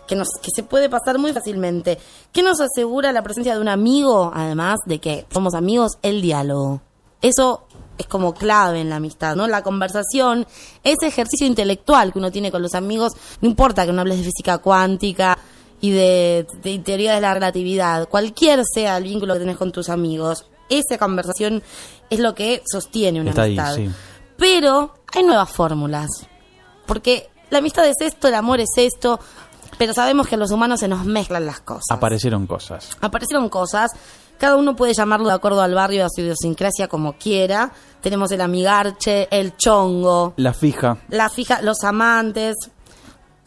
[0.07, 1.99] que nos que se puede pasar muy fácilmente.
[2.31, 5.97] ¿Qué nos asegura la presencia de un amigo, además de que somos amigos?
[6.01, 6.79] El diálogo.
[7.21, 7.67] Eso
[7.97, 9.47] es como clave en la amistad, ¿no?
[9.47, 10.45] La conversación,
[10.83, 14.23] ese ejercicio intelectual que uno tiene con los amigos, no importa que no hables de
[14.23, 15.37] física cuántica
[15.81, 19.89] y de, de teoría de la relatividad, cualquier sea el vínculo que tenés con tus
[19.89, 21.61] amigos, esa conversación
[22.09, 23.75] es lo que sostiene una Está ahí, amistad.
[23.75, 23.89] sí.
[24.37, 26.09] Pero hay nuevas fórmulas.
[26.85, 29.19] Porque la amistad es esto, el amor es esto,
[29.77, 31.85] pero sabemos que a los humanos se nos mezclan las cosas.
[31.91, 32.97] Aparecieron cosas.
[33.01, 33.91] Aparecieron cosas,
[34.37, 37.71] cada uno puede llamarlo de acuerdo al barrio, a su idiosincrasia, como quiera.
[38.01, 40.97] Tenemos el amigarche, el chongo, La fija.
[41.09, 42.55] la fija, los amantes,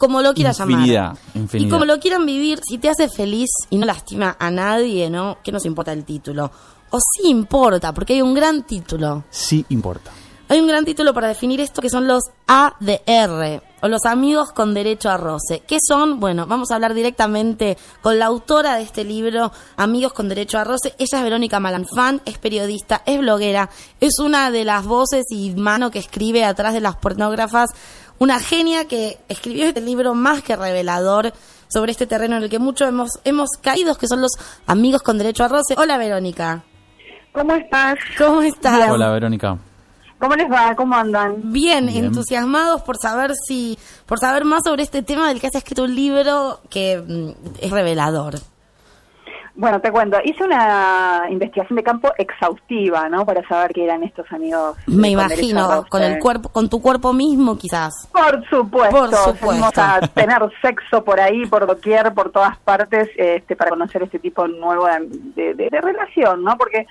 [0.01, 1.17] como lo quieras Infinidad, llamar.
[1.35, 1.67] infinidad.
[1.67, 5.37] Y como lo quieran vivir, si te hace feliz y no lastima a nadie, ¿no?
[5.43, 6.49] ¿Qué nos importa el título?
[6.89, 9.25] O sí importa, porque hay un gran título.
[9.29, 10.09] Sí importa.
[10.49, 13.61] Hay un gran título para definir esto que son los ADR.
[13.83, 15.63] o los amigos con derecho a roce.
[15.65, 16.19] ¿Qué son?
[16.19, 20.63] Bueno, vamos a hablar directamente con la autora de este libro, Amigos con derecho a
[20.63, 20.93] roce.
[20.99, 23.69] Ella es Verónica Malanfán, es periodista, es bloguera,
[23.99, 27.69] es una de las voces y mano que escribe atrás de las pornógrafas,
[28.21, 31.33] una genia que escribió este libro más que revelador
[31.67, 34.33] sobre este terreno en el que muchos hemos, hemos caído, que son los
[34.67, 35.73] amigos con derecho a roce.
[35.75, 36.63] Hola Verónica.
[37.33, 37.97] ¿Cómo estás?
[38.19, 38.91] ¿Cómo estás?
[38.91, 39.57] Hola, Verónica.
[40.19, 40.75] ¿Cómo les va?
[40.75, 41.51] ¿Cómo andan?
[41.51, 42.05] Bien, Bien.
[42.05, 45.95] entusiasmados por saber si, por saber más sobre este tema del que has escrito un
[45.95, 48.35] libro que mm, es revelador.
[49.53, 53.25] Bueno, te cuento, hice una investigación de campo exhaustiva, ¿no?
[53.25, 54.77] Para saber qué eran estos amigos.
[54.87, 58.07] Me imagino, con el cuerpo, con tu cuerpo mismo quizás.
[58.13, 59.81] Por supuesto, Por supuesto.
[59.81, 64.47] A tener sexo por ahí, por doquier, por todas partes, este, para conocer este tipo
[64.47, 64.87] nuevo
[65.35, 66.57] de, de- relación, ¿no?
[66.57, 66.85] Porque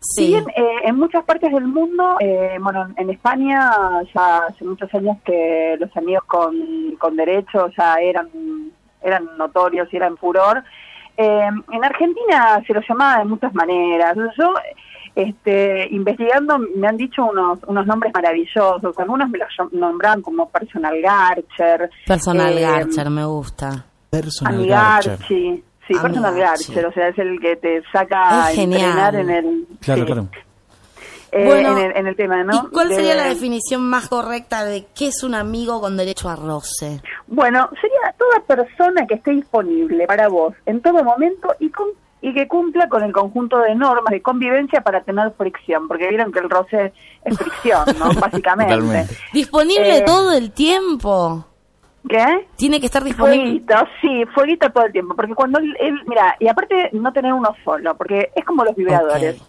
[0.00, 0.26] si Sí.
[0.32, 3.70] bien eh, en muchas partes del mundo, eh, bueno, en España
[4.12, 6.56] ya hace muchos años que los amigos con,
[6.98, 8.28] con derecho ya eran,
[9.02, 10.64] eran notorios y eran furor.
[11.16, 14.16] Eh, en Argentina se lo llamaba de muchas maneras.
[14.38, 14.54] Yo,
[15.14, 18.98] este, investigando, me han dicho unos, unos nombres maravillosos.
[18.98, 21.90] Algunos me los nombraban como personal garcher.
[22.06, 23.86] Personal eh, Garcher, me gusta.
[24.10, 25.12] Personal Garcher.
[25.12, 25.64] Amigarchi.
[25.86, 26.86] Sí, personal garcher.
[26.86, 30.28] O sea, es el que te saca a Es entrenar en el, Claro, sí, claro.
[31.32, 32.66] Eh, Bueno, en, el, en el tema, ¿no?
[32.68, 36.28] ¿Y cuál De- sería la definición más correcta de qué es un amigo con derecho
[36.28, 37.00] a roce?
[37.26, 41.88] Bueno, sería toda persona que esté disponible para vos en todo momento y con
[42.24, 46.30] y que cumpla con el conjunto de normas de convivencia para tener fricción, porque vieron
[46.30, 46.92] que el roce
[47.24, 48.12] es fricción, ¿no?
[48.20, 48.74] Básicamente.
[48.76, 49.16] Totalmente.
[49.32, 51.44] Disponible Eh, todo el tiempo.
[52.08, 52.46] ¿Qué?
[52.56, 53.38] Tiene que estar disponible.
[53.44, 57.32] Fueguito, sí, fueguito todo el tiempo, porque cuando él, él- mira, y aparte no tener
[57.32, 59.40] uno solo, porque es como los vibradores.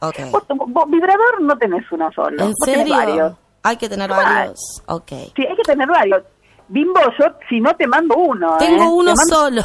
[0.00, 0.16] Ok.
[0.30, 2.96] Vos, vos vibrador no tenés uno solo, ¿En tenés serio?
[2.96, 3.32] varios.
[3.62, 4.22] Hay que tener Claro.
[4.24, 4.60] varios.
[4.86, 5.08] Ok.
[5.36, 6.22] Sí, hay que tener varios.
[6.68, 8.54] Bimbo, yo si no te mando uno.
[8.56, 8.58] ¿eh?
[8.58, 9.62] Tengo uno mando- solo.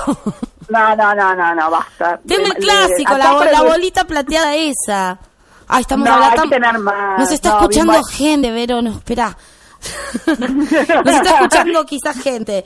[0.69, 2.19] No, no, no, no, no, basta.
[2.25, 5.19] Tengo el Le- le- clásico, acá la, bolita plateada esa.
[5.67, 6.41] Ay, estamos No, hablando.
[6.43, 7.19] hay que tener más.
[7.19, 8.07] Nos está No, escuchando Bimbo.
[8.07, 9.35] gente, Vero, no, espera.
[10.27, 12.65] Nos está escuchando quizás gente.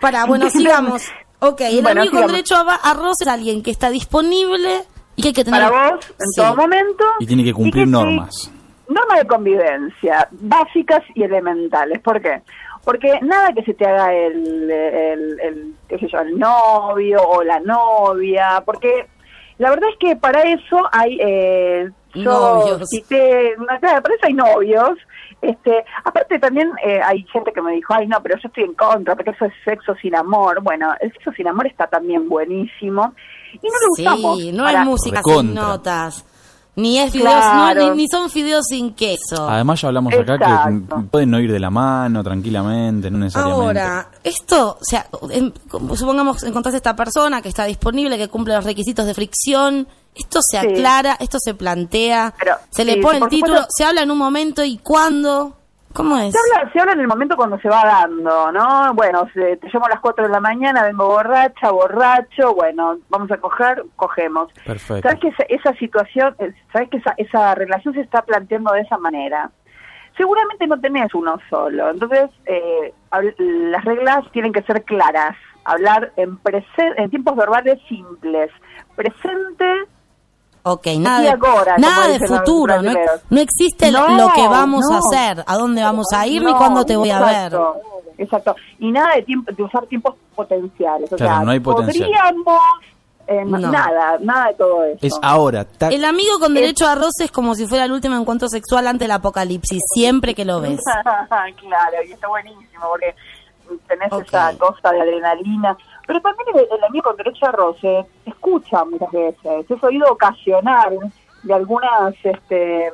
[0.00, 1.02] Para, bueno, sigamos.
[1.40, 4.84] Ok, el Bueno, amigo con derecho a, a roce es alguien que está disponible
[5.16, 5.62] y que hay que tener.
[5.70, 6.40] Para vos, en Sí.
[6.40, 7.04] todo momento.
[7.20, 8.50] Y tiene que cumplir sí- normas.
[8.88, 12.00] Normas de convivencia, básicas y elementales.
[12.00, 12.42] ¿Por qué?
[12.84, 17.42] Porque nada que se te haga el, el, el, qué sé yo, el novio o
[17.42, 19.06] la novia, porque
[19.56, 22.88] la verdad es que para eso hay, eh, yo Novios.
[22.90, 24.98] cité, no, claro, para eso hay novios,
[25.40, 28.74] este, aparte también eh, hay gente que me dijo, ay no, pero yo estoy en
[28.74, 30.60] contra, porque eso es sexo sin amor.
[30.62, 33.14] Bueno, el sexo sin amor está también buenísimo
[33.62, 33.72] y no
[34.14, 34.38] usamos.
[34.40, 36.24] Sí, no para- es música sin notas.
[36.76, 37.82] Ni es fideos, Claro.
[37.86, 39.48] no, ni, ni son fideos sin queso.
[39.48, 43.80] Además ya hablamos acá que pueden no ir de la mano tranquilamente, no necesariamente.
[43.80, 45.54] Ahora, esto, o sea, en-
[45.94, 49.86] supongamos encontraste esta persona que está disponible, que cumple los requisitos de fricción,
[50.16, 50.66] esto se Sí.
[50.66, 53.70] aclara, esto se plantea, Pero, se le sí, pone el título, supuesto.
[53.76, 55.56] se habla en un momento y cuándo,
[55.94, 56.32] ¿cómo es?
[56.32, 58.92] Se habla, se habla en el momento cuando se va dando, ¿no?
[58.94, 63.30] Bueno, se- te llamo a las 4 de la mañana, vengo borracha, borracho, bueno, vamos
[63.30, 64.52] a coger, cogemos.
[64.64, 65.08] Perfecto.
[65.08, 68.80] ¿Sabes que esa, esa situación, eh, sabes que esa, esa relación se está planteando de
[68.82, 69.50] esa manera?
[70.16, 72.92] Seguramente no tenés uno solo, entonces eh,
[73.38, 78.50] las reglas tienen que ser claras, hablar en, presen- en tiempos verbales simples,
[78.94, 79.64] presente
[80.66, 82.92] Ok, nada y de, agora, nada de futuro, no,
[83.30, 84.98] no existe lo- No, lo que vamos a no.
[84.98, 87.52] hacer, a dónde vamos a ir ni cuándo te voy a ver.
[87.52, 87.76] exacto,
[88.16, 88.56] Exacto.
[88.78, 91.12] Y nada de tiempo de usar tiempos potenciales.
[91.12, 92.08] O Claro, sea, no hay potencial.
[92.08, 92.60] podríamos
[93.26, 93.58] eh, No.
[93.58, 94.98] nada, nada de todo eso.
[95.02, 98.48] Es ahora, El amigo con derecho a roce es como si fuera el último encuentro
[98.48, 100.80] sexual ante el apocalipsis, siempre que lo ves.
[101.58, 103.14] claro, y está buenísimo porque
[103.88, 104.24] tenés Ok.
[104.28, 105.76] esa cosa de adrenalina.
[106.06, 109.70] Pero también el, el amigo con derecho a roce te escucha muchas veces.
[109.70, 110.98] Es oído ocasional
[111.42, 112.92] de algunas este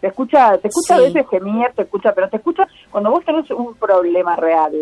[0.00, 1.00] te escucha te escucha Sí.
[1.00, 4.72] a veces gemir te escucha pero te escucha cuando vos tenés un problema real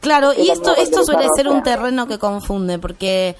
[0.00, 3.36] Claro, y esto esto suele ser un terreno que confunde, porque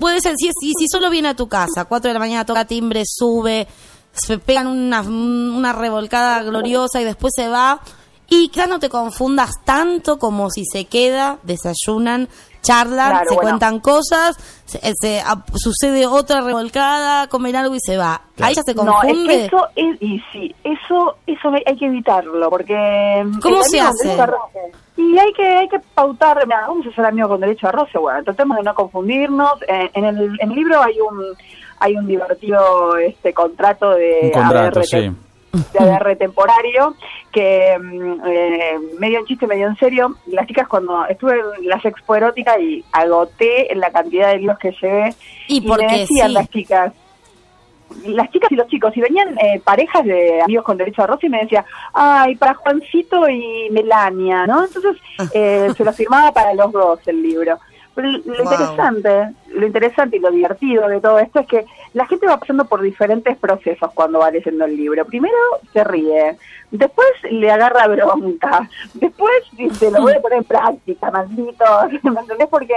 [0.00, 2.64] puede ser, si, si, si solo viene a tu casa, 4 de la mañana toca
[2.64, 3.68] timbre, sube,
[4.12, 7.80] se pegan una, una revolcada gloriosa y después se va,
[8.28, 12.28] y quizás no te confundas tanto como si se queda, desayunan,
[12.62, 13.50] charlan, Claro, se bueno.
[13.50, 18.22] cuentan cosas, se, se- a- sucede otra revolcada, comen algo y se va.
[18.40, 19.28] Ahí ya se No, es confunde.
[19.36, 23.22] que eso es, y sí, eso, eso hay, que evitarlo, porque...
[23.26, 24.16] mm, ¿Cómo se hace?
[24.96, 27.98] Y hay que, hay que pautar, mira, vamos a ser amigos con derecho a roce,
[27.98, 29.52] bueno, tratemos de no confundirnos.
[29.68, 31.22] Eh, en, el, en el libro hay un
[31.80, 34.84] hay un divertido este contrato de Un contrato, ABRT.
[34.86, 35.10] sí.
[35.72, 36.94] De ADR temporario,
[37.32, 41.80] que mm, eh, medio en chiste, medio en serio, las chicas cuando estuve en la
[41.82, 45.14] Expo Erótica y agoté la cantidad de libros que llevé,
[45.48, 46.34] Y me porque decían sí.
[46.34, 46.92] las chicas,
[48.06, 51.26] las chicas y los chicos, y venían eh, parejas de amigos con derecho a rosa
[51.26, 54.64] y me decía, ay, para Juancito y Melania, ¿no?
[54.64, 54.96] Entonces
[55.32, 57.58] eh, se lo firmaba para los dos el libro.
[57.94, 58.52] Pero lo Wow.
[58.52, 62.64] interesante, lo interesante y lo divertido de todo esto es que la gente va pasando
[62.64, 65.04] por diferentes procesos cuando va leyendo el libro.
[65.04, 65.36] Primero
[65.72, 66.36] se ríe,
[66.72, 71.64] después le agarra bronca, después dice, lo voy a poner en práctica, maldito,
[72.02, 72.48] ¿me entendés?
[72.50, 72.74] Porque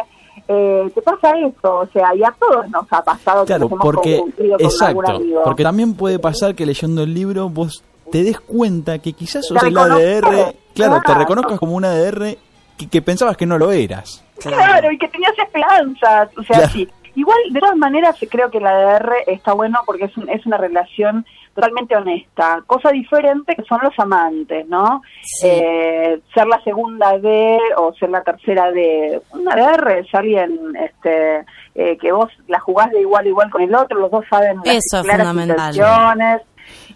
[0.48, 3.72] eh, te pasa eso, o sea, y a todos nos ha pasado que Claro, nos
[3.72, 4.72] hemos porque, confundido con algún
[5.06, 5.42] exacto, amigo.
[5.44, 9.58] porque también puede pasar que leyendo el libro vos te des cuenta que quizás sos
[9.60, 9.78] Te el.
[9.78, 11.20] ADR, claro, te Claro.
[11.20, 12.38] reconozcas como un ADR
[12.78, 14.24] que, que pensabas que no lo eras.
[14.42, 16.88] Claro, y que tenías esperanzas, o sea, sí.
[17.16, 20.58] Igual, de todas maneras, creo que la ADR está bueno porque es, un- es una
[20.58, 22.62] relación totalmente honesta.
[22.68, 25.02] Cosa diferente que son los amantes, ¿no?
[25.44, 29.20] Eh, ser la segunda D o ser la tercera D.
[29.32, 31.44] Una ADR es alguien este,
[31.74, 34.58] eh, que vos la jugás de igual a igual con el otro, los dos saben
[34.64, 35.76] las Eso es claras fundamental.
[35.76, 36.42] intenciones.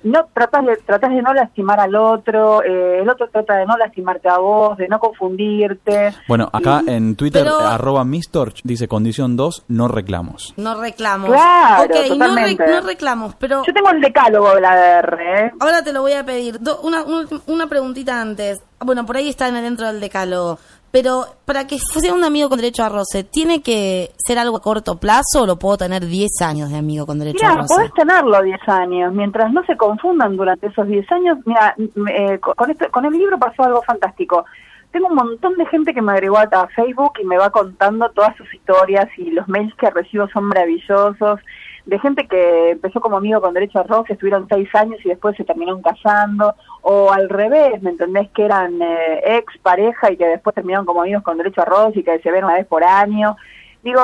[0.03, 3.77] No tratas de, tratás de no lastimar al otro, eh, el otro trata de no
[3.77, 6.13] lastimarte a vos, de no confundirte.
[6.27, 10.53] Bueno, acá en Twitter, Pero- arroba mistorch, dice condición 2, no reclamos.
[10.57, 11.29] No reclamos.
[11.29, 12.67] Claro, ok, no, re- totalmente.
[12.67, 15.51] no reclamos, pero Yo tengo el decálogo de la ADR, ¿eh?
[15.59, 16.59] ahora te lo voy a pedir.
[16.59, 18.61] Do- una, una, una preguntita antes.
[18.79, 20.57] Bueno, por ahí está en- dentro del decálogo.
[20.91, 24.61] Pero para que sea un amigo con derecho a roce, ¿tiene que ser algo a
[24.61, 27.73] corto plazo o lo puedo tener 10 años de amigo con derecho a Mira, roce?
[27.75, 31.37] podés tenerlo 10 años, mientras no se confundan durante esos 10 años.
[31.45, 34.45] Mira, eh, con, esto, con el libro pasó algo fantástico.
[34.91, 38.09] Tengo un montón de gente que me agregó a, a Facebook y me va contando
[38.09, 41.39] todas sus historias y los mails que recibo son maravillosos.
[41.85, 45.37] De gente que empezó como amigo con derecho a roce, estuvieron 6 años y después
[45.37, 46.53] se terminaron casando.
[46.83, 48.29] O al revés, ¿me entendés?
[48.31, 51.99] Que eran eh, ex pareja y que después terminaron como amigos con derecho a roce
[51.99, 53.37] y que se ven una vez por año.
[53.83, 54.01] Digo,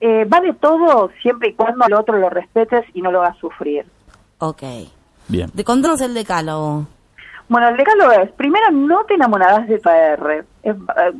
[0.00, 3.86] eh, vale todo siempre y cuando al otro lo respetes y no lo hagas sufrir.
[4.38, 4.62] Ok.
[5.28, 5.50] Bien.
[5.54, 6.86] De contanos el decálogo.
[7.48, 10.44] Bueno, el decálogo es, primero, no te enamorarás de AR.
[10.62, 11.12] Es, eh,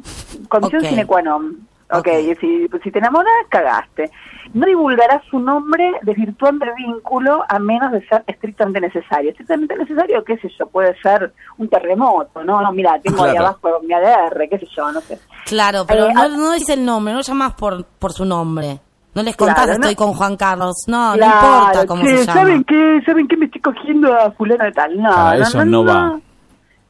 [0.48, 1.66] condición sine qua non.
[1.92, 2.08] Ok, Ok.
[2.22, 4.10] y si, si te enamoras, cagaste.
[4.54, 9.30] No divulgarás su nombre desvirtuando el vínculo a menos de ser estrictamente necesario.
[9.30, 12.60] Estrictamente necesario, qué sé yo, puede ser un terremoto, ¿no?
[12.60, 15.18] No, mira, tengo ahí abajo mi ADR, qué sé yo, no sé.
[15.46, 18.80] Claro, pero Eh, no, no dices el nombre, no llamas por, por su nombre.
[19.14, 20.76] No les contás Claro, no- estoy con Juan Carlos.
[20.86, 22.40] No, Claro, no importa cómo che, se llama.
[22.40, 23.00] ¿Saben qué?
[23.04, 23.36] ¿Saben qué?
[23.36, 24.96] Me estoy cogiendo a fulano de tal.
[25.02, 26.20] No, Para no, eso no va.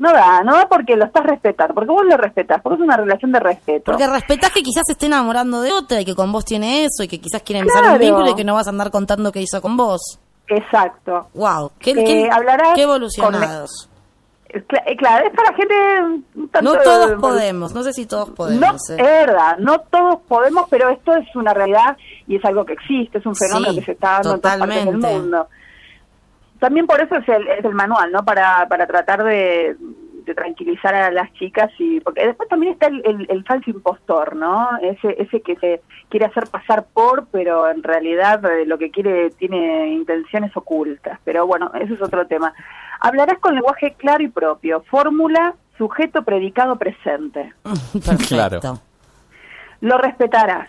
[0.01, 2.97] No da, no da porque lo estás respetando, porque vos lo respetás, porque es una
[2.97, 3.85] relación de respeto.
[3.93, 7.03] Porque respetás que quizás se esté enamorando de otra y que con vos tiene eso
[7.05, 7.95] y que quizás quiere empezar Claro.
[7.97, 10.19] un vínculo y que no vas a andar contando qué hizo con vos.
[10.49, 11.29] Exacto.
[11.35, 13.89] Wow, qué, Eh, qué- hablarás qué evolucionados.
[14.49, 15.75] Eh, cla- Claro, es para gente...
[16.51, 18.91] tanto- No todos podemos, no sé si todos No, podemos.
[18.91, 19.03] es eh.
[19.03, 21.97] verdad, no todos podemos, pero esto es una realidad
[22.27, 24.59] y es algo que existe, es un fenómeno Sí, que se está dando en todas
[24.59, 25.47] partes del mundo.
[26.61, 28.25] También por eso es el, es el manual, ¿no?
[28.25, 29.75] Para, para tratar de,
[30.25, 34.37] de tranquilizar a las chicas y porque después también está el, el- el falso impostor,
[34.37, 34.69] ¿no?
[34.83, 35.81] Ese, ese que se
[36.11, 41.19] quiere hacer pasar por, pero en realidad eh, lo que quiere tiene intenciones ocultas.
[41.25, 42.53] Pero bueno, eso es otro tema.
[43.01, 47.55] Hablarás con lenguaje claro y propio, fórmula, sujeto, predicado, presente.
[47.95, 48.25] Perfecto.
[48.29, 48.61] Claro.
[49.81, 50.69] Lo respetarás.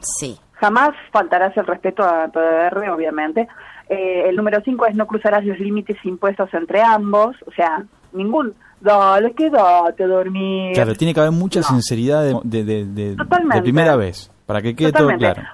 [0.00, 0.36] Sí.
[0.54, 3.46] Jamás faltarás el respeto a tu ADR, obviamente.
[3.88, 8.54] Eh, el número 5 es no cruzarás los límites impuestos entre ambos, o sea, ningún,
[8.80, 10.74] dale, quédate a dormir.
[10.74, 14.92] Claro, tiene que haber mucha sinceridad de, de, de- de- primera vez, para que quede
[14.92, 15.24] Totalmente.
[15.24, 15.48] todo claro.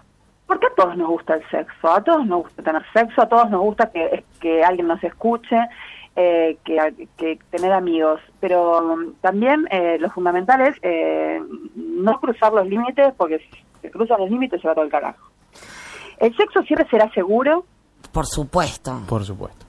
[0.47, 3.51] Porque a todos nos gusta el sexo, a todos nos gusta tener sexo, a todos
[3.51, 5.57] nos gusta que, que alguien nos escuche,
[6.17, 8.21] eh, que, que tener amigos.
[8.41, 11.41] Pero mm, también eh, lo fundamental es eh,
[11.77, 13.49] no cruzar los límites, porque si
[13.81, 15.27] se cruzan los límites se va todo el carajo.
[16.19, 17.65] El sexo siempre será seguro,
[18.13, 19.01] Por supuesto.
[19.09, 19.65] Por supuesto.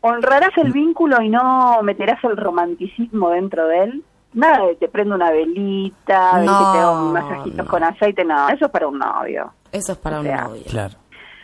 [0.00, 4.04] honrarás el vínculo y no meterás el romanticismo dentro de él.
[4.34, 8.24] Nada de te prendo una velita, de No, que te hago un masajito con aceite,
[8.24, 9.52] no, eso es para un novio.
[9.72, 10.62] Eso es para O un sea, novio.
[10.68, 10.94] Claro.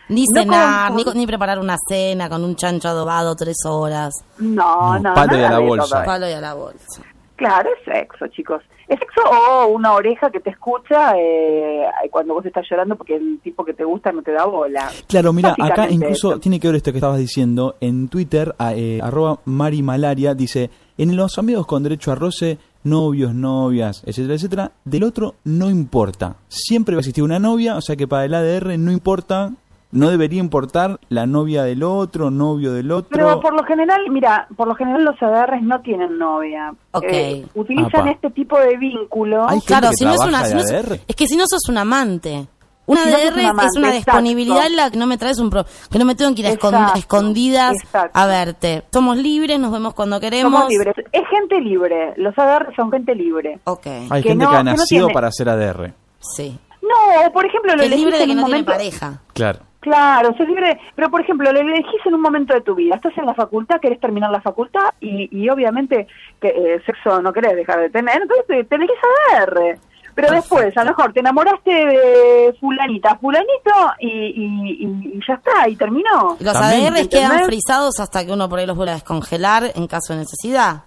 [0.07, 4.13] Ni No cenar, con- ni, ni preparar una cena con un chancho adobado tres horas.
[4.37, 6.03] No, No, no, palo y a la bolsa.
[6.03, 7.01] Palo y a la bolsa.
[7.35, 8.61] Claro, es sexo, chicos.
[8.87, 13.39] Es sexo o una oreja que te escucha eh, cuando vos estás llorando porque el
[13.43, 14.89] tipo que te gusta no te da bola.
[15.07, 17.75] Claro, mira, acá incluso tiene que ver esto que estabas diciendo.
[17.81, 22.57] En Twitter, a- eh, arroba Mari Malaria dice, en los amigos con derecho a roce,
[22.83, 26.35] novios, novias, etcétera, etcétera, del otro no importa.
[26.47, 29.51] Siempre va a existir una novia, o sea que para el ADR no importa
[29.95, 33.09] no debería importar la novia del otro, novio del otro.
[33.11, 36.73] Pero por lo general, mira, por lo general los ADRs no tienen novia.
[36.91, 37.03] Ok.
[37.09, 38.11] Eh, utilizan Apa.
[38.11, 39.47] este tipo de vínculo.
[39.49, 40.45] Hay Claro, si no es una.
[40.45, 40.99] si no es, ADR.
[41.07, 42.47] es que si no sos un amante.
[42.87, 43.49] Una Si no ADR es una
[43.87, 43.91] exacto.
[43.95, 46.47] disponibilidad en la que no me traes un pro, que no me tengo que ir
[46.47, 48.11] a, Exacto, escondidas exacto.
[48.13, 48.83] a verte.
[48.93, 50.51] Somos libres, nos vemos cuando queremos.
[50.53, 50.93] Somos libres.
[51.11, 52.13] Es gente libre.
[52.17, 53.59] Los ADR son gente libre.
[53.63, 53.87] Ok.
[54.11, 55.93] Hay que gente no- que ha que no nacido tiene- para ser ADR.
[56.19, 56.59] Sí.
[56.83, 58.71] No, por ejemplo, lo Que libre de en que un no tiene momento...
[58.71, 59.21] pareja.
[59.33, 59.59] Claro.
[59.85, 63.15] Claro, sos libre, pero por ejemplo, lo elegís en un momento de tu vida, estás
[63.19, 66.07] en la facultad, querés terminar la facultad y, y obviamente
[66.41, 68.95] que eh, sexo no querés dejar de tener, entonces te, te elegís
[69.31, 69.77] ADR.
[70.15, 75.35] Pero después, a lo mejor te enamoraste de fulanita, fulanito y, y, y- y ya
[75.35, 76.35] está, y terminó.
[76.39, 80.13] Los ADRs quedan frisados hasta que uno por ahí los vuelve a descongelar en caso
[80.13, 80.77] de necesidad.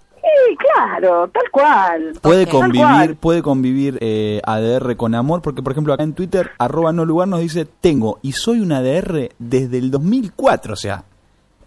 [0.47, 2.12] Sí, claro, tal cual.
[2.20, 6.93] Puede convivir, puede convivir eh, ADR con amor, porque por ejemplo acá en Twitter, arroba
[6.93, 11.05] no lugar nos dice, tengo y soy un ADR desde el 2004, o sea,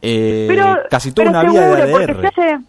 [0.02, 2.28] eh, pero, casi toda pero una vida de ADR.
[2.28, 2.60] hace-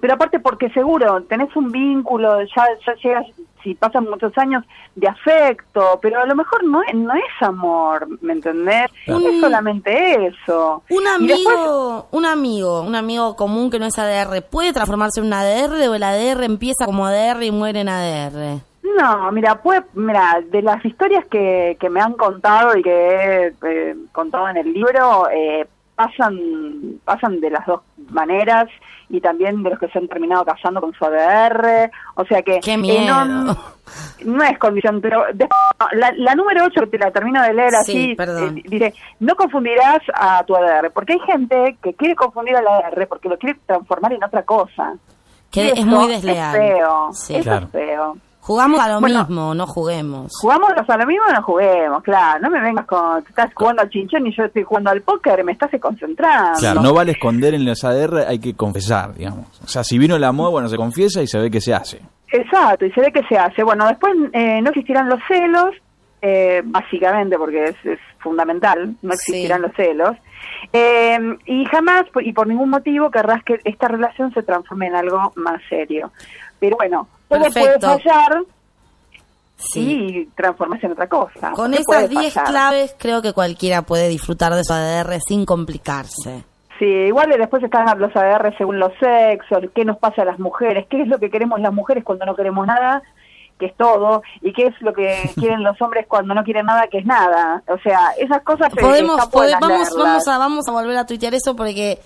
[0.00, 3.26] pero aparte porque seguro tenés un vínculo, ya, ya llegas,
[3.62, 4.64] si pasan muchos años,
[4.94, 8.90] de afecto, pero a lo mejor no es, no es amor, ¿me entendés?
[9.04, 9.20] Claro.
[9.28, 10.82] Es solamente eso.
[10.90, 15.26] Un después- amigo, un amigo, un amigo común que no es ADR, ¿puede transformarse en
[15.26, 18.60] un ADR o el ADR empieza como ADR y muere en ADR?
[18.98, 23.46] No, mira, pues, mira, de las historias que, que me han contado y que he
[23.62, 26.38] eh, contado en el libro, eh, pasan,
[27.04, 28.68] pasan de las dos maneras
[29.10, 32.60] y también de los que se han terminado casando con su ADR, o sea que
[32.60, 33.24] ¡Qué eh, miedo!
[33.24, 33.56] no,
[34.24, 35.60] no es condición, pero después,
[35.92, 38.58] la, la número 8 que te la termino de leer Sí, así, perdón.
[38.58, 43.06] eh, dice, no confundirás a tu ADR, porque hay gente que quiere confundir al ADR
[43.08, 44.94] porque lo quiere transformar en otra cosa.
[45.50, 46.54] Que Y es muy desleal.
[46.54, 47.34] Es feo, Sí.
[47.34, 47.66] eso Claro.
[47.66, 48.16] es feo.
[48.50, 49.20] Jugamos a lo Bueno.
[49.20, 50.32] mismo, no juguemos.
[50.40, 52.40] Jugamos a lo mismo, no juguemos, claro.
[52.40, 53.18] No me vengas con.
[53.18, 56.58] Estás jugando al chinchón y yo estoy jugando al póker, me estás concentrando.
[56.58, 59.46] Claro, no vale esconder en los ADR, hay que confesar, digamos.
[59.62, 62.00] O sea, si vino el amor, bueno, se confiesa y se ve que se hace.
[62.32, 63.62] Exacto, y se ve que se hace.
[63.62, 65.70] Bueno, después eh, no existirán los celos,
[66.20, 69.30] eh, básicamente, porque es, es fundamental, no Sí.
[69.32, 70.16] existirán los celos.
[70.72, 75.32] Eh, y jamás, y por ningún motivo, querrás que esta relación se transforme en algo
[75.36, 76.10] más serio.
[76.58, 77.06] Pero bueno,
[77.38, 78.42] todo puede fallar
[79.56, 79.80] Sí.
[79.92, 81.52] y transformarse en otra cosa.
[81.52, 82.50] Con ¿Qué puede esas 10 pasar?
[82.50, 86.44] claves creo que cualquiera puede disfrutar de su ADR sin complicarse.
[86.78, 90.86] Sí, igual después están los ADR según los sexos, qué nos pasa a las mujeres,
[90.88, 93.02] qué es lo que queremos las mujeres cuando no queremos nada,
[93.60, 96.88] que es todo, y qué es lo que quieren los hombres cuando no quieren nada,
[96.90, 97.62] que es nada.
[97.68, 99.94] O sea, esas cosas eh, Podemos, están pode- vamos, leerlas.
[99.96, 102.00] vamos a, vamos a volver a tuitear eso porque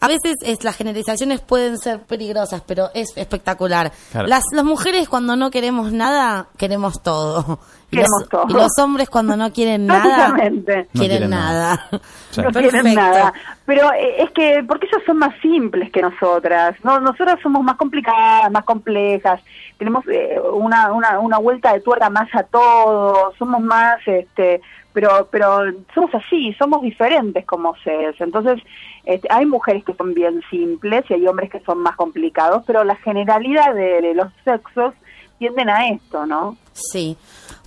[0.00, 3.90] a veces es, las generalizaciones pueden ser peligrosas, pero es espectacular.
[4.12, 4.28] Claro.
[4.28, 7.58] Las, las mujeres cuando no queremos nada, queremos todo.
[7.90, 11.86] Los, los hombres cuando no quieren nada, quieren, No quieren nada.
[11.90, 11.96] Sí.
[12.36, 12.70] No Perfecto.
[12.70, 13.32] quieren nada.
[13.66, 16.76] Pero eh, es que, porque ellos son más simples que nosotras.
[16.84, 19.40] No, nosotras somos más complicadas, más complejas.
[19.78, 23.32] Tenemos eh, una, una, una vuelta de tuerca más a todo.
[23.36, 24.60] Somos más, este,
[24.92, 25.58] pero, pero
[25.92, 28.14] somos así, somos diferentes como seres.
[28.20, 28.62] Entonces,
[29.04, 32.84] este, hay mujeres que son bien simples y hay hombres que son más complicados, pero
[32.84, 34.94] la generalidad de, de los sexos
[35.40, 36.56] tienden a esto, ¿no?
[36.74, 37.16] Sí.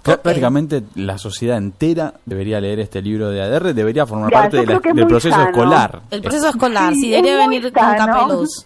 [0.04, 4.66] Prácticamente la sociedad entera debería leer este libro de ADR, debería formar Mira, parte de
[4.68, 5.50] la- del proceso sano.
[5.50, 6.02] escolar.
[6.12, 8.66] El proceso escolar, sí, Sí, debería venir con capeluz.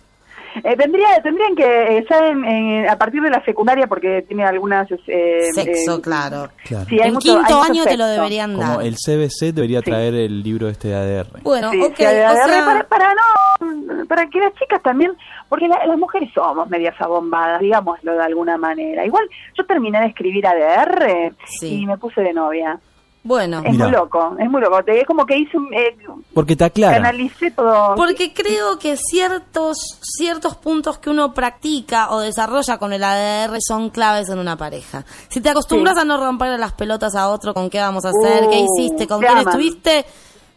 [0.64, 4.44] Eh, tendría, tendrían que, eh, ya en- en- a partir de la secundaria, porque tiene
[4.46, 4.88] algunas...
[5.08, 6.50] eh, Sexo, eh, claro.
[6.66, 6.86] Claro.
[6.90, 8.86] Sí, hay en mucho- hay quinto año te lo deberían Como dar.
[8.86, 11.42] el CBC debería traer el libro este de ADR.
[11.44, 12.34] Bueno, Sí, o sea-
[12.66, 15.12] para, para no para que las chicas también
[15.50, 19.24] porque la- las mujeres somos medias abombadas digámoslo de alguna manera igual
[19.58, 21.82] yo terminé de escribir ADR Sí.
[21.82, 22.80] y me puse de novia
[23.28, 23.86] Bueno, es Mirá.
[23.90, 25.98] muy loco es muy loco Te- es como que hice un- eh,
[26.34, 26.95] Porque te aclara.
[26.95, 33.04] analicé todo Porque creo que ciertos ciertos puntos que uno practica o desarrolla con el
[33.04, 35.04] ADR son claves en una pareja.
[35.30, 36.02] Si te acostumbras Sí.
[36.02, 39.08] a no romper las pelotas a otro con qué vamos a hacer, Uh, qué hiciste,
[39.08, 39.48] con quién aman.
[39.48, 40.06] estuviste,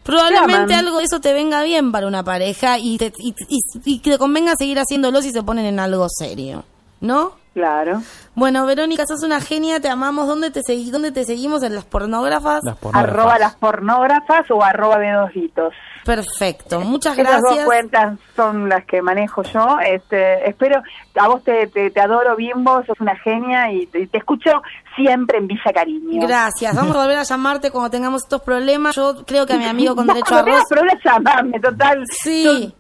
[0.03, 3.99] probablemente algo de eso te venga bien para una pareja y te, y, y- y
[4.01, 6.65] que te convenga seguir haciéndolo si se ponen en algo serio.
[7.01, 7.33] ¿No?
[7.53, 8.01] claro
[8.41, 10.27] Bueno, Verónica, sos una genia, te amamos.
[10.27, 11.63] ¿Dónde te, segui ¿dónde te seguimos?
[11.63, 12.61] ¿En las pornógrafas?
[12.65, 13.13] Las pornógrafas.
[13.19, 15.75] arroba las pornógrafas o arroba bedositos
[16.07, 17.67] Perfecto, muchas Esas dos gracias.
[17.67, 19.79] cuentas son las que manejo yo.
[19.87, 20.83] Este, espero,
[21.21, 24.63] a vos te, te, te adoro, Bimbo, sos una genia y te, te escucho
[24.97, 26.27] siempre en Villa Cariño.
[26.27, 26.75] Gracias.
[26.75, 28.97] Vamos a volver a llamarte cuando tengamos estos problemas.
[28.97, 30.65] Yo creo que a mi amigo con derecho a arroz.
[30.71, 32.03] problemas, llamame, total.
[32.23, 32.45] Sí.
[32.45, 32.80] Yo-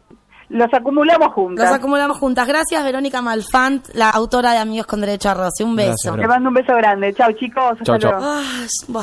[0.51, 1.67] los acumulamos juntas.
[1.67, 2.47] Los acumulamos juntas.
[2.47, 5.65] Gracias, Verónica Malfant, la autora de Amigos con Derecho a Roce.
[5.65, 5.93] Un beso.
[6.13, 7.15] Gracias, Te mando un beso grande.
[7.15, 7.63] Chao, chicos.
[7.81, 9.03] Hasta Chau, luego.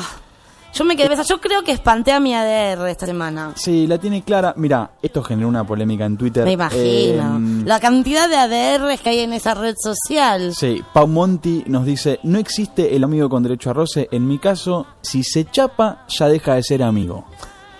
[0.74, 3.52] Yo me quedé yo creo que espanté a mi ADR esta semana.
[3.56, 4.52] Sí, la tiene clara.
[4.56, 6.44] Mira, esto generó una polémica en Twitter.
[6.44, 7.38] Me imagino.
[7.38, 10.52] Eh, La cantidad de ADRs que hay en esa red social.
[10.54, 14.08] Sí, Pau Monti nos dice, no existe el amigo con derecho a roce.
[14.12, 17.24] En mi caso, si se chapa, ya deja de ser amigo.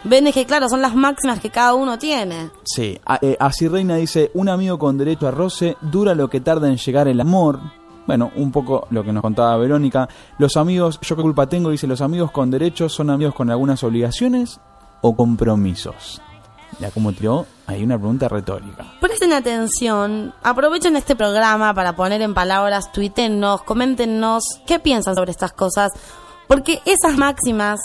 [0.09, 2.51] Que claro, son las máximas que cada uno tiene.
[2.65, 6.41] Sí, a- eh, así Reina dice, un amigo con derecho a roce dura lo que
[6.41, 7.61] tarda en llegar el amor.
[8.07, 10.09] Bueno, un poco lo que nos contaba Verónica.
[10.39, 13.85] Los amigos, yo qué culpa tengo, dice, los amigos con derechos son amigos con algunas
[13.85, 14.61] obligaciones
[15.03, 16.23] o compromisos.
[16.81, 18.87] Ya como tiró, hay una pregunta retórica.
[19.01, 25.53] Presten atención, aprovechen este programa para poner en palabras, tuítenos, coméntenos qué piensan sobre estas
[25.53, 25.91] cosas,
[26.47, 27.79] porque esas máximas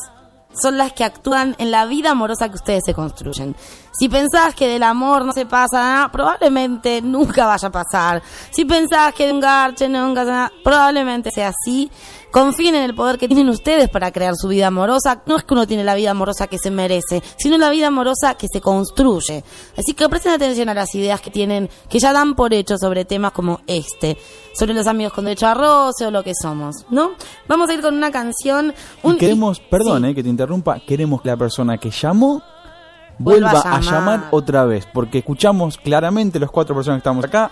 [0.61, 3.55] son las que actúan en la vida amorosa que ustedes se construyen.
[3.97, 8.23] Si pensás que del amor no se pasa nada, probablemente nunca vaya a pasar.
[8.49, 11.91] Si pensás que de un garche nunca se nada, probablemente sea así.
[12.31, 15.21] Confíen en el poder que tienen ustedes para crear su vida amorosa.
[15.27, 18.33] No es que uno tiene la vida amorosa que se merece, sino la vida amorosa
[18.33, 19.43] que se construye.
[19.77, 23.05] Así que presten atención a las ideas que tienen, que ya dan por hecho sobre
[23.05, 24.17] temas como este,
[24.55, 27.11] sobre los amigos con derecho a roce o lo que somos, ¿no?
[27.47, 28.73] Vamos a ir con una canción.
[29.03, 32.41] Y queremos, perdón eh, que te interrumpa, queremos que la persona que llamó
[33.19, 34.27] vuelva, Vuelva a a, llamar.
[34.31, 37.51] otra vez, porque escuchamos claramente los cuatro personas que estamos acá,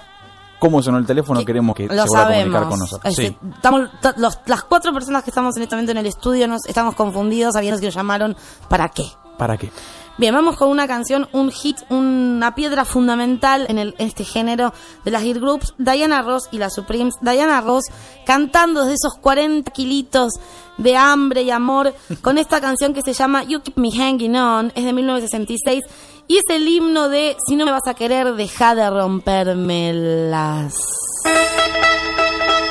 [0.60, 3.12] cómo sonó el teléfono, queremos que Lo se vuelva a comunicar con nosotros.
[3.12, 3.38] Este, Sí.
[3.56, 6.66] estamos- ta- los- las cuatro personas que estamos en este momento en el estudio nos
[6.66, 8.36] estamos confundidos sabiendo que nos llamaron
[8.70, 9.06] para qué.
[9.38, 9.72] ¿Para qué?
[10.18, 14.74] Bien, vamos con una canción, un hit, una piedra fundamental en, el, este género
[15.04, 17.16] de las girl groups, Diana Ross y las Supremes.
[17.22, 17.86] Diana Ross
[18.26, 20.34] cantando desde esos 40 kilitos
[20.78, 24.72] de hambre y amor con esta canción que se llama You Keep Me Hanging On,
[24.76, 25.84] es de 1966
[26.28, 30.76] y es el himno de Si no me vas a querer, deja de rompermelas.
[31.24, 32.71] Set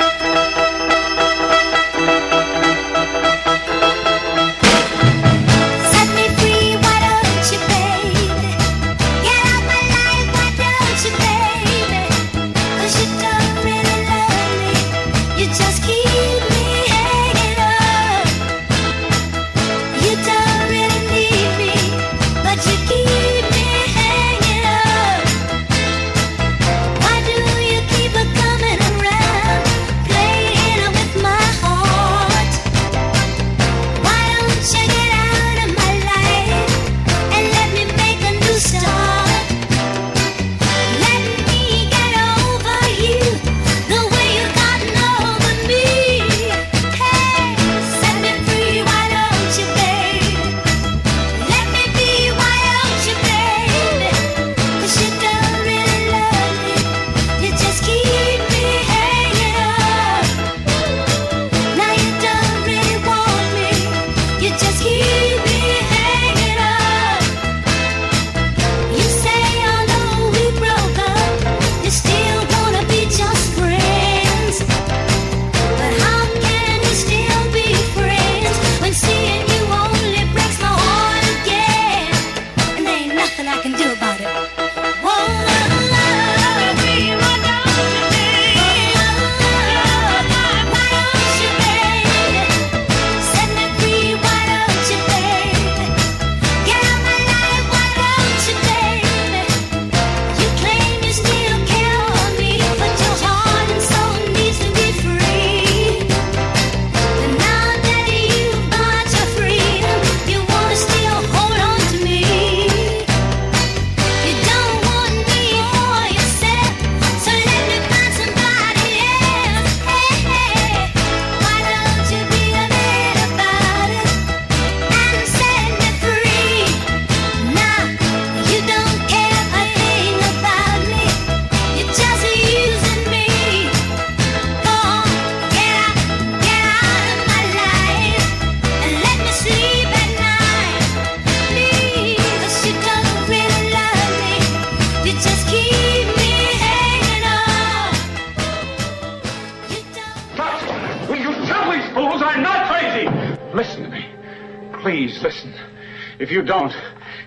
[156.40, 156.72] you don't,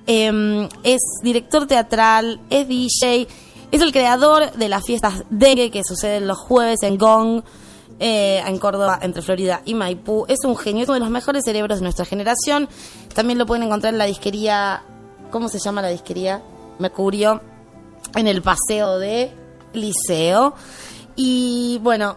[0.07, 3.29] eh, es director teatral, es DJ,
[3.71, 7.43] es el creador de las fiestas Dengue que suceden los jueves en Gong,
[7.99, 10.25] eh, en Córdoba, entre Florida y Maipú.
[10.29, 12.69] Es un genio, es uno de los mejores cerebros de nuestra generación.
[13.15, 14.83] También lo pueden encontrar en la disquería,
[15.31, 16.43] ¿cómo se llama la disquería?
[16.79, 17.41] Mercurio,
[18.15, 19.33] en el paseo de
[19.73, 20.55] Liceo.
[21.15, 22.17] Y bueno,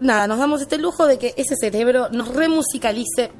[0.00, 3.32] nada, nos damos este lujo de que ese cerebro nos remusicalice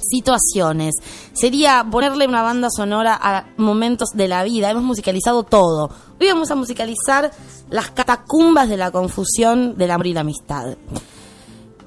[0.00, 0.94] situaciones.
[1.32, 4.70] Sería ponerle una banda sonora a momentos de la vida.
[4.70, 5.90] Hemos musicalizado todo.
[6.20, 7.30] Hoy vamos a musicalizar
[7.70, 10.76] las catacumbas de la confusión del amor y la amistad.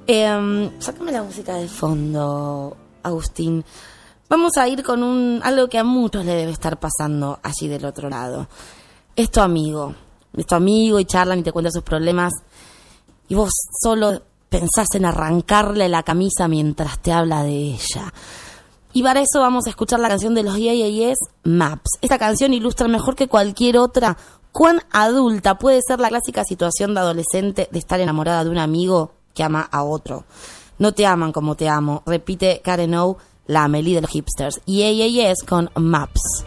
[0.07, 3.63] Eh, sácame la música de fondo, Agustín.
[4.30, 7.86] Vamos a ir con un algo que a muchos le debe estar pasando allí del
[7.86, 8.48] otro lado.
[9.16, 9.95] Es tu amigo.
[10.36, 12.34] Es tu amigo y charlan y te cuentan sus problemas.
[13.30, 13.52] Y vos
[13.82, 18.14] solo pensás en arrancarle la camisa mientras te habla de ella.
[18.94, 21.91] Y para eso vamos a escuchar la canción de los Yes, Maps.
[22.02, 24.18] Esta canción ilustra mejor que cualquier otra
[24.52, 29.12] cuán adulta puede ser la clásica situación de adolescente de estar enamorada de un amigo
[29.34, 30.26] que ama a otro.
[30.80, 33.18] No te aman como te amo, repite Karen O,
[33.48, 34.61] la Amelie de los hipsters.
[34.65, 36.45] Yeah Yeah Yes con Maps.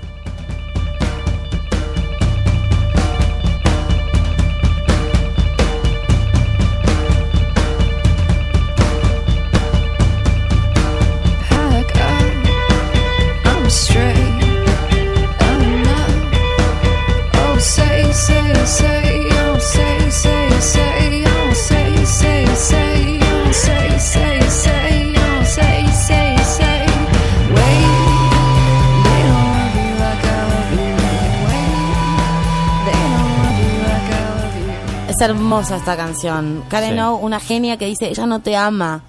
[35.21, 36.65] Es hermosa esta canción.
[36.71, 37.01] Karen Sí.
[37.01, 39.03] O, una genia que dice, ella no te ama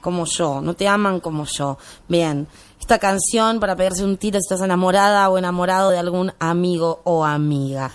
[0.00, 1.76] como yo, no te aman como yo.
[2.08, 2.48] Bien,
[2.80, 7.26] esta canción para pegarse un tiro si estás enamorada o enamorado de algún amigo o
[7.26, 7.90] amiga.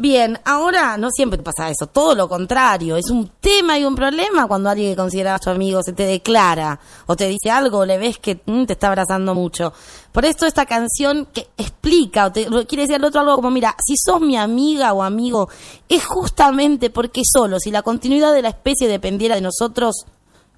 [0.00, 4.48] Bien, ahora no siempre pasa eso, todo lo contrario, es un tema y un problema
[4.48, 7.98] cuando alguien que considerabas tu amigo se te declara o te dice algo o le
[7.98, 9.74] ves que mm, te está abrazando mucho.
[10.10, 13.76] Por esto esta canción que explica o te quiere decir al otro algo como, mira,
[13.86, 15.50] si sos mi amiga o amigo,
[15.86, 20.06] es justamente porque solo si la continuidad de la especie dependiera de nosotros,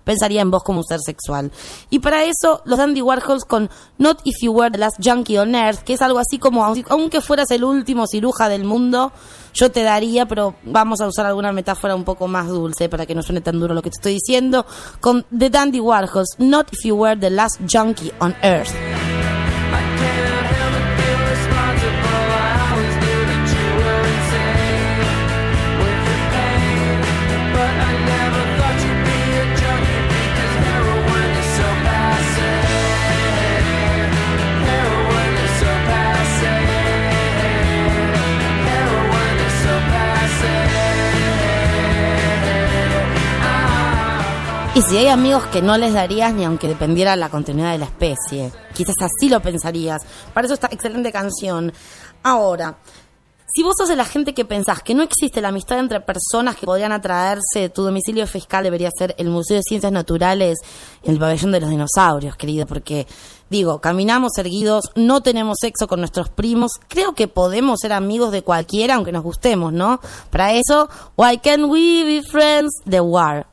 [0.04, 1.50] pensaría en vos como un ser sexual.
[1.90, 5.54] Y para eso, los Andy Warhols con Not If You Were the Last Junkie on
[5.54, 9.12] Earth, que es algo así como, aunque fueras el último ciruja del mundo,
[9.54, 13.14] yo te daría, pero vamos a usar alguna metáfora un poco más dulce para que
[13.14, 14.66] no suene tan duro lo que te estoy diciendo,
[15.00, 19.01] con The Dandy Warhols, Not If You Were the Last Junkie on Earth.
[44.74, 47.84] Y si hay amigos que no les darías ni aunque dependiera la continuidad de la
[47.84, 48.50] especie.
[48.72, 50.00] Quizás así lo pensarías.
[50.32, 51.72] Para eso esta excelente canción.
[52.22, 52.78] Ahora,
[53.54, 56.56] Si vos sos de la gente que pensás que no existe la amistad entre personas
[56.56, 60.58] que podrían atraerse, tu domicilio fiscal debería ser el Museo de Ciencias Naturales,
[61.02, 63.06] el pabellón de los dinosaurios, querido, porque
[63.50, 68.40] digo, caminamos erguidos, no tenemos sexo con nuestros primos, creo que podemos ser amigos de
[68.40, 70.00] cualquiera aunque nos gustemos, ¿no?
[70.30, 70.88] Para eso,
[71.18, 72.72] Why Can't We Be Friends?
[72.88, 73.51] The War.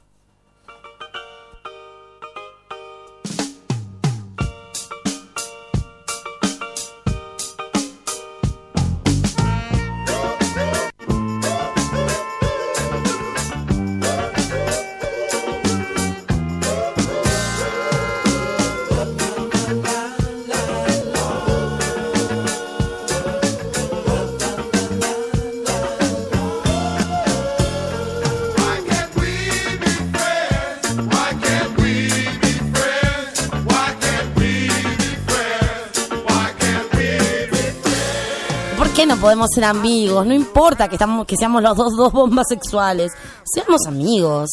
[39.30, 40.26] Podemos ser amigos?
[40.26, 43.12] No importa que, estamos, que seamos los dos, dos bombas sexuales.
[43.44, 44.50] Seamos amigos.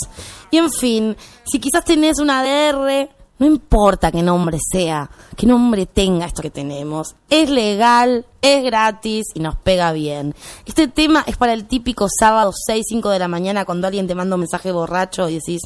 [0.50, 1.16] Y en fin,
[1.50, 3.08] si quizás tenés una DR,
[3.38, 7.16] no importa qué nombre sea, qué nombre tenga esto que tenemos.
[7.30, 10.34] Es legal, es gratis y nos pega bien.
[10.66, 14.14] Este tema es para el típico sábado 6, 5 de la mañana cuando alguien te
[14.14, 15.62] manda un mensaje borracho y decís,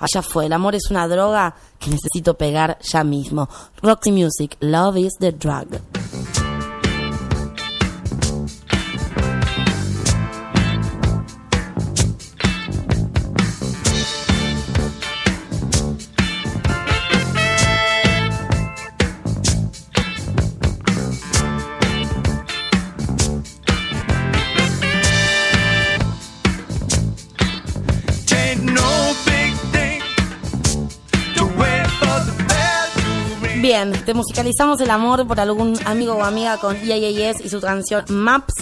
[0.00, 3.48] allá fue, el amor es una droga que necesito pegar ya mismo.
[3.80, 5.91] Roxy Music, Love is the Drug.
[33.90, 38.54] Te musicalizamos el amor por algún amigo o amiga con EAS y su canción Maps.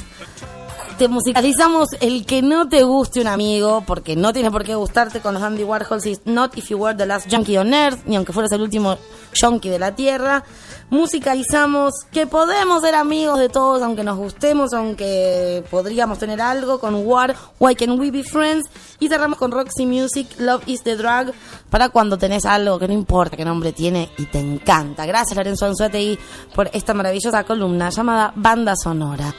[1.01, 5.21] Te musicalizamos el que no te guste un amigo, porque no tiene por qué gustarte
[5.21, 8.17] con los Andy Warhols, is not if you were the last junkie on earth, ni
[8.17, 8.99] aunque fueras el último
[9.41, 10.45] junkie de la tierra.
[10.91, 16.95] Musicalizamos que podemos ser amigos de todos, aunque nos gustemos, aunque podríamos tener algo, con
[17.07, 18.69] War, Why Can We Be Friends,
[18.99, 21.33] y cerramos con Roxy Music, Love is the Drug,
[21.71, 25.07] para cuando tenés algo que no importa qué nombre tiene y te encanta.
[25.07, 26.19] Gracias Lorenzo Anzuetegui
[26.55, 29.35] por esta maravillosa columna llamada Banda Sonora.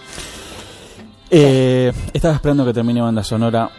[1.33, 3.71] Eh, estaba esperando que termine banda sonora.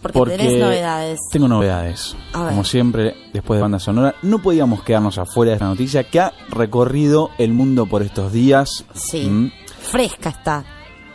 [0.00, 1.20] Porque tenés novedades.
[1.30, 2.16] Tengo novedades.
[2.32, 6.32] Como siempre, después de banda sonora, no podíamos quedarnos afuera de esta noticia que ha
[6.48, 8.84] recorrido el mundo por estos días.
[8.94, 9.26] Sí.
[9.26, 9.52] Mm.
[9.80, 10.64] Fresca está.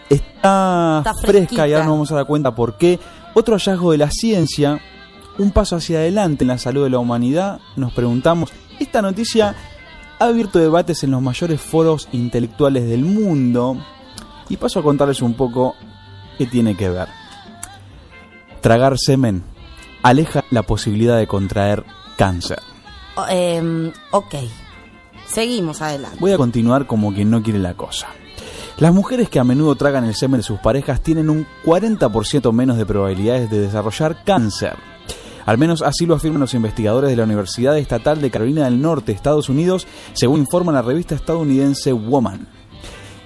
[0.09, 2.99] Está, Está fresca y ahora nos vamos a dar cuenta por qué.
[3.33, 4.79] Otro hallazgo de la ciencia,
[5.37, 7.59] un paso hacia adelante en la salud de la humanidad.
[7.75, 9.55] Nos preguntamos, esta noticia
[10.19, 13.77] ha abierto debates en los mayores foros intelectuales del mundo.
[14.49, 15.75] Y paso a contarles un poco
[16.37, 17.07] qué tiene que ver.
[18.61, 19.43] Tragar semen
[20.03, 21.83] aleja la posibilidad de contraer
[22.17, 22.59] cáncer.
[23.29, 24.35] Em, ok.
[25.27, 26.17] Seguimos adelante.
[26.19, 28.07] Voy a continuar como quien no quiere la cosa.
[28.77, 32.77] Las mujeres que a menudo tragan el semen de sus parejas tienen un 40% menos
[32.77, 34.75] de probabilidades de desarrollar cáncer.
[35.45, 39.13] Al menos así lo afirman los investigadores de la Universidad Estatal de Carolina del Norte,
[39.13, 42.47] Estados Unidos, según informa la revista estadounidense Woman.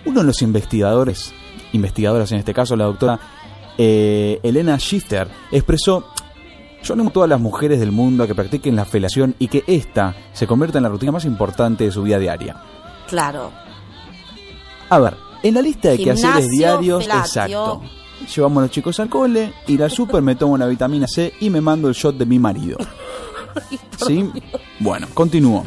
[0.05, 1.33] Uno de los investigadores,
[1.73, 3.19] investigadoras en este caso la doctora
[3.77, 6.05] eh, Elena Shifter, expresó
[6.83, 9.63] yo animo a todas las mujeres del mundo a que practiquen la felación y que
[9.67, 12.55] ésta se convierta en la rutina más importante de su vida diaria.
[13.07, 13.51] Claro.
[14.89, 17.25] A ver, en la lista de quehaceres Gimnasio, diarios, felatio.
[17.25, 17.81] exacto.
[18.35, 21.49] Llevamos a los chicos al cole, ir al súper, me tomo la vitamina C y
[21.49, 22.77] me mando el shot de mi marido.
[24.07, 24.29] ¿Sí?
[24.79, 25.65] Bueno, continúo.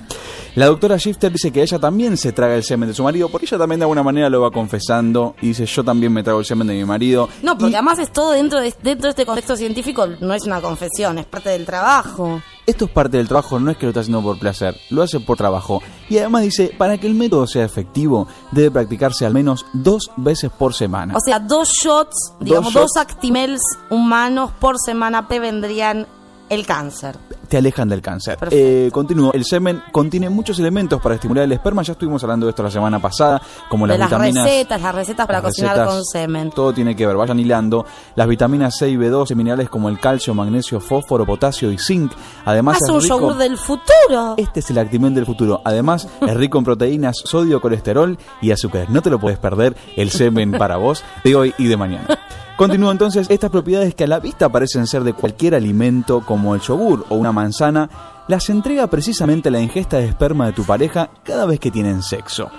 [0.56, 3.44] La doctora Shifter dice que ella también se traga el semen de su marido, porque
[3.44, 6.44] ella también de alguna manera lo va confesando y dice, yo también me trago el
[6.44, 7.28] semen de mi marido.
[7.42, 10.60] No, porque además es todo dentro de, dentro de este contexto científico, no es una
[10.60, 12.40] confesión, es parte del trabajo.
[12.66, 15.18] Esto es parte del trabajo, no es que lo está haciendo por placer, lo hace
[15.18, 15.82] por trabajo.
[16.08, 20.52] Y además dice, para que el método sea efectivo, debe practicarse al menos dos veces
[20.52, 21.14] por semana.
[21.16, 22.92] O sea, dos shots, digamos, shots.
[22.94, 23.60] dos actimels
[23.90, 26.06] humanos por semana prevendrían
[26.48, 27.16] el cáncer.
[27.48, 28.38] te alejan del cáncer.
[28.50, 29.32] Eh, continúo.
[29.32, 31.82] El semen contiene muchos elementos para estimular el esperma.
[31.82, 34.44] Ya estuvimos hablando de esto la semana pasada, como de las las vitaminas.
[34.44, 36.50] recetas, las recetas para las cocinar recetas, con semen.
[36.50, 37.84] Todo tiene que ver, vayan hilando.
[38.16, 42.12] Las vitaminas C y B12, minerales como el calcio, magnesio, fósforo, potasio y zinc.
[42.44, 44.34] Además, Haz es un rico- yogur del futuro.
[44.36, 45.60] Este es el Actimel del futuro.
[45.64, 48.88] Además, es rico en proteínas, sodio, colesterol y azúcares.
[48.90, 52.18] No te lo puedes perder el semen para vos de hoy y de mañana.
[52.56, 56.60] Continúo entonces, estas propiedades que a la vista parecen ser de cualquier alimento como el
[56.60, 57.90] yogur o una manzana,
[58.28, 62.50] las entrega precisamente la ingesta de esperma de tu pareja cada vez que tienen sexo.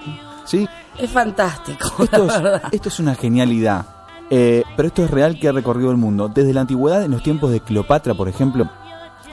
[0.44, 0.68] ¿Sí?
[1.00, 2.04] Es fantástico.
[2.04, 2.62] Esto la es, verdad.
[2.74, 3.86] esto es una genialidad.
[4.30, 6.28] Eh, pero esto es real que ha recorrido el mundo.
[6.28, 8.70] Desde la antigüedad, en los tiempos de Cleopatra, por ejemplo,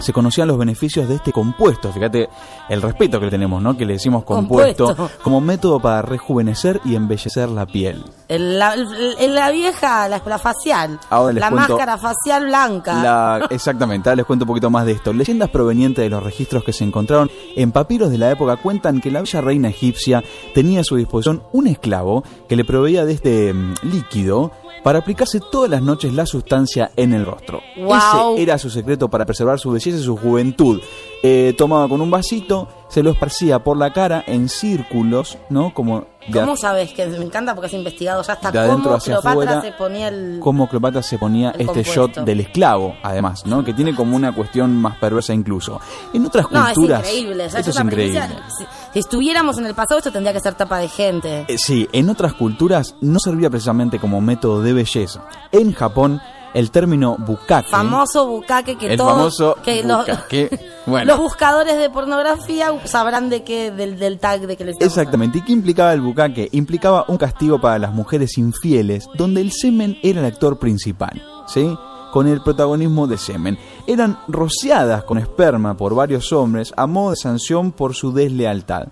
[0.03, 1.93] se conocían los beneficios de este compuesto.
[1.93, 2.29] Fíjate
[2.69, 3.77] el respeto que le tenemos, ¿no?
[3.77, 5.23] Que le decimos compuesto, Compuesto.
[5.23, 8.05] como método para rejuvenecer y embellecer la piel.
[8.29, 10.99] El- la, la vieja, la, la facial.
[11.11, 13.03] Ahora les la cuento máscara facial blanca.
[13.03, 15.13] La- exactamente, ahora les cuento un poquito más de esto.
[15.13, 19.11] Leyendas provenientes de los registros que se encontraron en papiros de la época cuentan que
[19.11, 20.23] la bella reina egipcia
[20.55, 24.51] tenía a su disposición un esclavo que le proveía de este mm, líquido
[24.83, 27.61] para aplicarse todas las noches la sustancia en el rostro.
[27.77, 30.81] Ese era su secreto para preservar su belleza y su juventud.
[31.23, 35.73] Eh, tomaba con un vasito, se lo esparcía por la cara en círculos, ¿no?
[35.73, 39.31] Como ¿Cómo sabes que me encanta porque has investigado ya hasta De cómo hacia Cleopatra
[39.33, 41.93] afuera, se ponía el cómo Cleopatra se ponía este compuesto.
[41.93, 43.65] shot del esclavo, además, ¿no?
[43.65, 45.81] Que tiene como una cuestión más perversa incluso.
[46.13, 47.47] En otras No, es culturas, increíble.
[47.47, 48.23] o sea, esto es increíble.
[48.93, 51.45] si estuviéramos en el pasado, esto tendría que ser tapa de gente.
[51.49, 55.25] Eh, sí, en otras culturas no servía precisamente como método de belleza.
[55.51, 56.21] En Japón,
[56.55, 59.13] el término bukake, Famoso bucaque que el todos.
[59.13, 64.43] famoso que los- bukake, bueno, Los buscadores de pornografía sabrán de qué, del, del tag
[64.47, 65.39] de que les Exactamente.
[65.39, 66.49] ¿Y qué implicaba el bucaque?
[66.53, 71.77] Implicaba un castigo para las mujeres infieles, donde el semen era el actor principal, ¿sí?
[72.13, 73.59] Con el protagonismo de semen.
[73.87, 78.89] Eran rociadas con esperma por varios hombres a modo de sanción por su deslealtad.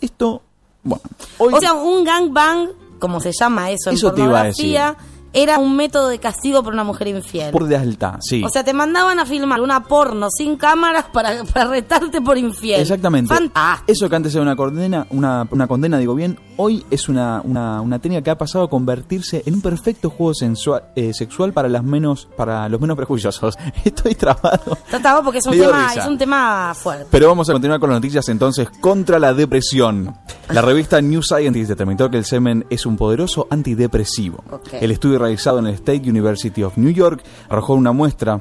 [0.00, 0.42] Esto,
[0.82, 1.02] bueno,
[1.38, 2.68] hoy O sea, un gangbang,
[2.98, 4.96] como se llama eso en Eso te iba a pornografía,
[5.42, 7.52] era un método de castigo para una mujer infiel.
[7.52, 8.42] por deslealtad, sí.
[8.44, 12.80] O sea, te mandaban a filmar una porno sin cámaras para, para retarte por infiel.
[12.80, 13.32] Exactamente.
[13.32, 13.92] Fantástico.
[13.92, 17.80] Eso que antes era una condena, una, una condena, digo bien, hoy es una, una,
[17.80, 21.68] una técnica que ha pasado a convertirse en un perfecto juego sensual, eh, sexual para
[21.68, 23.56] las menos, para los menos prejuiciosos.
[23.84, 24.76] Estoy trabado.
[24.90, 27.06] Trataba porque es un tema, es un tema fuerte.
[27.10, 30.16] Pero vamos a continuar con las noticias entonces contra la depresión.
[30.50, 34.42] La revista New Scientist determinó que el semen es un poderoso antidepresivo.
[34.72, 38.40] El estudio realizado en el State University of New York arrojó una muestra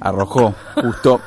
[0.00, 1.20] arrojó justo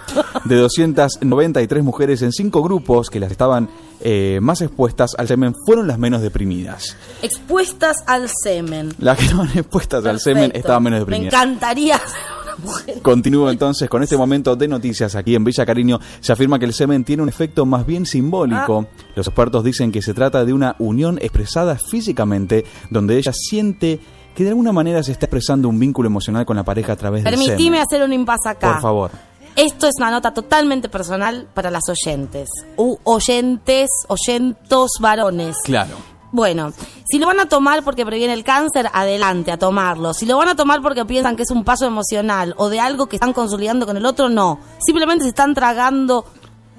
[0.46, 3.70] de 293 mujeres en cinco grupos que las estaban
[4.02, 6.96] eh, más expuestas al semen fueron las menos deprimidas.
[7.22, 8.94] Expuestas al semen.
[9.00, 11.34] Las que estaban expuestas al semen estaban menos Me deprimidas.
[11.34, 13.02] encantaría ser una mujer.
[13.02, 16.00] Continúo entonces con este momento de noticias aquí en Villa Cariño.
[16.22, 18.86] Se afirma que el semen tiene un efecto más bien simbólico.
[18.88, 19.04] Ah.
[19.16, 24.00] Los expertos dicen que se trata de una unión expresada físicamente, donde ella siente
[24.40, 27.26] que de alguna manera se está expresando un vínculo emocional con la pareja a través
[27.26, 27.82] del Permitime semen.
[27.82, 28.72] hacer un impasse acá.
[28.72, 29.12] Por favor.
[29.58, 32.48] Esto es una nota totalmente personal para las oyentes.
[32.78, 35.58] U oyentes, oyentos varones.
[35.66, 35.98] Claro.
[36.32, 36.72] Bueno,
[37.10, 40.14] si lo van a tomar porque previene el cáncer, adelante a tomarlo.
[40.14, 43.08] Si lo van a tomar porque piensan que es un paso emocional o de algo
[43.08, 44.58] que están consolidando con el otro, no.
[44.86, 46.24] Simplemente se están tragando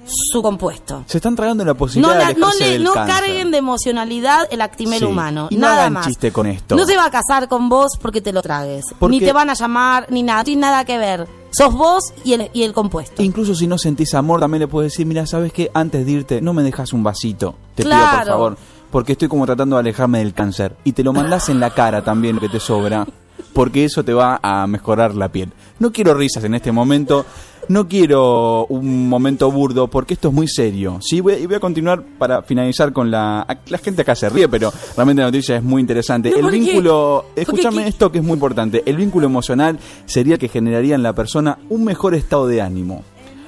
[0.05, 1.03] su compuesto.
[1.07, 4.47] Se están tragando la No, posibilidad la- de no, le- del no carguen de emocionalidad
[4.51, 5.05] el actimel Sí.
[5.05, 5.47] humano.
[5.49, 6.07] Y no nada hagan más.
[6.07, 6.75] chiste con esto.
[6.75, 8.85] No se va a casar con vos porque te lo tragues.
[8.99, 10.39] Porque- Ni te van a llamar, ni nada.
[10.39, 11.27] No tiene nada que ver.
[11.51, 13.21] Sos vos y el, y el compuesto.
[13.21, 15.69] Incluso si no sentís amor, también le puedes decir, mira, ¿sabes qué?
[15.73, 17.55] Antes de irte, no me dejas un vasito.
[17.75, 18.31] Te pido, por Claro.
[18.31, 18.57] favor.
[18.89, 20.75] Porque estoy como tratando de alejarme del cáncer.
[20.83, 23.05] Y te lo mandás en la cara también, lo que te sobra.
[23.53, 25.51] Porque eso te va a mejorar la piel.
[25.79, 27.25] No quiero risas en este momento.
[27.67, 30.99] No quiero un momento burdo, porque esto es muy serio.
[31.01, 33.45] Sí, voy, y voy a continuar para finalizar con la...
[33.67, 36.31] La gente acá se ríe, pero realmente la noticia es muy interesante.
[36.31, 37.25] No, el vínculo...
[37.35, 38.83] Escúchame esto que es muy importante.
[38.85, 43.03] El vínculo emocional sería que generaría en la persona un mejor estado de ánimo.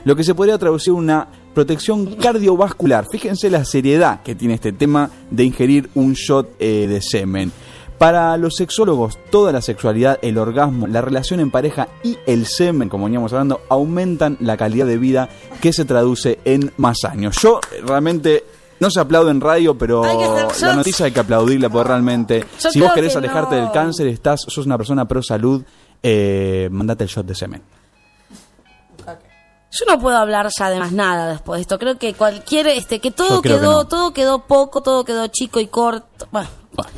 [0.05, 3.07] Lo que se podría traducir en una protección cardiovascular.
[3.09, 7.51] Fíjense la seriedad que tiene este tema de ingerir un shot eh, de semen.
[7.97, 12.89] Para los sexólogos, toda la sexualidad, el orgasmo, la relación en pareja y el semen,
[12.89, 15.29] como veníamos hablando, aumentan la calidad de vida
[15.61, 17.37] que se traduce en más años.
[17.41, 18.43] Yo eh, realmente
[18.79, 20.03] no se aplaude en radio, pero
[20.61, 23.61] la noticia hay que aplaudirla porque realmente, Yo si vos querés que alejarte no.
[23.61, 25.63] del cáncer, estás, sos una persona pro salud,
[26.01, 27.61] eh, mandate el shot de semen.
[29.75, 31.79] Yo no puedo hablar ya de más nada después de esto.
[31.79, 33.87] Creo que cualquier, este, que todo que quedó, no.
[33.87, 36.27] todo quedó poco, todo quedó chico y corto.
[36.31, 36.47] Bueno,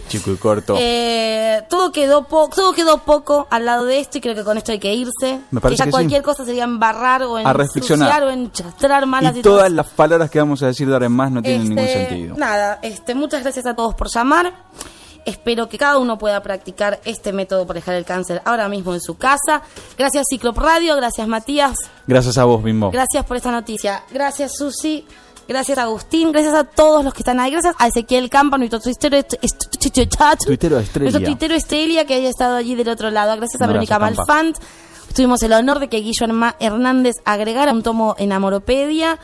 [0.10, 0.76] chico y corto.
[0.78, 4.58] eh, todo quedó poco, todo quedó poco al lado de esto y creo que con
[4.58, 5.40] esto hay que irse.
[5.52, 5.92] Me parece que ya que sí.
[5.92, 10.62] cualquier cosa sería embarrar o ensuciar o enchastrar malas y todas las palabras que vamos
[10.64, 12.36] a decir de ahora en más no tienen ningún Este, sentido.
[12.38, 14.54] Nada, este, muchas gracias a todos por llamar.
[15.26, 19.02] Espero que cada uno pueda practicar este método para dejar el cáncer ahora mismo en
[19.02, 19.64] su casa.
[19.98, 21.78] Gracias Ciclop Radio, gracias Matías,
[22.08, 22.92] Gracias a vos, Bimbo.
[22.92, 24.04] gracias por esta noticia.
[24.12, 25.06] Gracias Susi,
[25.48, 27.52] gracias Agustín, gracias a todos los que están ahí.
[27.52, 29.18] Gracias a Ezequiel Campa, nuestro tuitero,
[31.56, 33.36] Estelia que haya estado allí del otro lado.
[33.36, 33.98] Gracias a Verónica.
[34.00, 34.58] Malfant.
[35.16, 39.18] Tuvimos el honor de que Guillo Herma- Hernández agregara un tomo en Amoropedia.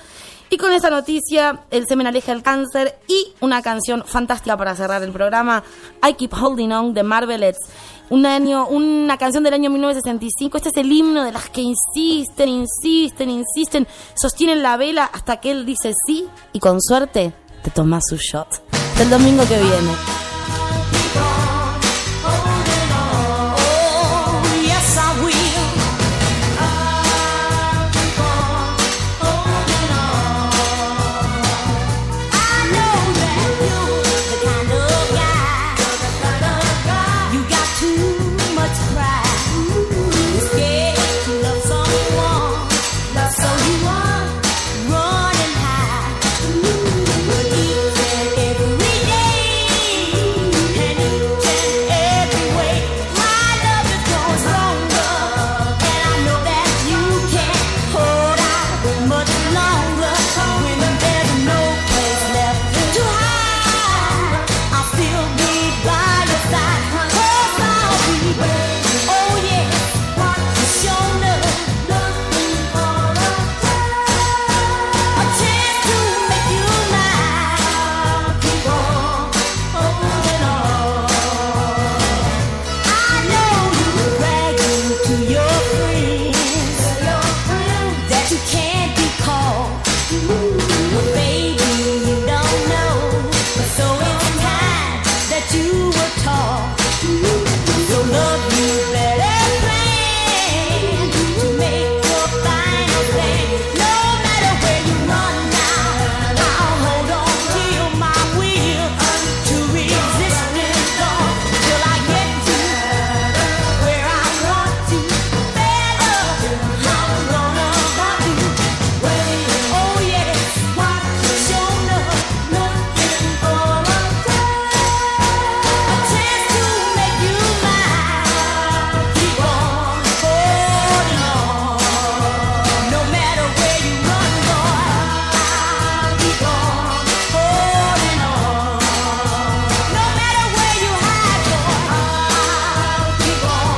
[0.53, 5.01] Y con esta noticia, el semen aleja el cáncer y una canción fantástica para cerrar
[5.01, 5.63] el programa,
[6.05, 7.61] I Keep Holding On de Marvelettes.
[8.09, 10.57] un año, una canción del año 1965.
[10.57, 15.51] Este es el himno de las que insisten, insisten, insisten, sostienen la vela hasta que
[15.51, 17.33] él dice sí y con suerte
[17.63, 18.49] te tomas su shot.
[18.73, 20.30] Hasta el domingo que viene.